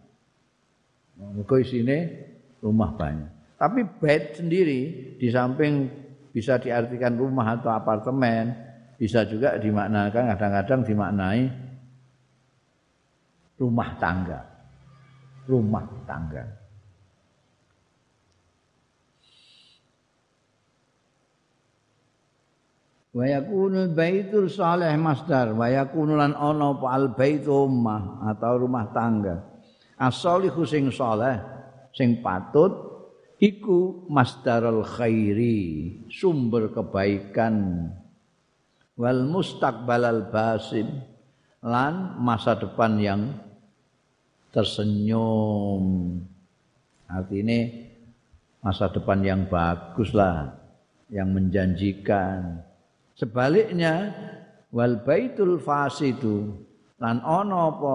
Mergo 1.18 1.60
isine 1.60 2.30
rumah 2.60 2.92
banyak. 2.94 3.58
Tapi 3.60 3.84
bait 4.00 4.36
sendiri 4.36 4.80
di 5.20 5.28
samping 5.28 5.88
bisa 6.32 6.56
diartikan 6.56 7.18
rumah 7.20 7.60
atau 7.60 7.68
apartemen, 7.68 8.56
bisa 8.96 9.26
juga 9.28 9.60
dimaknakan 9.60 10.32
kadang-kadang 10.32 10.80
dimaknai 10.86 11.42
rumah 13.60 13.90
tangga. 14.00 14.40
Rumah 15.44 15.84
tangga. 16.08 16.44
wa 23.10 23.26
yakunul 23.26 23.90
baitul 23.90 24.46
salih 24.46 24.86
masdar 24.94 25.50
wa 25.50 25.66
yakunu 25.66 26.14
lan 26.14 26.30
ana 26.30 26.78
al 26.78 27.10
baitu 27.10 27.50
ummah 27.50 28.22
atau 28.30 28.62
rumah 28.62 28.86
tangga 28.94 29.42
as-salihu 29.98 30.62
sing 30.62 30.94
saleh 30.94 31.42
sing 31.94 32.22
patut 32.22 32.72
iku 33.40 34.06
masdarul 34.06 34.84
khairi 34.84 35.58
sumber 36.12 36.70
kebaikan. 36.70 37.88
Wal 39.00 39.24
mustaqbalal 39.24 40.28
basim 40.28 40.86
lan 41.64 42.20
masa 42.20 42.52
depan 42.60 43.00
yang 43.00 43.22
tersenyum. 44.52 45.84
Artinya 47.08 47.60
masa 48.60 48.92
depan 48.92 49.24
yang 49.24 49.48
bagus 49.48 50.12
lah 50.12 50.52
yang 51.08 51.32
menjanjikan. 51.32 52.60
Sebaliknya 53.16 54.12
wal 54.68 55.00
baitul 55.00 55.56
fasidu 55.58 56.60
lan 57.00 57.24
ana 57.24 57.72
apa 57.72 57.94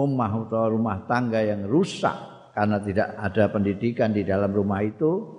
omah 0.00 0.32
utawa 0.48 0.66
rumah 0.72 0.98
tangga 1.04 1.44
yang 1.44 1.68
rusak 1.68 2.16
karena 2.58 2.82
tidak 2.82 3.14
ada 3.14 3.44
pendidikan 3.54 4.10
di 4.10 4.26
dalam 4.26 4.50
rumah 4.50 4.82
itu 4.82 5.30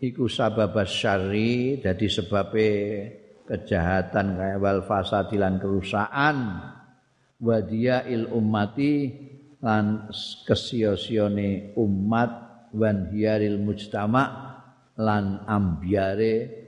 iku 0.00 0.24
sabab 0.24 0.72
syarri 0.88 1.84
dadi 1.84 2.08
sebabe 2.08 2.70
kejahatan 3.44 4.40
kayak 4.40 4.56
wal 4.56 4.80
fasadilan 4.88 5.60
kerusakan 5.60 6.64
il 8.08 8.24
ummati 8.32 9.12
lan 9.60 10.08
kesio-sione 10.48 11.76
umat 11.76 12.30
wan 12.72 13.12
hiaril 13.12 13.60
mujtama 13.60 14.56
lan 14.96 15.44
ambiare 15.44 16.64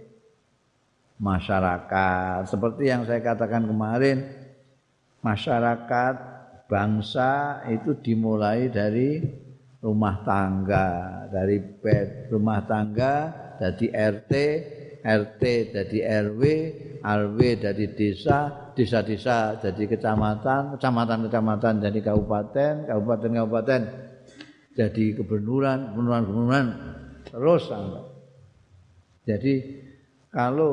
masyarakat. 1.17 2.45
Seperti 2.45 2.93
yang 2.93 3.09
saya 3.09 3.23
katakan 3.25 3.65
kemarin, 3.65 4.27
masyarakat 5.25 6.34
bangsa 6.65 7.63
itu 7.69 7.97
dimulai 8.01 8.73
dari 8.73 9.21
rumah 9.85 10.25
tangga, 10.25 10.89
dari 11.29 11.61
bed 11.61 12.33
rumah 12.33 12.65
tangga 12.65 13.45
dari 13.61 13.93
RT, 13.93 14.33
RT 15.05 15.43
dari 15.77 15.99
RW, 16.01 16.43
RW 17.05 17.39
dari 17.61 17.87
desa, 17.93 18.73
desa-desa 18.73 19.61
jadi 19.61 19.85
kecamatan, 19.97 20.75
kecamatan-kecamatan 20.77 21.85
jadi 21.85 21.99
kabupaten, 22.01 22.73
kabupaten-kabupaten 22.89 23.83
jadi 24.75 25.05
kebenuran, 25.21 25.93
kebenuran-kebenuran 25.93 26.67
terus 27.31 27.69
sampai. 27.69 28.05
Jadi 29.25 29.55
kalau 30.29 30.73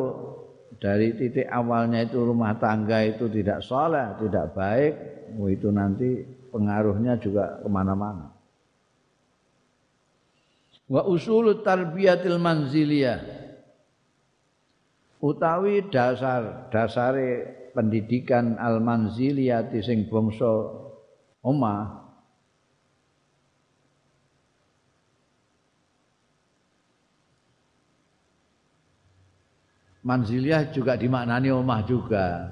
dari 0.82 1.14
titik 1.14 1.46
awalnya 1.46 2.02
itu 2.02 2.18
rumah 2.18 2.58
tangga 2.58 3.06
itu 3.06 3.30
tidak 3.30 3.62
soleh, 3.62 4.18
tidak 4.18 4.58
baik, 4.58 4.94
oh 5.40 5.48
itu 5.48 5.72
nanti 5.72 6.26
pengaruhnya 6.52 7.16
juga 7.22 7.60
ke 7.62 7.68
mana-mana. 7.72 8.34
Wa 10.92 11.08
usulut 11.08 11.64
tarbiyatil 11.64 12.36
manziliyah 12.36 13.24
utawi 15.22 15.88
dasar 15.88 16.68
dasare 16.74 17.48
pendidikan 17.72 18.60
al 18.60 18.84
manziliyah 18.84 19.72
sing 19.80 20.10
bangsa 20.12 20.52
omah 21.46 22.02
Manziliah 30.02 30.66
juga 30.74 30.98
dimaknani 30.98 31.54
omah 31.54 31.86
juga. 31.86 32.50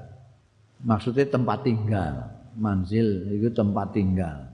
Maksudnya 0.86 1.26
tempat 1.26 1.66
tinggal. 1.66 2.39
Manzil 2.58 3.30
itu 3.36 3.52
tempat 3.54 3.94
tinggal. 3.94 4.50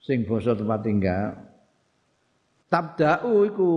Sing 0.00 0.24
basa 0.24 0.56
tempat 0.56 0.80
tinggal. 0.86 1.36
Tabda'u 2.70 3.50
iku 3.50 3.70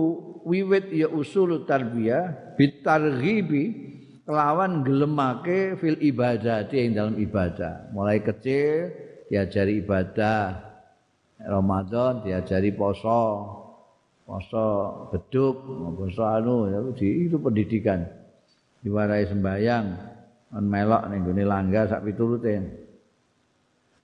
wiwit 0.46 0.94
ya 0.94 1.10
usul 1.10 1.66
tarbiyah 1.66 2.54
bitarghibi 2.54 3.64
kelawan 4.22 4.86
gelemake 4.86 5.76
fil 5.82 5.98
ibadah 5.98 6.64
yang 6.70 6.94
dalam 6.94 7.16
ibadah. 7.18 7.90
Mulai 7.90 8.22
kecil 8.22 8.94
diajari 9.28 9.82
ibadah. 9.82 10.72
Ramadan 11.44 12.22
diajari 12.22 12.70
poso, 12.72 13.20
poso 14.22 14.66
beduk, 15.10 15.66
poso 15.98 16.22
anu 16.24 16.70
ya 16.70 16.78
itu 16.96 17.36
pendidikan. 17.36 18.06
Diwarai 18.80 19.26
sembayang, 19.28 19.86
on 20.54 20.64
melok 20.70 21.10
ning 21.10 21.26
gone 21.26 21.44
langga 21.44 21.90
sak 21.90 22.06
piturute. 22.06 22.54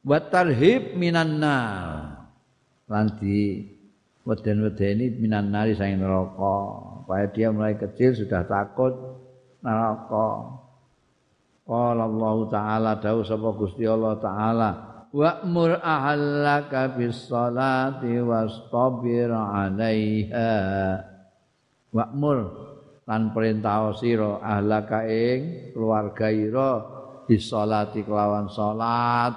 Wa 0.02 0.18
tarhib 0.26 0.98
minan 0.98 1.38
nar. 1.38 2.28
Lan 2.90 3.06
di 3.22 3.62
weden-wedeni 4.26 5.14
minan 5.16 5.54
nari 5.54 5.78
saing 5.78 6.02
neraka. 6.02 6.58
Supaya 7.06 7.24
dia 7.30 7.54
mulai 7.54 7.78
kecil 7.78 8.18
sudah 8.18 8.42
takut 8.44 8.92
neraka. 9.62 10.58
Qala 11.70 12.02
Allah 12.02 12.36
Ta'ala 12.50 12.90
dawuh 12.98 13.22
sapa 13.22 13.54
Gusti 13.54 13.86
Allah 13.86 14.18
Ta'ala 14.18 14.70
wa'mur 15.10 15.82
ahallaka 15.82 16.94
bis 16.94 17.26
salati 17.26 18.14
wastabir 18.22 19.30
'alaiha 19.30 20.54
wa'mur 21.90 22.69
lan 23.08 23.32
perintah 23.32 23.92
sira 23.96 24.40
ahlaka 24.40 25.06
ing 25.06 25.72
keluarga 25.72 26.28
ira 26.28 26.72
bis 27.24 27.48
salati 27.48 28.02
kelawan 28.04 28.50
salat 28.50 29.32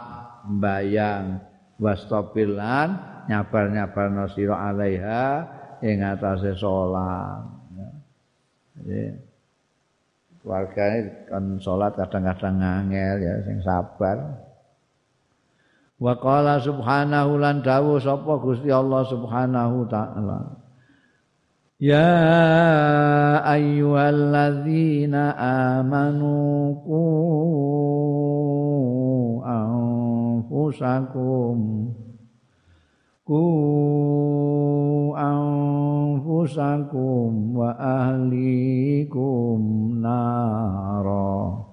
mbayang 0.49 1.39
wastabir 1.79 2.51
lan 2.51 2.97
nyabar-nyabarno 3.29 4.27
sira 4.33 4.55
'alaiha 4.59 5.25
ing 5.83 6.03
atase 6.03 6.57
salat 6.59 7.43
jadi 8.79 9.15
keluargane 10.43 10.99
kan 11.31 11.43
salat 11.63 11.91
kadang-kadang 11.95 12.55
ngangel 12.59 13.15
ya 13.21 13.33
sing 13.47 13.63
sabar 13.63 14.43
Wa 16.03 16.19
qala 16.19 16.59
subhanahu 16.59 17.39
lan 17.39 17.63
dawuh 17.63 17.95
sapa 18.01 18.35
Gusti 18.43 18.67
Allah 18.67 19.07
subhanahu 19.07 19.87
taala. 19.87 20.62
يا 21.81 22.13
أيها 23.53 24.09
الذين 24.09 25.15
آمنوا 25.73 26.75
قوا 26.85 27.73
أنفسكم 30.53 31.55
قوا 33.25 35.13
أنفسكم 36.33 37.57
وأهليكم 37.57 39.57
نارا 40.01 41.65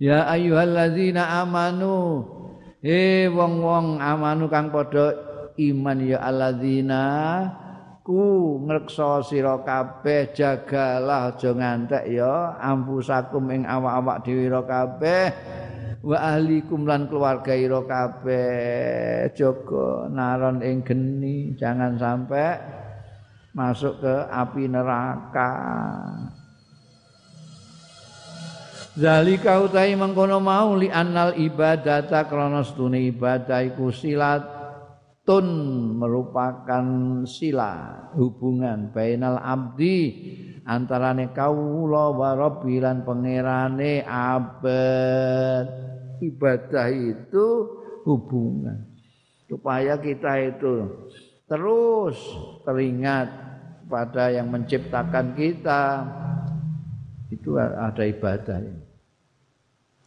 يا 0.00 0.32
أيها 0.32 0.64
الذين 0.64 1.16
آمنوا 1.16 2.22
إيه 2.84 3.28
wong-wong 3.34 3.98
amanu 3.98 4.46
kang 4.46 4.70
قد 4.70 4.94
iman 5.58 5.98
ya 5.98 6.22
الذين 6.22 6.86
ku 8.08 8.56
ngreksa 8.64 9.20
sira 9.20 9.60
kabeh 9.60 10.32
jagalah 10.32 11.36
aja 11.36 11.52
ngantek 11.52 12.08
ya. 12.08 12.56
Ampusakum 12.56 13.52
ing 13.52 13.68
awak-awak 13.68 14.24
dhewe 14.24 14.48
ira 14.48 14.64
kabeh. 14.64 15.28
Wa 16.00 16.16
ahlikum 16.32 16.88
lan 16.88 17.04
keluarga 17.12 17.52
ira 17.52 17.84
kabeh. 17.84 19.28
Jaga 19.36 20.08
naron 20.08 20.64
ing 20.64 20.80
geni 20.80 21.52
jangan 21.52 22.00
sampai 22.00 22.56
masuk 23.52 24.00
ke 24.00 24.14
api 24.32 24.64
neraka. 24.72 25.52
Zalika 28.96 29.60
utahi 29.60 29.94
mengkono 29.94 30.40
mau 30.40 30.72
li 30.74 30.88
annal 30.88 31.36
ibadata 31.36 32.24
krana 32.24 32.64
stune 32.64 33.04
ibadah 33.04 33.62
iku 33.68 33.92
silatun 35.28 35.48
merupakan 36.00 36.86
sila 37.28 37.72
hubungan 38.16 38.88
bainal 38.96 39.36
abdi 39.36 40.08
antarane 40.64 41.36
kawula 41.36 42.16
wa 42.16 42.32
rabbi 42.32 42.80
lan 42.80 43.04
pangerane 43.04 44.08
abad. 44.08 45.68
Ibadah 46.18 46.88
itu 46.90 47.46
hubungan. 48.08 48.88
Supaya 49.52 50.00
kita 50.00 50.32
itu 50.48 50.88
terus 51.44 52.16
teringat 52.64 53.28
pada 53.84 54.32
yang 54.32 54.48
menciptakan 54.48 55.36
kita. 55.36 56.08
Itu 57.28 57.60
ada 57.60 58.00
ibadah 58.00 58.64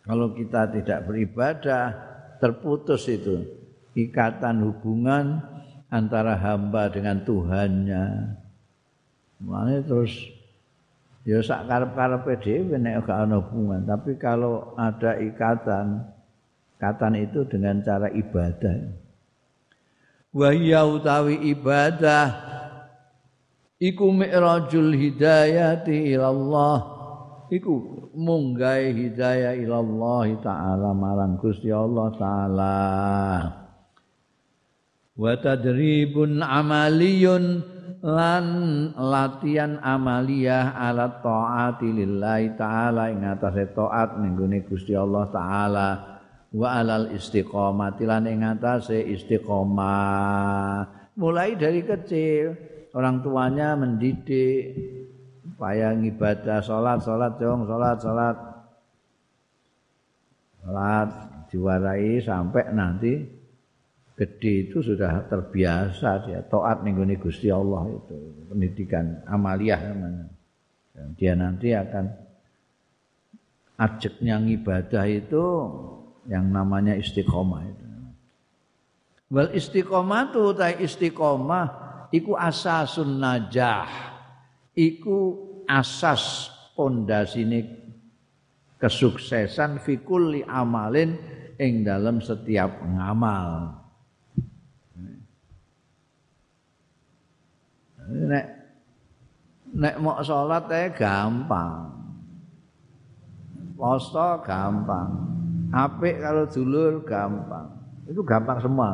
kalau 0.02 0.34
kita 0.34 0.66
tidak 0.74 1.06
beribadah 1.06 1.94
terputus 2.42 3.06
itu 3.06 3.61
ikatan 3.96 4.64
hubungan 4.64 5.44
antara 5.92 6.40
hamba 6.40 6.88
dengan 6.88 7.20
Tuhannya. 7.28 8.06
Makanya 9.44 9.82
terus 9.84 10.14
ya 11.28 11.44
sak 11.44 11.68
karep-karepe 11.68 12.34
dhewe 12.40 12.76
nek 12.80 13.04
gak 13.06 13.28
ana 13.28 13.44
hubungan, 13.44 13.84
tapi 13.84 14.16
kalau 14.16 14.74
ada 14.80 15.20
ikatan, 15.20 16.08
ikatan 16.80 17.14
itu 17.20 17.44
dengan 17.46 17.84
cara 17.84 18.08
ibadah. 18.08 18.78
Wa 20.32 20.56
utawi 20.88 21.52
ibadah 21.52 22.28
iku 23.84 24.16
mi'rajul 24.16 24.96
hidayati 24.96 26.16
ilallah. 26.16 27.04
Iku 27.52 28.08
munggai 28.16 28.96
hidayah 28.96 29.60
ilallah 29.60 30.40
taala 30.40 30.96
marang 30.96 31.36
Gusti 31.36 31.68
Allah 31.68 32.08
taala 32.16 32.80
wa 35.22 35.38
tadribun 35.38 36.42
amaliyun 36.42 37.62
lan 38.02 38.46
latihan 38.98 39.78
amaliyah 39.78 40.74
ala 40.74 41.22
taati 41.22 41.94
lillahi 41.94 42.58
taala. 42.58 43.14
Ing 43.14 43.22
atase 43.22 43.70
taat 43.70 44.18
ning 44.18 44.34
Gusti 44.66 44.98
Allah 44.98 45.30
taala. 45.30 45.90
Wa 46.52 46.82
alal 46.82 47.14
istiqomah 47.14 47.96
lan 48.02 48.26
ing 48.26 48.42
atase 48.42 48.98
istiqomah. 48.98 50.90
Mulai 51.16 51.54
dari 51.54 51.86
kecil 51.86 52.58
orang 52.98 53.22
tuanya 53.22 53.78
mendidik 53.78 54.74
supaya 55.46 55.94
ibadah 55.94 56.60
salat 56.66 57.00
salat 57.06 57.38
dong 57.38 57.70
salat 57.70 57.98
salat 58.02 58.36
salat 60.66 61.10
diwarai 61.54 62.18
sampai 62.24 62.66
nanti 62.74 63.14
gede 64.22 64.70
itu 64.70 64.86
sudah 64.86 65.26
terbiasa 65.26 66.30
dia 66.30 66.46
taat 66.46 66.86
nih 66.86 67.18
Gusti 67.18 67.50
Allah 67.50 67.90
itu 67.90 68.46
pendidikan 68.54 69.26
amaliyah 69.26 69.82
namanya. 69.82 70.30
Dan 70.94 71.08
dia 71.18 71.34
nanti 71.34 71.74
akan 71.74 72.06
ajaknya 73.82 74.38
ibadah 74.46 75.06
itu 75.10 75.46
yang 76.30 76.54
namanya 76.54 76.94
istiqomah 76.94 77.66
itu. 77.66 77.86
Wal 79.34 79.50
istiqomah 79.58 80.30
tu 80.30 80.54
ta 80.54 80.70
istiqomah 80.70 81.66
iku 82.14 82.38
asasun 82.38 83.18
najah. 83.18 83.90
Iku 84.78 85.18
asas 85.66 86.54
pondasine 86.78 87.66
kesuksesan 88.78 89.82
fikul 89.82 90.46
amalin 90.46 91.18
ing 91.58 91.82
dalam 91.82 92.22
setiap 92.22 92.86
ngamal. 92.86 93.81
Nek 98.10 98.46
nek 99.72 99.96
mau 100.02 100.20
salat 100.22 100.68
e 100.72 100.84
gampang. 100.94 101.90
Poso 103.78 104.42
gampang. 104.46 105.10
Apik 105.72 106.22
kalau 106.22 106.46
dulur 106.46 107.02
gampang. 107.08 107.68
Itu 108.06 108.22
gampang 108.22 108.60
semua. 108.62 108.92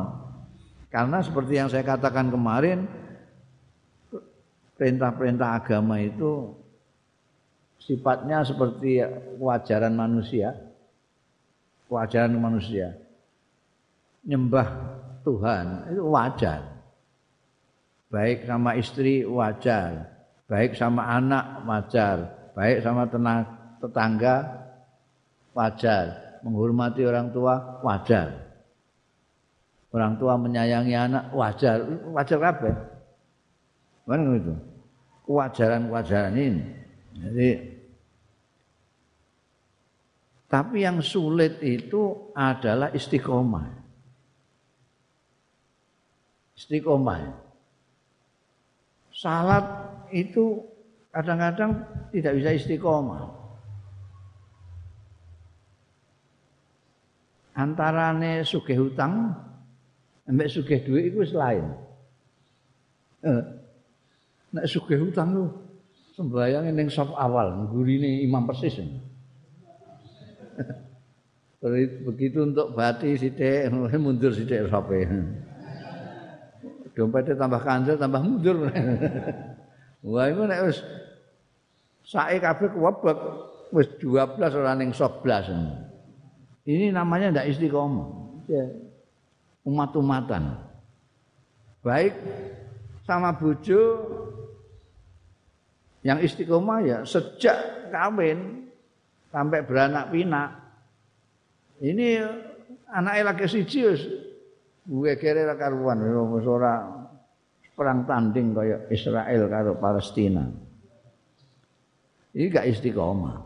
Karena 0.88 1.20
seperti 1.20 1.60
yang 1.60 1.68
saya 1.68 1.84
katakan 1.84 2.32
kemarin 2.32 2.88
perintah-perintah 4.78 5.60
agama 5.60 6.00
itu 6.00 6.56
sifatnya 7.82 8.46
seperti 8.46 9.04
kewajaran 9.36 9.92
manusia. 9.92 10.56
Kewajaran 11.90 12.32
manusia. 12.40 12.96
Nyembah 14.24 14.68
Tuhan 15.24 15.92
itu 15.92 16.02
wajar 16.08 16.77
baik 18.08 18.48
sama 18.48 18.76
istri 18.76 19.24
wajar, 19.24 20.08
baik 20.48 20.76
sama 20.76 21.04
anak 21.08 21.64
wajar, 21.68 22.16
baik 22.56 22.80
sama 22.80 23.04
tetangga 23.80 24.36
wajar, 25.52 26.04
menghormati 26.44 27.04
orang 27.04 27.28
tua 27.32 27.80
wajar. 27.84 28.48
Orang 29.88 30.20
tua 30.20 30.36
menyayangi 30.36 30.92
anak 30.92 31.32
wajar, 31.32 31.80
wajar 32.12 32.36
kabeh. 32.36 32.76
Kan 34.04 34.36
itu. 34.36 34.54
Kewajaran-kewajaran 35.24 36.36
ini. 36.36 36.64
Jadi 37.16 37.48
tapi 40.48 40.80
yang 40.80 41.04
sulit 41.04 41.60
itu 41.60 42.32
adalah 42.32 42.88
istiqomah. 42.88 43.68
Istiqomah 46.56 47.47
salat 49.18 49.66
itu 50.14 50.62
kadang-kadang 51.10 51.82
tidak 52.14 52.38
bisa 52.38 52.50
istiqomah. 52.54 53.34
Antarane 57.58 58.46
sugih 58.46 58.78
hutang 58.78 59.34
ambek 60.30 60.46
sugih 60.46 60.78
duit 60.86 61.10
itu 61.10 61.26
selain. 61.26 61.66
Eh, 63.26 63.42
nek 64.54 64.70
sugih 64.70 65.02
hutang 65.02 65.34
lu 65.34 65.50
sembayang 66.14 66.70
ning 66.70 66.86
sop 66.86 67.18
awal, 67.18 67.66
gurine 67.74 68.22
imam 68.22 68.46
persis. 68.46 68.78
Begitu 72.06 72.46
untuk 72.46 72.78
bati 72.78 73.18
sithik 73.18 73.66
mundur 73.98 74.30
sithik 74.30 74.70
sope. 74.70 75.02
Dompetnya 76.98 77.38
tambah 77.38 77.62
kancil 77.62 77.94
tambah 77.94 78.18
mundur. 78.18 78.66
Wah 80.10 80.26
itu 80.26 80.42
nek 80.42 80.60
wis 80.66 80.82
sae 82.02 82.42
kabeh 82.42 82.74
kuwebek 82.74 83.18
wis 83.70 83.86
12 84.02 84.58
ora 84.58 84.74
ning 84.74 84.90
11 84.90 85.88
ini 86.68 86.92
namanya 86.92 87.32
ndak 87.32 87.48
istiqomah. 87.48 88.08
Ya. 88.44 88.68
Umat-umatan. 89.64 90.60
Baik 91.80 92.12
sama 93.08 93.32
bojo 93.32 93.80
yang 96.04 96.20
istiqomah 96.20 96.84
ya 96.84 96.98
sejak 97.08 97.88
kawin 97.88 98.68
sampai 99.32 99.64
beranak 99.64 100.12
pinak. 100.12 100.60
Ini 101.80 102.20
anaknya 102.92 103.32
lagi 103.32 103.48
siji 103.48 103.80
gue 104.88 105.12
ra 105.20 105.54
karuan 105.60 106.00
wis 106.32 106.48
ora 106.48 106.88
perang 107.76 108.08
tanding 108.08 108.56
kaya 108.56 108.88
Israel 108.88 109.46
karo 109.52 109.76
Palestina. 109.76 110.48
Ini 112.32 112.48
gak 112.48 112.66
istiqomah. 112.72 113.36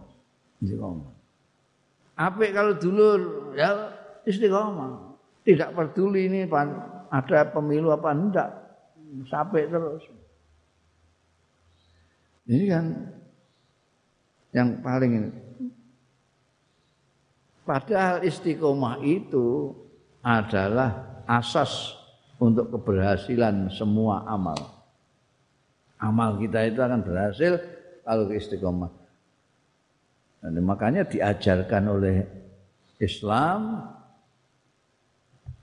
Istiqomah. 0.62 1.10
Apik 2.16 2.50
kalau 2.54 2.78
dulur 2.78 3.52
ya 3.58 3.90
istiqomah. 4.22 5.18
Tidak 5.42 5.74
peduli 5.74 6.30
ini 6.30 6.46
ada 7.10 7.38
pemilu 7.50 7.90
apa 7.90 8.08
enggak. 8.14 8.50
Sampai 9.26 9.66
terus. 9.66 10.06
Ini 12.46 12.64
kan 12.70 12.84
yang 14.54 14.80
paling 14.80 15.10
ini. 15.12 15.30
Padahal 17.62 18.24
istiqomah 18.24 19.02
itu 19.04 19.76
adalah 20.24 21.11
asas 21.26 21.96
untuk 22.42 22.74
keberhasilan 22.74 23.70
semua 23.70 24.26
amal. 24.26 24.58
Amal 26.02 26.38
kita 26.42 26.66
itu 26.66 26.82
akan 26.82 27.00
berhasil 27.06 27.62
kalau 28.02 28.26
istiqomah. 28.34 28.90
Dan 30.42 30.58
makanya 30.66 31.06
diajarkan 31.06 31.84
oleh 31.86 32.26
Islam 32.98 33.86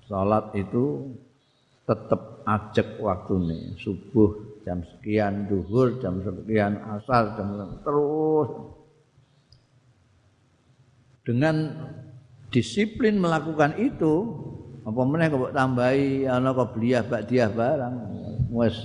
salat 0.07 0.55
itu 0.55 1.13
tetap 1.85 2.41
ajak 2.43 2.97
waktu 2.97 3.33
nih 3.45 3.63
subuh 3.77 4.61
jam 4.65 4.81
sekian 4.81 5.45
duhur 5.45 6.01
jam 6.01 6.21
sekian 6.21 6.81
asar 6.97 7.37
jam 7.37 7.77
terus 7.85 8.49
dengan 11.25 11.55
disiplin 12.49 13.21
melakukan 13.21 13.77
itu 13.77 14.13
apa 14.89 15.01
meneh 15.05 15.29
kok 15.29 15.53
tambahi? 15.53 16.25
Ana 16.25 16.49
kok 16.57 16.73
bakdiah 17.05 17.49
barang. 17.49 17.95
Wis 18.49 18.75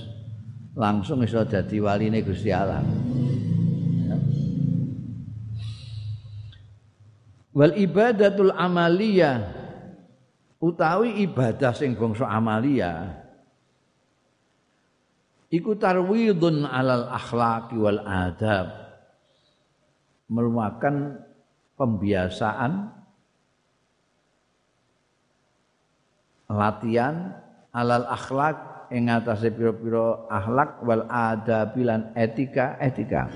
langsung 0.77 1.25
iso 1.25 1.41
dadi 1.41 1.81
waline 1.81 2.21
Gusti 2.21 2.53
Allah. 2.53 2.85
Wal 7.55 7.73
ibadatul 7.79 8.51
amaliyah 8.53 9.65
utawi 10.59 11.23
ibadah 11.23 11.71
sing 11.71 11.95
bangsa 11.95 12.27
amalia 12.27 13.21
iku 15.53 15.77
tarwidun 15.77 16.65
alal 16.65 17.07
akhlaqi 17.11 17.79
wal 17.79 18.01
adab 18.03 18.75
merupakan 20.27 21.21
pembiasaan 21.77 23.04
latihan 26.49 27.33
alal 27.73 28.05
akhlak 28.09 28.89
ing 28.93 29.09
atase 29.09 29.49
pira-pira 29.49 30.29
akhlak 30.29 30.81
wal 30.85 31.05
adab 31.09 31.73
lan 31.77 32.13
etika 32.13 32.77
etika 32.81 33.29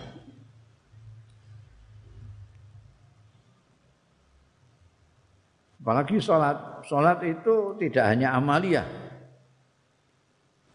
Apalagi 5.90 6.22
sholat. 6.22 6.86
Sholat 6.86 7.18
itu 7.26 7.74
tidak 7.82 8.14
hanya 8.14 8.38
amalia. 8.38 8.86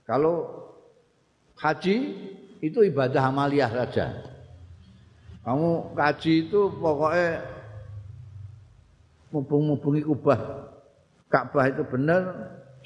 Kalau 0.02 0.50
haji 1.54 1.96
itu 2.58 2.78
ibadah 2.82 3.30
amalia 3.30 3.70
saja. 3.70 4.10
Kamu 5.46 5.94
kaji 5.94 6.50
itu 6.50 6.66
pokoknya 6.82 7.46
mubung-mubungi 9.30 10.02
kubah. 10.02 10.63
Ka'bah 11.34 11.66
itu 11.66 11.82
benar, 11.82 12.22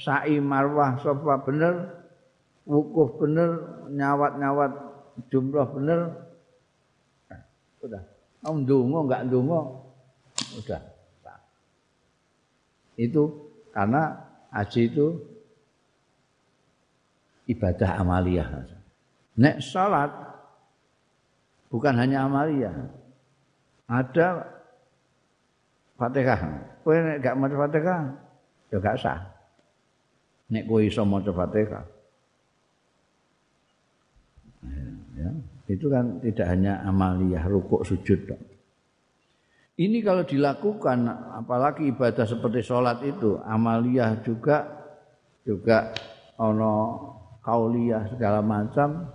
sa'i 0.00 0.40
marwah 0.40 0.96
sofa 1.04 1.36
benar, 1.44 2.00
wukuf 2.64 3.20
benar, 3.20 3.84
nyawat-nyawat 3.92 4.72
jumroh 5.28 5.68
benar. 5.76 6.16
Nah, 7.28 7.40
udah. 7.84 8.02
Kamu 8.40 8.64
ndonga 8.64 8.98
enggak 9.04 9.22
ndonga, 9.28 9.60
udah. 10.64 10.80
Itu 12.96 13.52
karena 13.76 14.16
haji 14.48 14.80
itu 14.96 15.06
ibadah 17.52 18.00
amaliyah. 18.00 18.48
Nek 19.36 19.60
salat 19.60 20.08
bukan 21.68 22.00
hanya 22.00 22.24
amaliyah. 22.24 22.96
Ada 23.92 24.56
Fatihah. 26.00 26.40
Kowe 26.80 26.96
nek 26.96 27.20
gak 27.20 27.36
maca 27.36 27.56
Fatihah 27.68 28.27
ya 28.68 28.78
gak 28.80 28.98
sah. 29.00 29.20
Nek 30.48 30.64
kowe 30.64 30.80
iso 30.80 31.04
maca 31.04 31.32
Fatihah. 31.32 31.84
Ya, 35.18 35.30
itu 35.68 35.86
kan 35.90 36.22
tidak 36.22 36.46
hanya 36.46 36.80
amaliyah 36.86 37.44
rukuk 37.50 37.84
sujud 37.84 38.30
dong. 38.30 38.42
Ini 39.78 40.02
kalau 40.02 40.26
dilakukan 40.26 41.06
apalagi 41.38 41.94
ibadah 41.94 42.26
seperti 42.26 42.66
sholat 42.66 42.98
itu 43.06 43.38
amaliyah 43.38 44.22
juga 44.26 44.66
juga 45.46 45.94
ono 46.38 46.74
kauliyah 47.46 48.10
segala 48.10 48.42
macam 48.42 49.06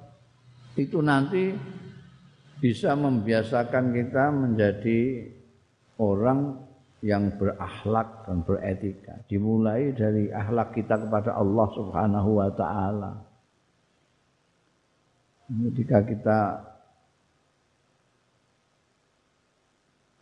itu 0.80 1.04
nanti 1.04 1.52
bisa 2.64 2.96
membiasakan 2.96 3.92
kita 3.92 4.32
menjadi 4.32 5.30
orang 6.00 6.58
yang 7.04 7.36
berakhlak 7.36 8.24
dan 8.24 8.48
beretika. 8.48 9.20
Dimulai 9.28 9.92
dari 9.92 10.32
akhlak 10.32 10.72
kita 10.72 11.04
kepada 11.04 11.36
Allah 11.36 11.68
Subhanahu 11.76 12.30
wa 12.40 12.50
taala. 12.56 13.12
Ketika 15.52 16.00
kita 16.08 16.40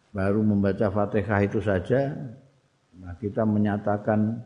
baru 0.09 0.41
membaca 0.41 0.89
Fatihah 0.89 1.39
itu 1.45 1.63
saja 1.63 2.11
nah 2.99 3.15
kita 3.15 3.47
menyatakan 3.47 4.43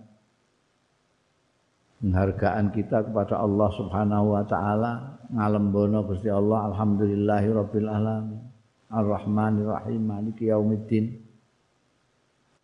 penghargaan 2.03 2.69
kita 2.75 3.01
kepada 3.07 3.39
Allah 3.39 3.69
Subhanahu 3.79 4.35
wa 4.35 4.43
taala. 4.43 4.93
Ngalembono 5.25 6.03
Gusti 6.03 6.27
Allah 6.27 6.67
alhamdulillahi 6.69 7.47
rabbil 7.47 7.87
alamin. 7.87 8.43
Arrahmanir 8.91 9.71
rahim 9.71 10.03
maliki 10.03 10.51
yaumiddin 10.51 11.24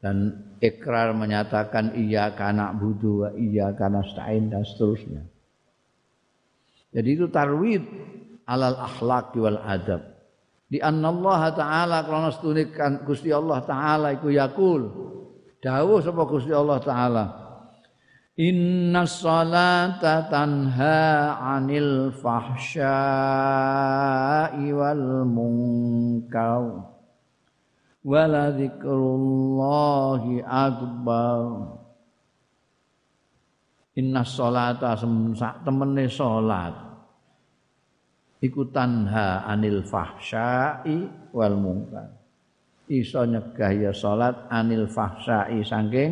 dan 0.02 0.34
ikrar 0.58 1.14
menyatakan 1.14 1.94
iya 1.94 2.34
kana 2.34 2.74
budu 2.74 3.26
wa 3.26 3.30
iya 3.38 3.70
kana 3.78 4.02
stain 4.02 4.50
dan 4.50 4.66
seterusnya. 4.66 5.22
Jadi 6.92 7.10
itu 7.16 7.30
tarwid 7.30 7.86
alal 8.50 8.76
akhlaq 8.82 9.38
wal 9.38 9.62
adab. 9.62 10.02
Di 10.72 10.82
Allah 10.82 11.52
taala 11.54 12.02
krana 12.08 12.34
setune 12.34 12.74
kan 12.74 13.06
Gusti 13.06 13.30
Allah 13.30 13.62
taala 13.62 14.16
iku 14.18 14.34
yakul 14.34 14.90
dawuh 15.62 16.02
sapa 16.02 16.26
Gusti 16.26 16.50
Allah 16.50 16.82
taala? 16.82 17.26
Inna 18.42 19.04
salata 19.06 20.26
tanha 20.32 21.36
anil 21.60 22.16
fahsya'i 22.16 22.88
wal 24.72 25.28
munkar 25.28 26.90
wala 28.02 28.50
dzikrullahi 28.54 30.42
akbar. 30.42 31.40
Inna 34.00 34.24
salata 34.24 34.96
sak 35.36 35.68
temene 35.68 36.08
salat 36.08 36.74
iku 38.42 38.72
tanha 38.74 39.46
anil 39.46 39.84
fahsya'i 39.86 41.30
wal 41.36 41.58
munkar. 41.60 42.10
Iso 42.92 43.24
nyegah 43.24 43.72
ya 43.72 43.92
salat 43.92 44.48
anil 44.48 44.88
fahsya'i 44.88 45.64
saking 45.64 46.12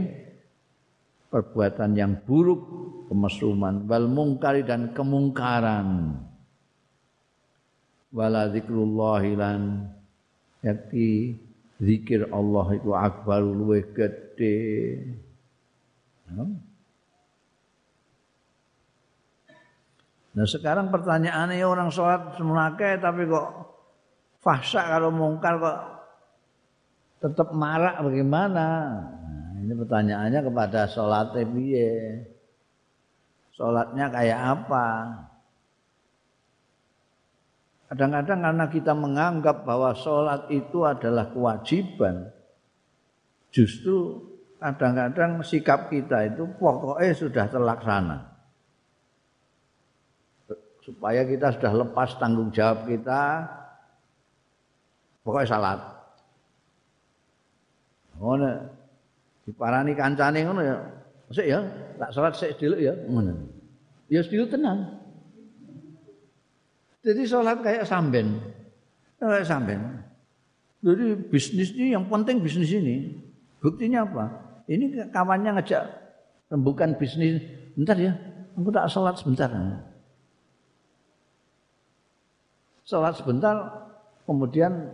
perbuatan 1.32 1.96
yang 1.96 2.14
buruk 2.24 2.62
kemesuman 3.08 3.88
wal 3.88 4.08
mungkari 4.12 4.68
dan 4.68 4.92
kemungkaran. 4.92 6.20
Wala 8.10 8.50
zikrullah 8.52 9.24
lan 9.38 9.86
yakti 10.66 11.38
zikir 11.80 12.28
Allah 12.30 12.68
itu 12.76 12.92
akbar 12.92 13.40
luwih 13.40 13.88
gede? 13.96 15.00
Nah 20.30 20.46
sekarang 20.46 20.94
pertanyaannya 20.94 21.58
ya 21.58 21.66
orang 21.66 21.90
sholat 21.90 22.38
semunake 22.38 23.02
tapi 23.02 23.26
kok 23.26 23.48
fahsya 24.44 24.86
kalau 24.86 25.10
mungkar 25.10 25.58
kok 25.58 25.80
tetap 27.20 27.52
marah 27.52 28.00
bagaimana? 28.00 28.68
Nah, 29.20 29.60
ini 29.60 29.74
pertanyaannya 29.76 30.40
kepada 30.40 30.88
sholatnya 30.88 31.44
piye? 31.44 31.92
Sholatnya 33.52 34.08
kayak 34.08 34.40
apa? 34.40 34.88
Kadang-kadang 37.90 38.46
karena 38.46 38.66
kita 38.70 38.94
menganggap 38.94 39.66
bahwa 39.66 39.98
sholat 39.98 40.46
itu 40.54 40.86
adalah 40.86 41.34
kewajiban, 41.34 42.30
justru 43.50 44.30
kadang-kadang 44.62 45.42
sikap 45.42 45.90
kita 45.90 46.30
itu 46.30 46.46
pokoknya 46.62 47.18
sudah 47.18 47.46
terlaksana. 47.50 48.18
Supaya 50.86 51.26
kita 51.26 51.50
sudah 51.58 51.74
lepas 51.82 52.14
tanggung 52.22 52.54
jawab 52.54 52.86
kita 52.86 53.50
pokoknya 55.26 55.50
salat. 55.50 55.80
Ngono. 58.22 58.50
Diparani 59.50 59.98
kancane 59.98 60.46
ngono 60.46 60.62
ya. 60.62 60.78
Sik 61.34 61.46
ya 61.50 61.60
tak 61.98 62.14
salat 62.14 62.38
sik 62.38 62.54
dulu 62.62 62.78
ya 62.78 62.94
ngono. 63.10 63.34
Ya 64.14 64.22
dulu 64.22 64.46
tenang 64.46 64.99
jadi 67.06 67.22
salat 67.28 67.60
kayak 67.64 67.84
samben. 67.88 68.40
Kayak 69.20 69.48
samben. 69.48 69.80
Jadi 70.80 71.06
bisnis 71.28 71.76
ini 71.76 71.96
yang 71.96 72.08
penting 72.08 72.40
bisnis 72.40 72.72
ini. 72.72 73.20
Buktinya 73.60 74.08
apa? 74.08 74.26
Ini 74.72 75.12
kawannya 75.12 75.60
ngajak 75.60 75.84
rembukan 76.52 76.96
bisnis. 76.96 77.44
Bentar 77.76 77.96
ya 78.00 78.16
aku 78.56 78.70
tak 78.72 78.88
salat 78.92 79.16
sebentar. 79.16 79.52
Sholat 82.90 83.14
sebentar, 83.22 83.54
kemudian 84.26 84.90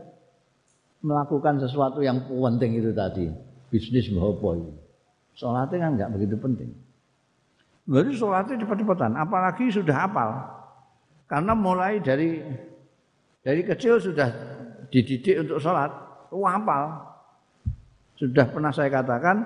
melakukan 0.99 1.63
sesuatu 1.63 2.03
yang 2.03 2.27
penting 2.27 2.75
itu 2.75 2.91
tadi, 2.91 3.31
bisnis 3.71 4.11
apa 4.11 4.49
itu. 4.59 4.71
Sholatnya 5.39 5.77
kan 5.79 5.91
nggak 5.95 6.11
begitu 6.11 6.35
penting. 6.35 6.75
Jadi 7.87 8.11
sholatnya 8.19 8.59
cepat-cepatan, 8.59 9.15
apalagi 9.15 9.71
sudah 9.71 9.95
hafal. 9.95 10.29
Karena 11.25 11.57
mulai 11.57 12.01
dari 12.01 12.41
dari 13.41 13.61
kecil 13.65 14.01
sudah 14.01 14.29
dididik 14.89 15.41
untuk 15.41 15.57
sholat, 15.61 15.89
oh, 16.29 16.45
wapal. 16.45 17.01
Sudah 18.15 18.47
pernah 18.47 18.71
saya 18.71 18.87
katakan, 18.89 19.43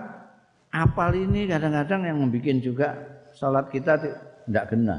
apal 0.69 1.11
ini 1.17 1.49
kadang-kadang 1.49 2.05
yang 2.05 2.17
membuat 2.21 2.59
juga 2.61 2.87
sholat 3.33 3.71
kita 3.73 3.97
tidak 3.99 4.65
kena. 4.69 4.97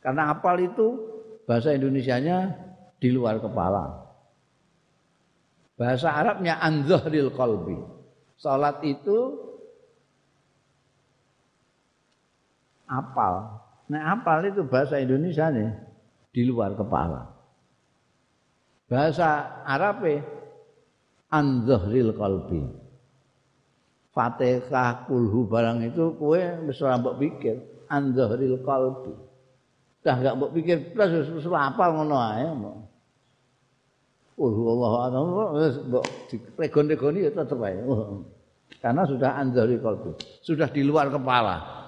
Karena 0.00 0.32
apal 0.32 0.56
itu 0.64 0.86
bahasa 1.44 1.74
Indonesianya 1.74 2.56
di 3.02 3.10
luar 3.10 3.42
kepala. 3.42 4.06
Bahasa 5.74 6.12
Arabnya 6.12 6.60
anzahril 6.60 7.32
Kolbi 7.32 8.00
sholat 8.40 8.80
itu 8.84 9.36
apal. 12.88 13.60
Nah, 13.90 14.14
apal 14.14 14.46
itu 14.46 14.62
bahasa 14.62 15.02
Indonesia 15.02 15.50
nih 15.50 15.74
di 16.30 16.46
luar 16.46 16.78
kepala. 16.78 17.26
Bahasa 18.86 19.62
Arab 19.66 20.06
an 21.30 21.66
dhahril 21.66 22.14
qalbi. 22.14 22.62
Fatihah 24.14 25.06
kulhu 25.10 25.46
barang 25.46 25.86
itu 25.90 26.14
kue 26.18 26.42
wis 26.70 26.78
mbok 26.78 27.18
pikir 27.18 27.58
an 27.90 28.14
dhahril 28.14 28.62
qalbi. 28.62 29.14
Dah 30.06 30.22
gak 30.22 30.38
mbok 30.38 30.54
pikir 30.54 30.94
plus 30.94 31.10
wis 31.30 31.46
apal 31.50 31.90
ngono 31.98 32.14
ae. 32.18 32.46
Kulhu 34.38 34.62
Allah 34.70 34.90
wis 35.58 35.74
mbok 35.82 36.04
diregon-regoni 36.30 37.26
ya 37.26 37.30
tetep 37.34 37.58
ae. 37.62 37.78
Karena 38.78 39.02
sudah 39.02 39.34
an 39.34 39.50
dhahril 39.50 39.82
qalbi. 39.82 40.14
Sudah 40.46 40.70
di 40.70 40.86
luar 40.86 41.10
kepala. 41.10 41.79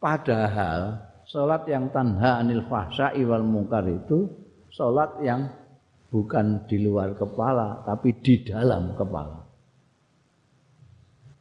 Padahal 0.00 0.96
salat 1.28 1.68
yang 1.68 1.92
tanha 1.92 2.40
anil 2.40 2.64
fahsya'i 2.64 3.20
wal 3.28 3.44
munkar 3.44 3.84
itu 3.84 4.32
salat 4.72 5.12
yang 5.20 5.52
bukan 6.08 6.64
di 6.64 6.80
luar 6.80 7.12
kepala 7.14 7.84
tapi 7.84 8.16
di 8.18 8.40
dalam 8.40 8.96
kepala. 8.96 9.44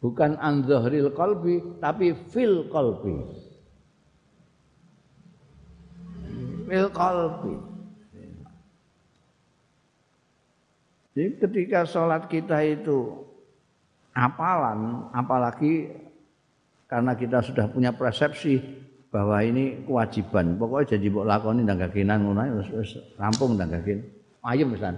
Bukan 0.03 0.35
an 0.39 0.67
zahril 0.67 1.11
qalbi 1.15 1.79
tapi 1.79 2.11
fil 2.31 2.67
qalbi. 2.67 3.15
Fil 6.67 6.87
qalbi. 6.91 7.55
Jadi 11.19 11.35
ketika 11.35 11.83
sholat 11.83 12.31
kita 12.31 12.63
itu 12.63 13.27
apalan, 14.15 15.11
apalagi 15.11 15.91
karena 16.89 17.13
kita 17.13 17.45
sudah 17.45 17.69
punya 17.69 17.93
persepsi 17.93 18.57
bahwa 19.13 19.37
ini 19.45 19.85
kewajiban. 19.85 20.57
Pokoknya 20.57 20.97
janji 20.97 21.07
mbok 21.13 21.25
lakoni 21.29 21.61
ndang 21.61 21.85
gagenan 21.85 22.25
ngono 22.25 22.65
wis 22.65 22.97
rampung 23.21 23.53
ndang 23.53 23.69
gagen. 23.77 24.09
Ayem 24.41 24.73
pisan. 24.73 24.97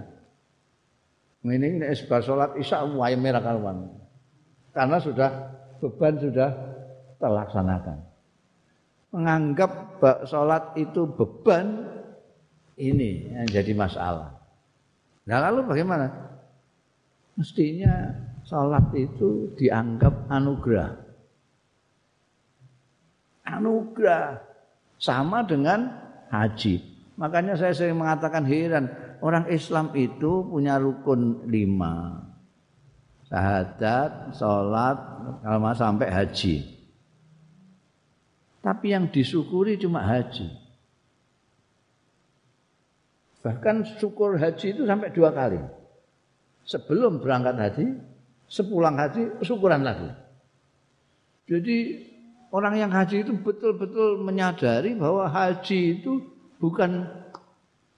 Ini 1.44 1.84
nek 1.84 1.92
bar 2.08 2.24
salat 2.24 2.56
Isya 2.56 2.88
ayem 2.88 3.20
merah 3.20 3.44
karuan. 3.44 3.92
Karena 4.72 4.96
sudah 4.96 5.30
beban 5.84 6.16
sudah 6.16 6.48
terlaksanakan. 7.20 7.98
Menganggap 9.12 10.00
sholat 10.24 10.72
itu 10.80 11.04
beban 11.04 11.84
ini 12.80 13.28
yang 13.28 13.44
jadi 13.44 13.76
masalah. 13.76 14.32
Nah 15.28 15.38
lalu 15.44 15.68
bagaimana? 15.68 16.08
Mestinya 17.36 18.16
sholat 18.48 18.88
itu 18.96 19.52
dianggap 19.60 20.32
anugerah 20.32 21.01
anugerah 23.52 24.40
sama 24.96 25.44
dengan 25.44 25.92
haji. 26.32 26.80
Makanya 27.20 27.60
saya 27.60 27.76
sering 27.76 28.00
mengatakan 28.00 28.48
heran 28.48 28.88
orang 29.20 29.46
Islam 29.52 29.92
itu 29.92 30.48
punya 30.48 30.80
rukun 30.80 31.44
lima 31.46 32.24
syahadat, 33.32 34.36
sholat, 34.36 34.96
kalau 35.40 35.72
sampai 35.72 36.08
haji. 36.12 36.54
Tapi 38.60 38.86
yang 38.92 39.08
disyukuri 39.08 39.80
cuma 39.80 40.04
haji. 40.04 40.52
Bahkan 43.42 43.98
syukur 43.98 44.38
haji 44.38 44.76
itu 44.76 44.86
sampai 44.86 45.10
dua 45.10 45.34
kali. 45.34 45.58
Sebelum 46.62 47.18
berangkat 47.18 47.58
haji, 47.58 47.86
sepulang 48.46 48.94
haji, 49.00 49.42
syukuran 49.42 49.82
lagi. 49.82 50.06
Jadi 51.50 52.06
orang 52.52 52.74
yang 52.76 52.92
haji 52.92 53.24
itu 53.24 53.32
betul-betul 53.32 54.20
menyadari 54.20 54.92
bahwa 54.94 55.26
haji 55.26 55.98
itu 55.98 56.20
bukan 56.60 57.08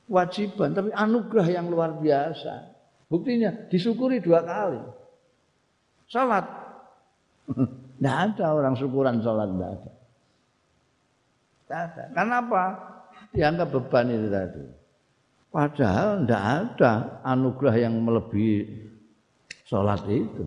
kewajiban 0.07 0.73
tapi 0.73 0.95
anugerah 0.95 1.49
yang 1.51 1.67
luar 1.69 1.99
biasa. 1.99 2.71
Buktinya 3.11 3.53
disyukuri 3.69 4.23
dua 4.23 4.47
kali. 4.47 4.81
Salat. 6.09 6.47
Tidak 7.95 8.17
ada 8.35 8.47
orang 8.53 8.75
syukuran 8.75 9.23
salat 9.23 9.49
tidak 9.55 9.71
ada. 9.71 9.93
Ada. 11.73 12.05
Kenapa? 12.13 12.63
Dianggap 13.33 13.69
beban 13.71 14.13
itu 14.13 14.29
tadi. 14.29 14.65
Padahal 15.55 16.27
tidak 16.27 16.43
ada 16.45 16.93
anugerah 17.23 17.77
yang 17.79 17.95
melebihi 18.03 18.91
salat 19.65 20.03
itu. 20.11 20.45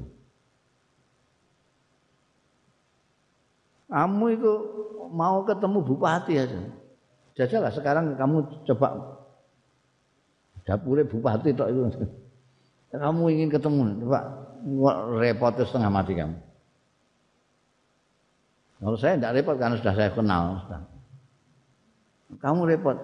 Kamu 3.87 4.25
itu 4.35 4.51
mau 5.11 5.43
ketemu 5.47 5.79
bupati 5.79 6.33
aja. 6.35 6.59
Jajalah 7.39 7.71
sekarang 7.71 8.17
kamu 8.19 8.65
coba 8.67 8.87
dapure 10.67 11.07
bupati 11.07 11.55
tok 11.55 11.69
itu. 11.71 12.05
Kamu 12.91 13.23
ingin 13.31 13.51
ketemu, 13.51 14.03
coba 14.03 14.19
repot 15.21 15.53
setengah 15.55 15.91
mati 15.91 16.17
kamu. 16.17 16.35
Kalau 18.77 18.97
saya 18.99 19.17
tidak 19.17 19.41
repot 19.41 19.55
karena 19.57 19.75
sudah 19.79 19.93
saya 19.95 20.11
kenal. 20.13 20.43
Kamu 22.37 22.61
repot. 22.67 22.97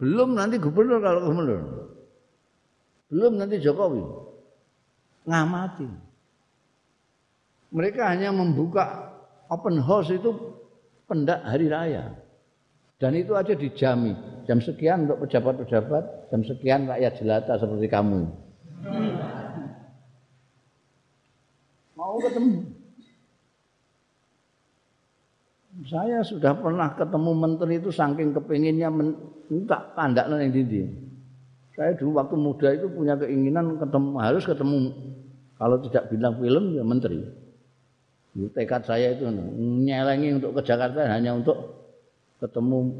Belum 0.00 0.34
nanti 0.34 0.58
gubernur 0.58 0.98
kalau 0.98 1.30
gubernur. 1.30 1.60
Belum 3.12 3.38
nanti 3.38 3.62
Jokowi. 3.62 4.02
Ngamati. 5.28 5.88
Mereka 7.74 8.02
hanya 8.10 8.34
membuka 8.34 9.03
open 9.54 9.78
house 9.78 10.10
itu 10.10 10.34
pendak 11.06 11.46
hari 11.46 11.70
raya. 11.70 12.10
Dan 12.98 13.14
itu 13.14 13.38
aja 13.38 13.54
dijami. 13.54 14.14
Jam 14.44 14.58
sekian 14.60 15.06
untuk 15.08 15.24
pejabat-pejabat, 15.24 16.30
jam 16.34 16.40
sekian 16.42 16.90
rakyat 16.90 17.12
jelata 17.16 17.54
seperti 17.56 17.86
kamu. 17.88 18.20
Mau 21.94 22.16
ketemu. 22.20 22.74
Saya 25.90 26.22
sudah 26.22 26.54
pernah 26.54 26.94
ketemu 26.94 27.30
menteri 27.34 27.82
itu 27.82 27.90
saking 27.90 28.30
kepinginnya 28.30 28.88
minta 28.94 29.90
kandak 29.98 30.30
yang 30.30 30.54
didi. 30.54 30.86
Saya 31.74 31.98
dulu 31.98 32.22
waktu 32.22 32.36
muda 32.38 32.68
itu 32.70 32.86
punya 32.86 33.18
keinginan 33.18 33.74
ketemu 33.82 34.14
harus 34.22 34.46
ketemu 34.46 34.94
kalau 35.58 35.82
tidak 35.82 36.06
bilang 36.14 36.38
film 36.38 36.78
ya 36.78 36.86
menteri. 36.86 37.43
Tekad 38.34 38.82
saya 38.82 39.14
itu 39.14 39.30
nyelengi 39.58 40.42
untuk 40.42 40.58
ke 40.58 40.62
Jakarta 40.66 41.06
hanya 41.06 41.38
untuk 41.38 41.54
ketemu 42.42 42.90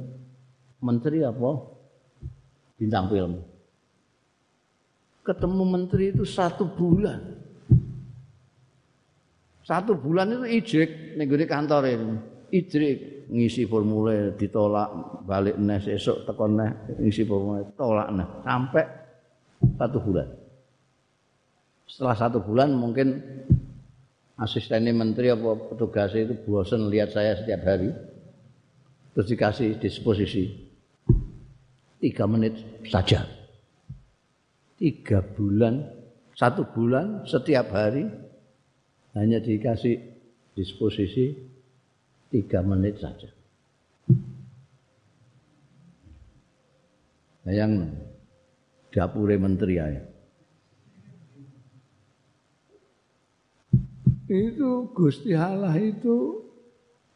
menteri 0.79 1.27
apa 1.27 1.51
bintang 2.79 3.11
film. 3.11 3.33
Ketemu 5.25 5.63
menteri 5.65 6.13
itu 6.15 6.23
satu 6.23 6.69
bulan. 6.69 7.19
Satu 9.65 9.97
bulan 9.97 10.29
itu 10.29 10.45
ijrik 10.61 11.17
nih 11.17 11.49
kantor 11.49 11.83
ini. 11.89 12.17
Ijrik 12.53 13.27
ngisi 13.33 13.65
formulir 13.65 14.37
ditolak 14.37 15.25
balik 15.25 15.57
nes 15.57 15.89
esok 15.89 16.29
tekon 16.29 16.61
nes 16.61 16.71
ngisi 17.01 17.25
formulir 17.25 17.73
tolak 17.73 18.13
nes 18.13 18.29
sampai 18.45 18.85
satu 19.81 19.99
bulan. 20.05 20.29
Setelah 21.89 22.17
satu 22.17 22.39
bulan 22.45 22.77
mungkin 22.77 23.25
asistennya 24.39 24.91
menteri 24.91 25.31
apa 25.31 25.71
petugasnya 25.71 26.31
itu 26.31 26.35
bosan 26.43 26.91
lihat 26.91 27.15
saya 27.15 27.39
setiap 27.39 27.63
hari. 27.63 27.91
Terus 29.15 29.31
dikasih 29.31 29.79
disposisi. 29.79 30.45
Tiga 32.03 32.27
menit 32.27 32.59
saja. 32.91 33.25
Tiga 34.75 35.23
bulan 35.23 35.87
satu 36.35 36.67
bulan 36.67 37.25
setiap 37.31 37.71
hari 37.71 38.05
hanya 39.15 39.39
dikasih 39.39 40.03
disposisi 40.59 41.31
tiga 42.29 42.61
menit 42.67 42.99
saja. 42.99 43.31
Bayang 47.47 47.95
dapure 48.91 49.37
menteri 49.39 49.79
ya 49.79 50.14
itu 54.29 54.89
Gusti 54.97 55.37
Allah 55.37 55.77
itu 55.77 56.41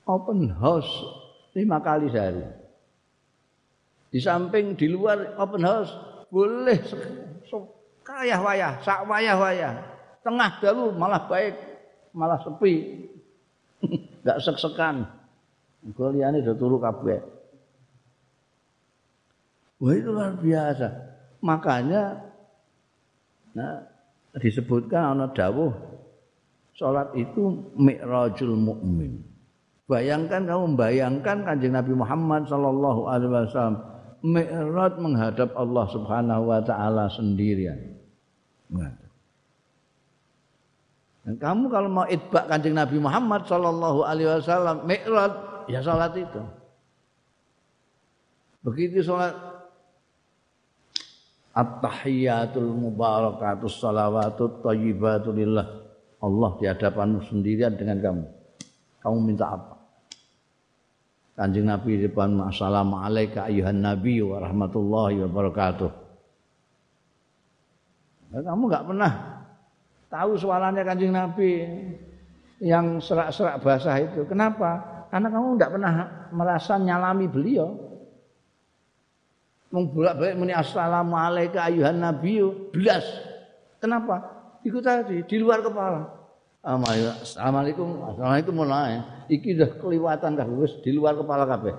open 0.04 0.52
house 0.52 0.88
lima 1.56 1.80
kali 1.80 2.12
sehari. 2.12 2.44
Di 4.08 4.20
samping 4.20 4.76
di 4.76 4.88
luar 4.88 5.36
open 5.36 5.64
house 5.64 5.92
boleh 6.28 6.80
kaya 8.04 8.40
wayah, 8.40 8.80
sak 8.80 9.04
wayah 9.04 9.36
wayah. 9.36 9.72
Tengah 10.24 10.60
dalu 10.64 10.96
malah 10.96 11.28
baik, 11.28 11.54
malah 12.16 12.40
sepi. 12.40 13.04
Enggak 14.24 14.40
sek-sekan. 14.44 15.04
Gue 15.92 16.08
udah 16.10 16.56
turu 16.56 16.80
kabeh. 16.80 17.20
Wah 19.78 19.92
itu 19.94 20.10
luar 20.10 20.34
biasa. 20.34 20.88
Makanya 21.38 22.18
nah, 23.54 23.86
disebutkan 24.42 25.14
ana 25.14 25.30
dawuh 25.30 25.70
Salat 26.78 27.10
itu 27.18 27.74
mi'rajul 27.74 28.54
mukmin. 28.54 29.18
Bayangkan 29.90 30.46
kamu 30.46 30.78
bayangkan 30.78 31.42
kanjeng 31.42 31.74
Nabi 31.74 31.90
Muhammad 31.90 32.46
sallallahu 32.46 33.10
alaihi 33.10 33.34
wasallam 33.34 33.82
mi'raj 34.22 34.94
menghadap 35.02 35.50
Allah 35.58 35.90
Subhanahu 35.90 36.54
wa 36.54 36.62
taala 36.62 37.10
sendirian. 37.10 37.98
Dan 41.26 41.34
kamu 41.34 41.66
kalau 41.66 41.90
mau 41.90 42.06
itbak 42.06 42.46
kanjeng 42.46 42.78
Nabi 42.78 43.02
Muhammad 43.02 43.42
sallallahu 43.50 44.06
alaihi 44.06 44.38
wasallam 44.38 44.86
mi'raj 44.86 45.34
ya 45.66 45.82
salat 45.82 46.14
itu. 46.14 46.42
Begitu 48.62 49.02
salat 49.02 49.34
At-tahiyatul 51.58 52.70
mubarakatus 52.70 53.82
salawatut 53.82 54.62
thayyibatu 54.62 55.34
lillah. 55.34 55.87
Allah 56.18 56.50
di 56.58 56.64
hadapanmu 56.66 57.22
sendirian 57.30 57.78
dengan 57.78 57.98
kamu. 58.02 58.24
Kamu 58.98 59.16
minta 59.22 59.54
apa? 59.54 59.78
Kanjeng 61.38 61.70
Nabi 61.70 62.02
di 62.02 62.10
depan 62.10 62.34
Assalamualaikum 62.50 63.38
ayuhan 63.38 63.78
Nabi 63.78 64.18
wa 64.26 64.42
rahmatullahi 64.42 65.22
wa 65.22 65.30
barakatuh. 65.30 65.90
Dan 68.34 68.42
kamu 68.42 68.62
enggak 68.66 68.84
pernah 68.90 69.12
tahu 70.10 70.30
suaranya 70.34 70.82
Kanjeng 70.82 71.14
Nabi 71.14 71.62
yang 72.58 72.98
serak-serak 72.98 73.62
basah 73.62 74.02
itu. 74.02 74.26
Kenapa? 74.26 74.82
Karena 75.14 75.30
kamu 75.30 75.46
enggak 75.54 75.70
pernah 75.70 75.92
merasa 76.34 76.74
nyalami 76.74 77.30
beliau 77.30 77.88
mung 79.68 79.92
bolak-balik 79.92 80.36
muni 80.40 80.56
assalamualaikum 80.56 81.60
ayuhan 81.60 82.00
nabiyyu 82.00 82.72
belas. 82.72 83.04
Kenapa? 83.78 84.37
Ikut 84.68 84.82
tadi 84.84 85.24
di 85.24 85.36
luar 85.40 85.64
kepala. 85.64 86.04
Assalamualaikum, 86.60 88.04
assalamualaikum 88.12 88.52
mulai. 88.52 89.00
Iki 89.32 89.56
udah 89.56 89.70
keliwatan 89.80 90.36
wis 90.60 90.76
di 90.84 90.92
luar 90.92 91.16
kepala 91.16 91.48
kabeh. 91.48 91.72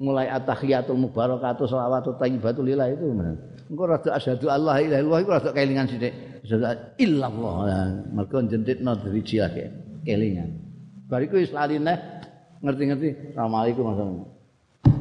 Mulai 0.00 0.30
atahiyatul 0.32 0.96
mubarakatuh 0.96 1.68
shalawatu 1.68 2.16
thayyibatul 2.16 2.64
lillah 2.64 2.88
itu. 2.88 3.12
Engko 3.68 3.84
rada 3.84 4.16
asyhadu 4.16 4.48
Allah 4.48 4.80
ilaha 4.80 5.00
illallah 5.04 5.20
iku 5.20 5.30
rada 5.36 5.50
kelingan 5.52 5.86
sithik. 5.90 6.14
Asyhadu 6.46 6.96
illallah. 6.96 7.54
Mergo 8.08 8.40
jentitno 8.48 8.96
driji 8.96 9.44
lagi 9.44 9.68
kelingan. 10.06 10.56
Bariku 11.10 11.36
wis 11.36 11.52
lali 11.52 11.76
ngerti-ngerti. 12.62 13.36
Assalamualaikum 13.36 13.82
warahmatullahi 13.84 14.38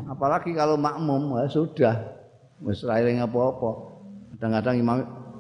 apalagi 0.08 0.56
kalau 0.56 0.80
makmum 0.80 1.36
ya 1.44 1.48
sudah 1.52 1.96
wis 2.64 2.82
ra 2.82 2.98
apa-apa 2.98 3.70
kadang-kadang 4.36 4.76
imam 4.82 4.98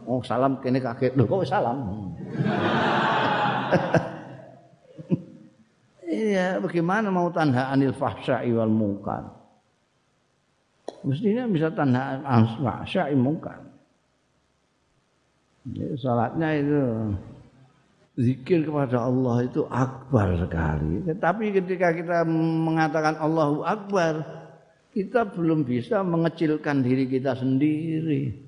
oh 0.07 0.23
salam 0.23 0.57
kene 0.63 0.79
kaget 0.79 1.13
lho 1.13 1.23
kok 1.27 1.45
salam 1.45 1.77
Iya, 6.07 6.63
bagaimana 6.63 7.11
mau 7.11 7.27
tanha 7.29 7.67
anil 7.67 7.91
fahsya'i 7.91 8.49
wal 8.55 8.71
munkar? 8.71 9.27
Mestinya 11.03 11.45
bisa 11.51 11.67
tanha 11.69 12.23
anil 12.23 12.57
fahsya'i 12.63 13.13
munkar. 13.13 13.59
Ya, 15.67 15.93
salatnya 15.99 16.49
itu 16.63 16.81
zikir 18.17 18.63
kepada 18.65 19.03
Allah 19.03 19.45
itu 19.45 19.67
akbar 19.67 20.39
sekali. 20.39 21.03
Tetapi 21.05 21.45
ketika 21.59 21.91
kita 21.91 22.23
mengatakan 22.63 23.19
Allahu 23.19 23.67
Akbar, 23.67 24.23
kita 24.95 25.27
belum 25.27 25.67
bisa 25.67 26.01
mengecilkan 26.07 26.81
diri 26.81 27.05
kita 27.05 27.35
sendiri. 27.35 28.46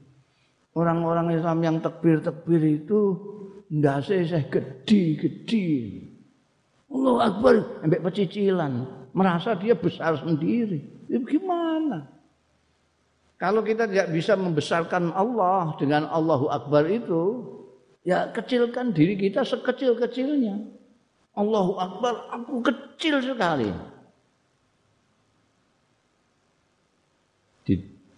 Orang-orang 0.79 1.35
Islam 1.35 1.59
yang 1.59 1.77
tekbir-tekbir 1.83 2.63
itu 2.79 2.99
ndak 3.67 4.07
saya 4.07 4.39
gede-gede. 4.47 5.67
Allah 6.87 7.15
Akbar 7.27 7.53
sampai 7.83 7.99
pecicilan, 7.99 8.73
merasa 9.11 9.59
dia 9.59 9.75
besar 9.75 10.15
sendiri. 10.23 10.79
Itu 11.11 11.27
gimana? 11.27 12.07
Kalau 13.35 13.59
kita 13.59 13.91
tidak 13.91 14.07
bisa 14.15 14.39
membesarkan 14.39 15.11
Allah 15.11 15.75
dengan 15.75 16.07
Allahu 16.07 16.47
Akbar 16.47 16.87
itu, 16.87 17.43
ya 18.07 18.31
kecilkan 18.31 18.95
diri 18.95 19.19
kita 19.19 19.43
sekecil-kecilnya. 19.43 20.63
Allahu 21.35 21.75
Akbar, 21.75 22.31
aku 22.31 22.63
kecil 22.63 23.19
sekali. 23.19 23.71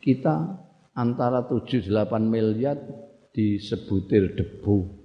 kita 0.02 0.58
antara 0.96 1.44
7-8 1.48 1.88
miliar 2.24 2.78
disebutir 3.32 4.36
debu. 4.36 5.00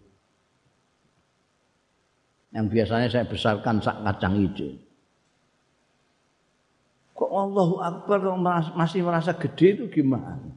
Yang 2.55 2.67
biasanya 2.73 3.09
saya 3.13 3.25
besarkan 3.29 3.85
sak 3.85 4.01
kacang 4.03 4.35
hijau. 4.41 4.73
Kok 7.17 7.33
Allahu 7.33 7.77
Akbar 7.81 8.21
kok 8.21 8.41
masih 8.77 9.01
merasa 9.01 9.33
gede 9.33 9.77
itu 9.77 9.85
gimana? 9.89 10.53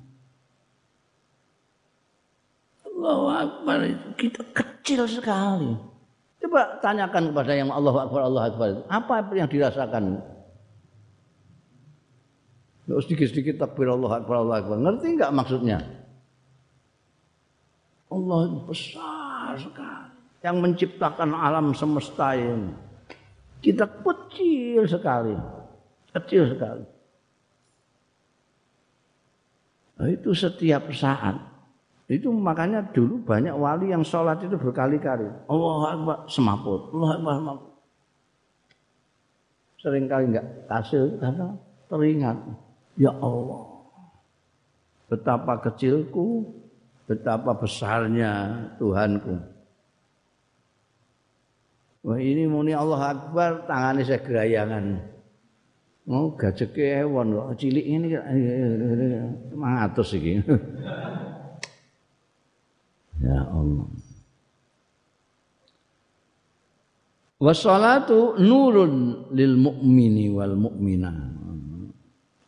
Allahu 2.84 3.26
Akbar 3.32 3.78
kita 4.20 4.44
kecil 4.52 5.08
sekali. 5.08 5.76
Coba 6.40 6.80
tanyakan 6.80 7.32
kepada 7.32 7.52
yang 7.52 7.72
Allahu 7.72 8.00
Akbar, 8.00 8.22
Allahu 8.28 8.46
Akbar. 8.48 8.68
Apa 8.88 9.28
yang 9.36 9.48
dirasakan 9.52 10.24
Nggak 12.90 13.06
sedikit-sedikit 13.06 13.62
takbir 13.62 13.86
Allah 13.86 14.18
Akbar, 14.18 14.42
Allah 14.42 14.66
Akbar. 14.66 14.82
Ngerti 14.82 15.14
nggak 15.14 15.30
maksudnya? 15.30 15.78
Allah 18.10 18.66
besar 18.66 19.54
sekali. 19.62 20.10
Yang 20.42 20.58
menciptakan 20.58 21.30
alam 21.38 21.78
semesta 21.78 22.34
ini. 22.34 22.74
Kita 23.62 23.86
kecil 23.86 24.90
sekali. 24.90 25.38
Kecil 26.18 26.50
sekali. 26.50 26.86
Nah, 30.02 30.10
itu 30.10 30.34
setiap 30.34 30.90
saat. 30.90 31.38
Itu 32.10 32.34
makanya 32.34 32.82
dulu 32.90 33.22
banyak 33.22 33.54
wali 33.54 33.94
yang 33.94 34.02
sholat 34.02 34.42
itu 34.42 34.58
berkali-kali. 34.58 35.30
Allah 35.46 35.82
Akbar 35.94 36.18
semaput. 36.26 36.90
Allah 36.90 37.22
Akbar 37.22 37.34
semaput. 37.38 37.72
Seringkali 39.78 40.26
enggak 40.34 40.48
kasih 40.66 41.22
karena 41.22 41.54
teringat. 41.86 42.40
Ya 43.00 43.16
Allah, 43.16 43.64
betapa 45.08 45.56
kecilku, 45.64 46.52
betapa 47.08 47.56
besarnya 47.56 48.60
Tuhanku. 48.76 49.40
Wah 52.04 52.20
ini 52.20 52.44
muni 52.44 52.76
Allah 52.76 53.16
Akbar, 53.16 53.64
tangannya 53.72 54.04
saya 54.04 54.20
gerayangan. 54.20 55.00
Oh 56.10 56.34
gajah 56.36 56.68
kewan 56.74 57.38
kok 57.38 57.56
cilik 57.62 57.86
ini 57.86 58.08
mangatus 59.56 60.20
iki. 60.20 60.42
ya 63.24 63.40
Allah. 63.48 63.88
Wassalatu 67.40 68.36
nurun 68.36 69.32
lil 69.32 69.56
mu'mini 69.56 70.28
wal 70.36 70.60
mu'minah. 70.60 71.39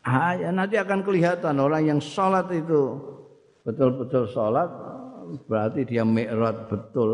Ah, 0.02 0.34
ya 0.34 0.50
nanti 0.50 0.82
akan 0.82 1.06
kelihatan 1.06 1.62
orang 1.62 1.86
yang 1.86 2.00
sholat 2.02 2.50
itu. 2.50 2.98
Betul-betul 3.62 4.26
sholat 4.34 4.70
berarti 5.46 5.86
dia 5.86 6.02
mi'rad 6.02 6.66
betul. 6.66 7.12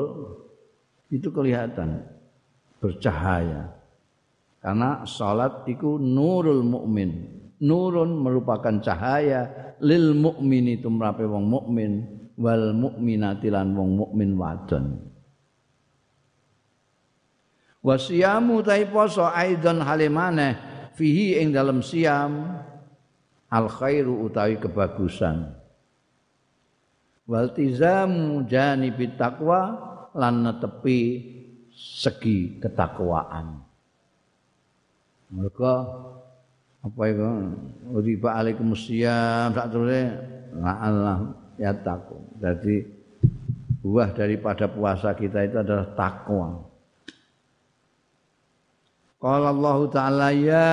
Itu 1.11 1.31
kelihatan 1.31 2.03
bercahaya. 2.79 3.75
Karena 4.63 5.03
sholat 5.03 5.67
itu 5.67 5.99
nurul 5.99 6.63
mukmin 6.63 7.37
nurun 7.61 8.21
merupakan 8.21 8.81
cahaya. 8.81 9.73
Lil 9.77 10.17
mukmin 10.17 10.73
itu 10.73 10.89
merape 10.89 11.21
wong 11.25 11.45
mukmin 11.45 11.91
wal 12.37 12.73
mukminati 12.73 13.53
lan 13.53 13.77
wong 13.77 13.93
mukmin 13.93 14.33
wadon. 14.33 14.85
Wasiyamu 17.85 18.65
tai 18.65 18.89
poso 18.89 19.25
aidon 19.25 19.85
halimane. 19.85 20.57
Fihi 20.97 21.37
ing 21.37 21.53
dalam 21.53 21.85
siam 21.85 22.57
al 23.51 23.67
khairu 23.71 24.27
utawi 24.27 24.59
kebagusan. 24.59 25.55
Waltizamu 27.27 28.47
janibi 28.47 29.11
taqwa 29.19 29.61
lan 30.15 30.47
netepi 30.47 30.99
segi 31.75 32.59
ketakwaan. 32.63 33.59
Mereka 35.27 35.73
apa 36.87 37.01
itu? 37.11 37.27
Riba 37.99 38.29
alaikum 38.39 38.71
siyam 38.71 39.51
sak 39.51 39.75
terus 39.75 40.07
Allah 40.63 41.35
ya 41.57 41.73
takwa 41.73 42.21
jadi 42.37 42.85
buah 43.81 44.13
daripada 44.13 44.69
puasa 44.69 45.13
kita 45.13 45.45
itu 45.45 45.57
adalah 45.57 45.87
takwa 45.97 46.66
Qala 49.17 49.49
Allah 49.49 49.79
Ta'ala 49.89 50.29
ya 50.29 50.69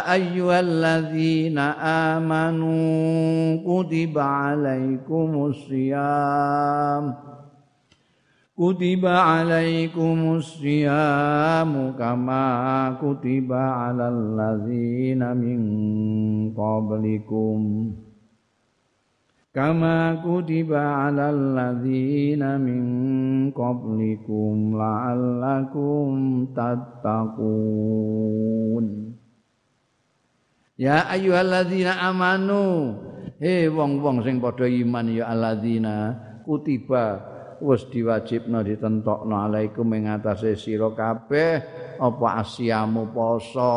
ayyuhalladzina 0.00 1.76
amanu 2.16 2.72
kutiba 3.60 4.56
alaikumus 4.56 5.60
siyam 5.68 7.12
kutiba 8.56 9.44
alaikumus 9.44 10.56
siyamu 10.56 11.92
kama 12.00 12.96
kutiba 12.96 13.92
alal 13.92 14.32
ladzina 14.32 15.36
min 15.36 15.60
qablikum 16.56 17.92
kama 19.58 20.22
kutiba 20.22 21.10
alal 21.10 21.58
ladzina 21.58 22.54
min 22.62 23.50
qablikum 23.50 24.78
la'allakum 24.78 26.46
tattaqun 26.54 27.98
Ya 30.78 31.10
ayyuhalladzina 31.10 31.98
amanu 32.06 32.94
he 33.42 33.66
wong-wong 33.66 34.22
sing 34.22 34.38
padha 34.38 34.70
iman 34.70 35.10
ya 35.10 35.26
alladzina. 35.26 36.14
Kutiba 36.46 37.18
wis 37.58 37.82
diwajibna 37.90 38.62
ditentokno 38.62 39.34
alaikum 39.42 39.90
ing 39.98 40.06
atase 40.06 40.54
sira 40.54 40.94
kabeh 40.94 41.66
apa 41.98 42.28
asyamu 42.46 43.10
poso. 43.10 43.74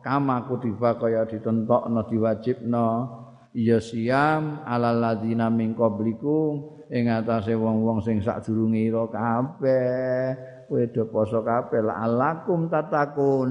Kama 0.00 0.48
kutiba 0.48 0.96
kaya 0.96 1.28
ditentokno 1.28 2.08
diwajibna 2.08 3.19
ya 3.54 3.78
siam. 3.82 4.62
Alal 4.66 5.02
ladzina 5.02 5.50
min 5.50 5.74
qablikum 5.74 6.84
ing 6.90 7.10
atase 7.10 7.54
wong-wong 7.54 8.02
sing 8.02 8.22
sadurunge 8.22 8.90
ira 8.90 9.06
kabeh. 9.10 10.22
Kowe 10.70 10.82
do 10.90 11.02
poso 11.10 11.42
kabeh. 11.42 11.82
Alakum 11.86 12.70
tatakun. 12.70 13.48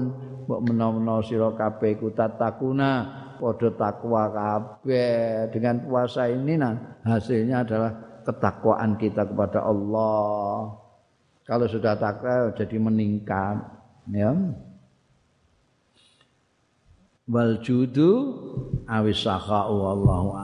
Mbok 0.48 0.60
menawa 0.64 1.20
sira 1.20 1.52
kabeh 1.52 1.96
iku 1.98 2.12
tatakuna. 2.16 2.92
Padha 3.40 3.68
takwa 3.76 4.28
kabeh. 4.32 5.48
Dengan 5.52 5.84
puasa 5.84 6.28
ini 6.28 6.60
nah 6.60 7.00
hasilnya 7.04 7.64
adalah 7.64 7.92
ketakwaan 8.24 9.00
kita 9.00 9.24
kepada 9.24 9.64
Allah. 9.64 10.76
Kalau 11.44 11.66
sudah 11.68 11.96
takwa 11.96 12.52
jadi 12.56 12.76
meningkat. 12.76 13.56
Ya 14.10 14.32
wal 17.30 17.62
judu 17.62 18.10
awis 18.90 19.22
sakha'u 19.22 19.70
wallahu 19.70 20.34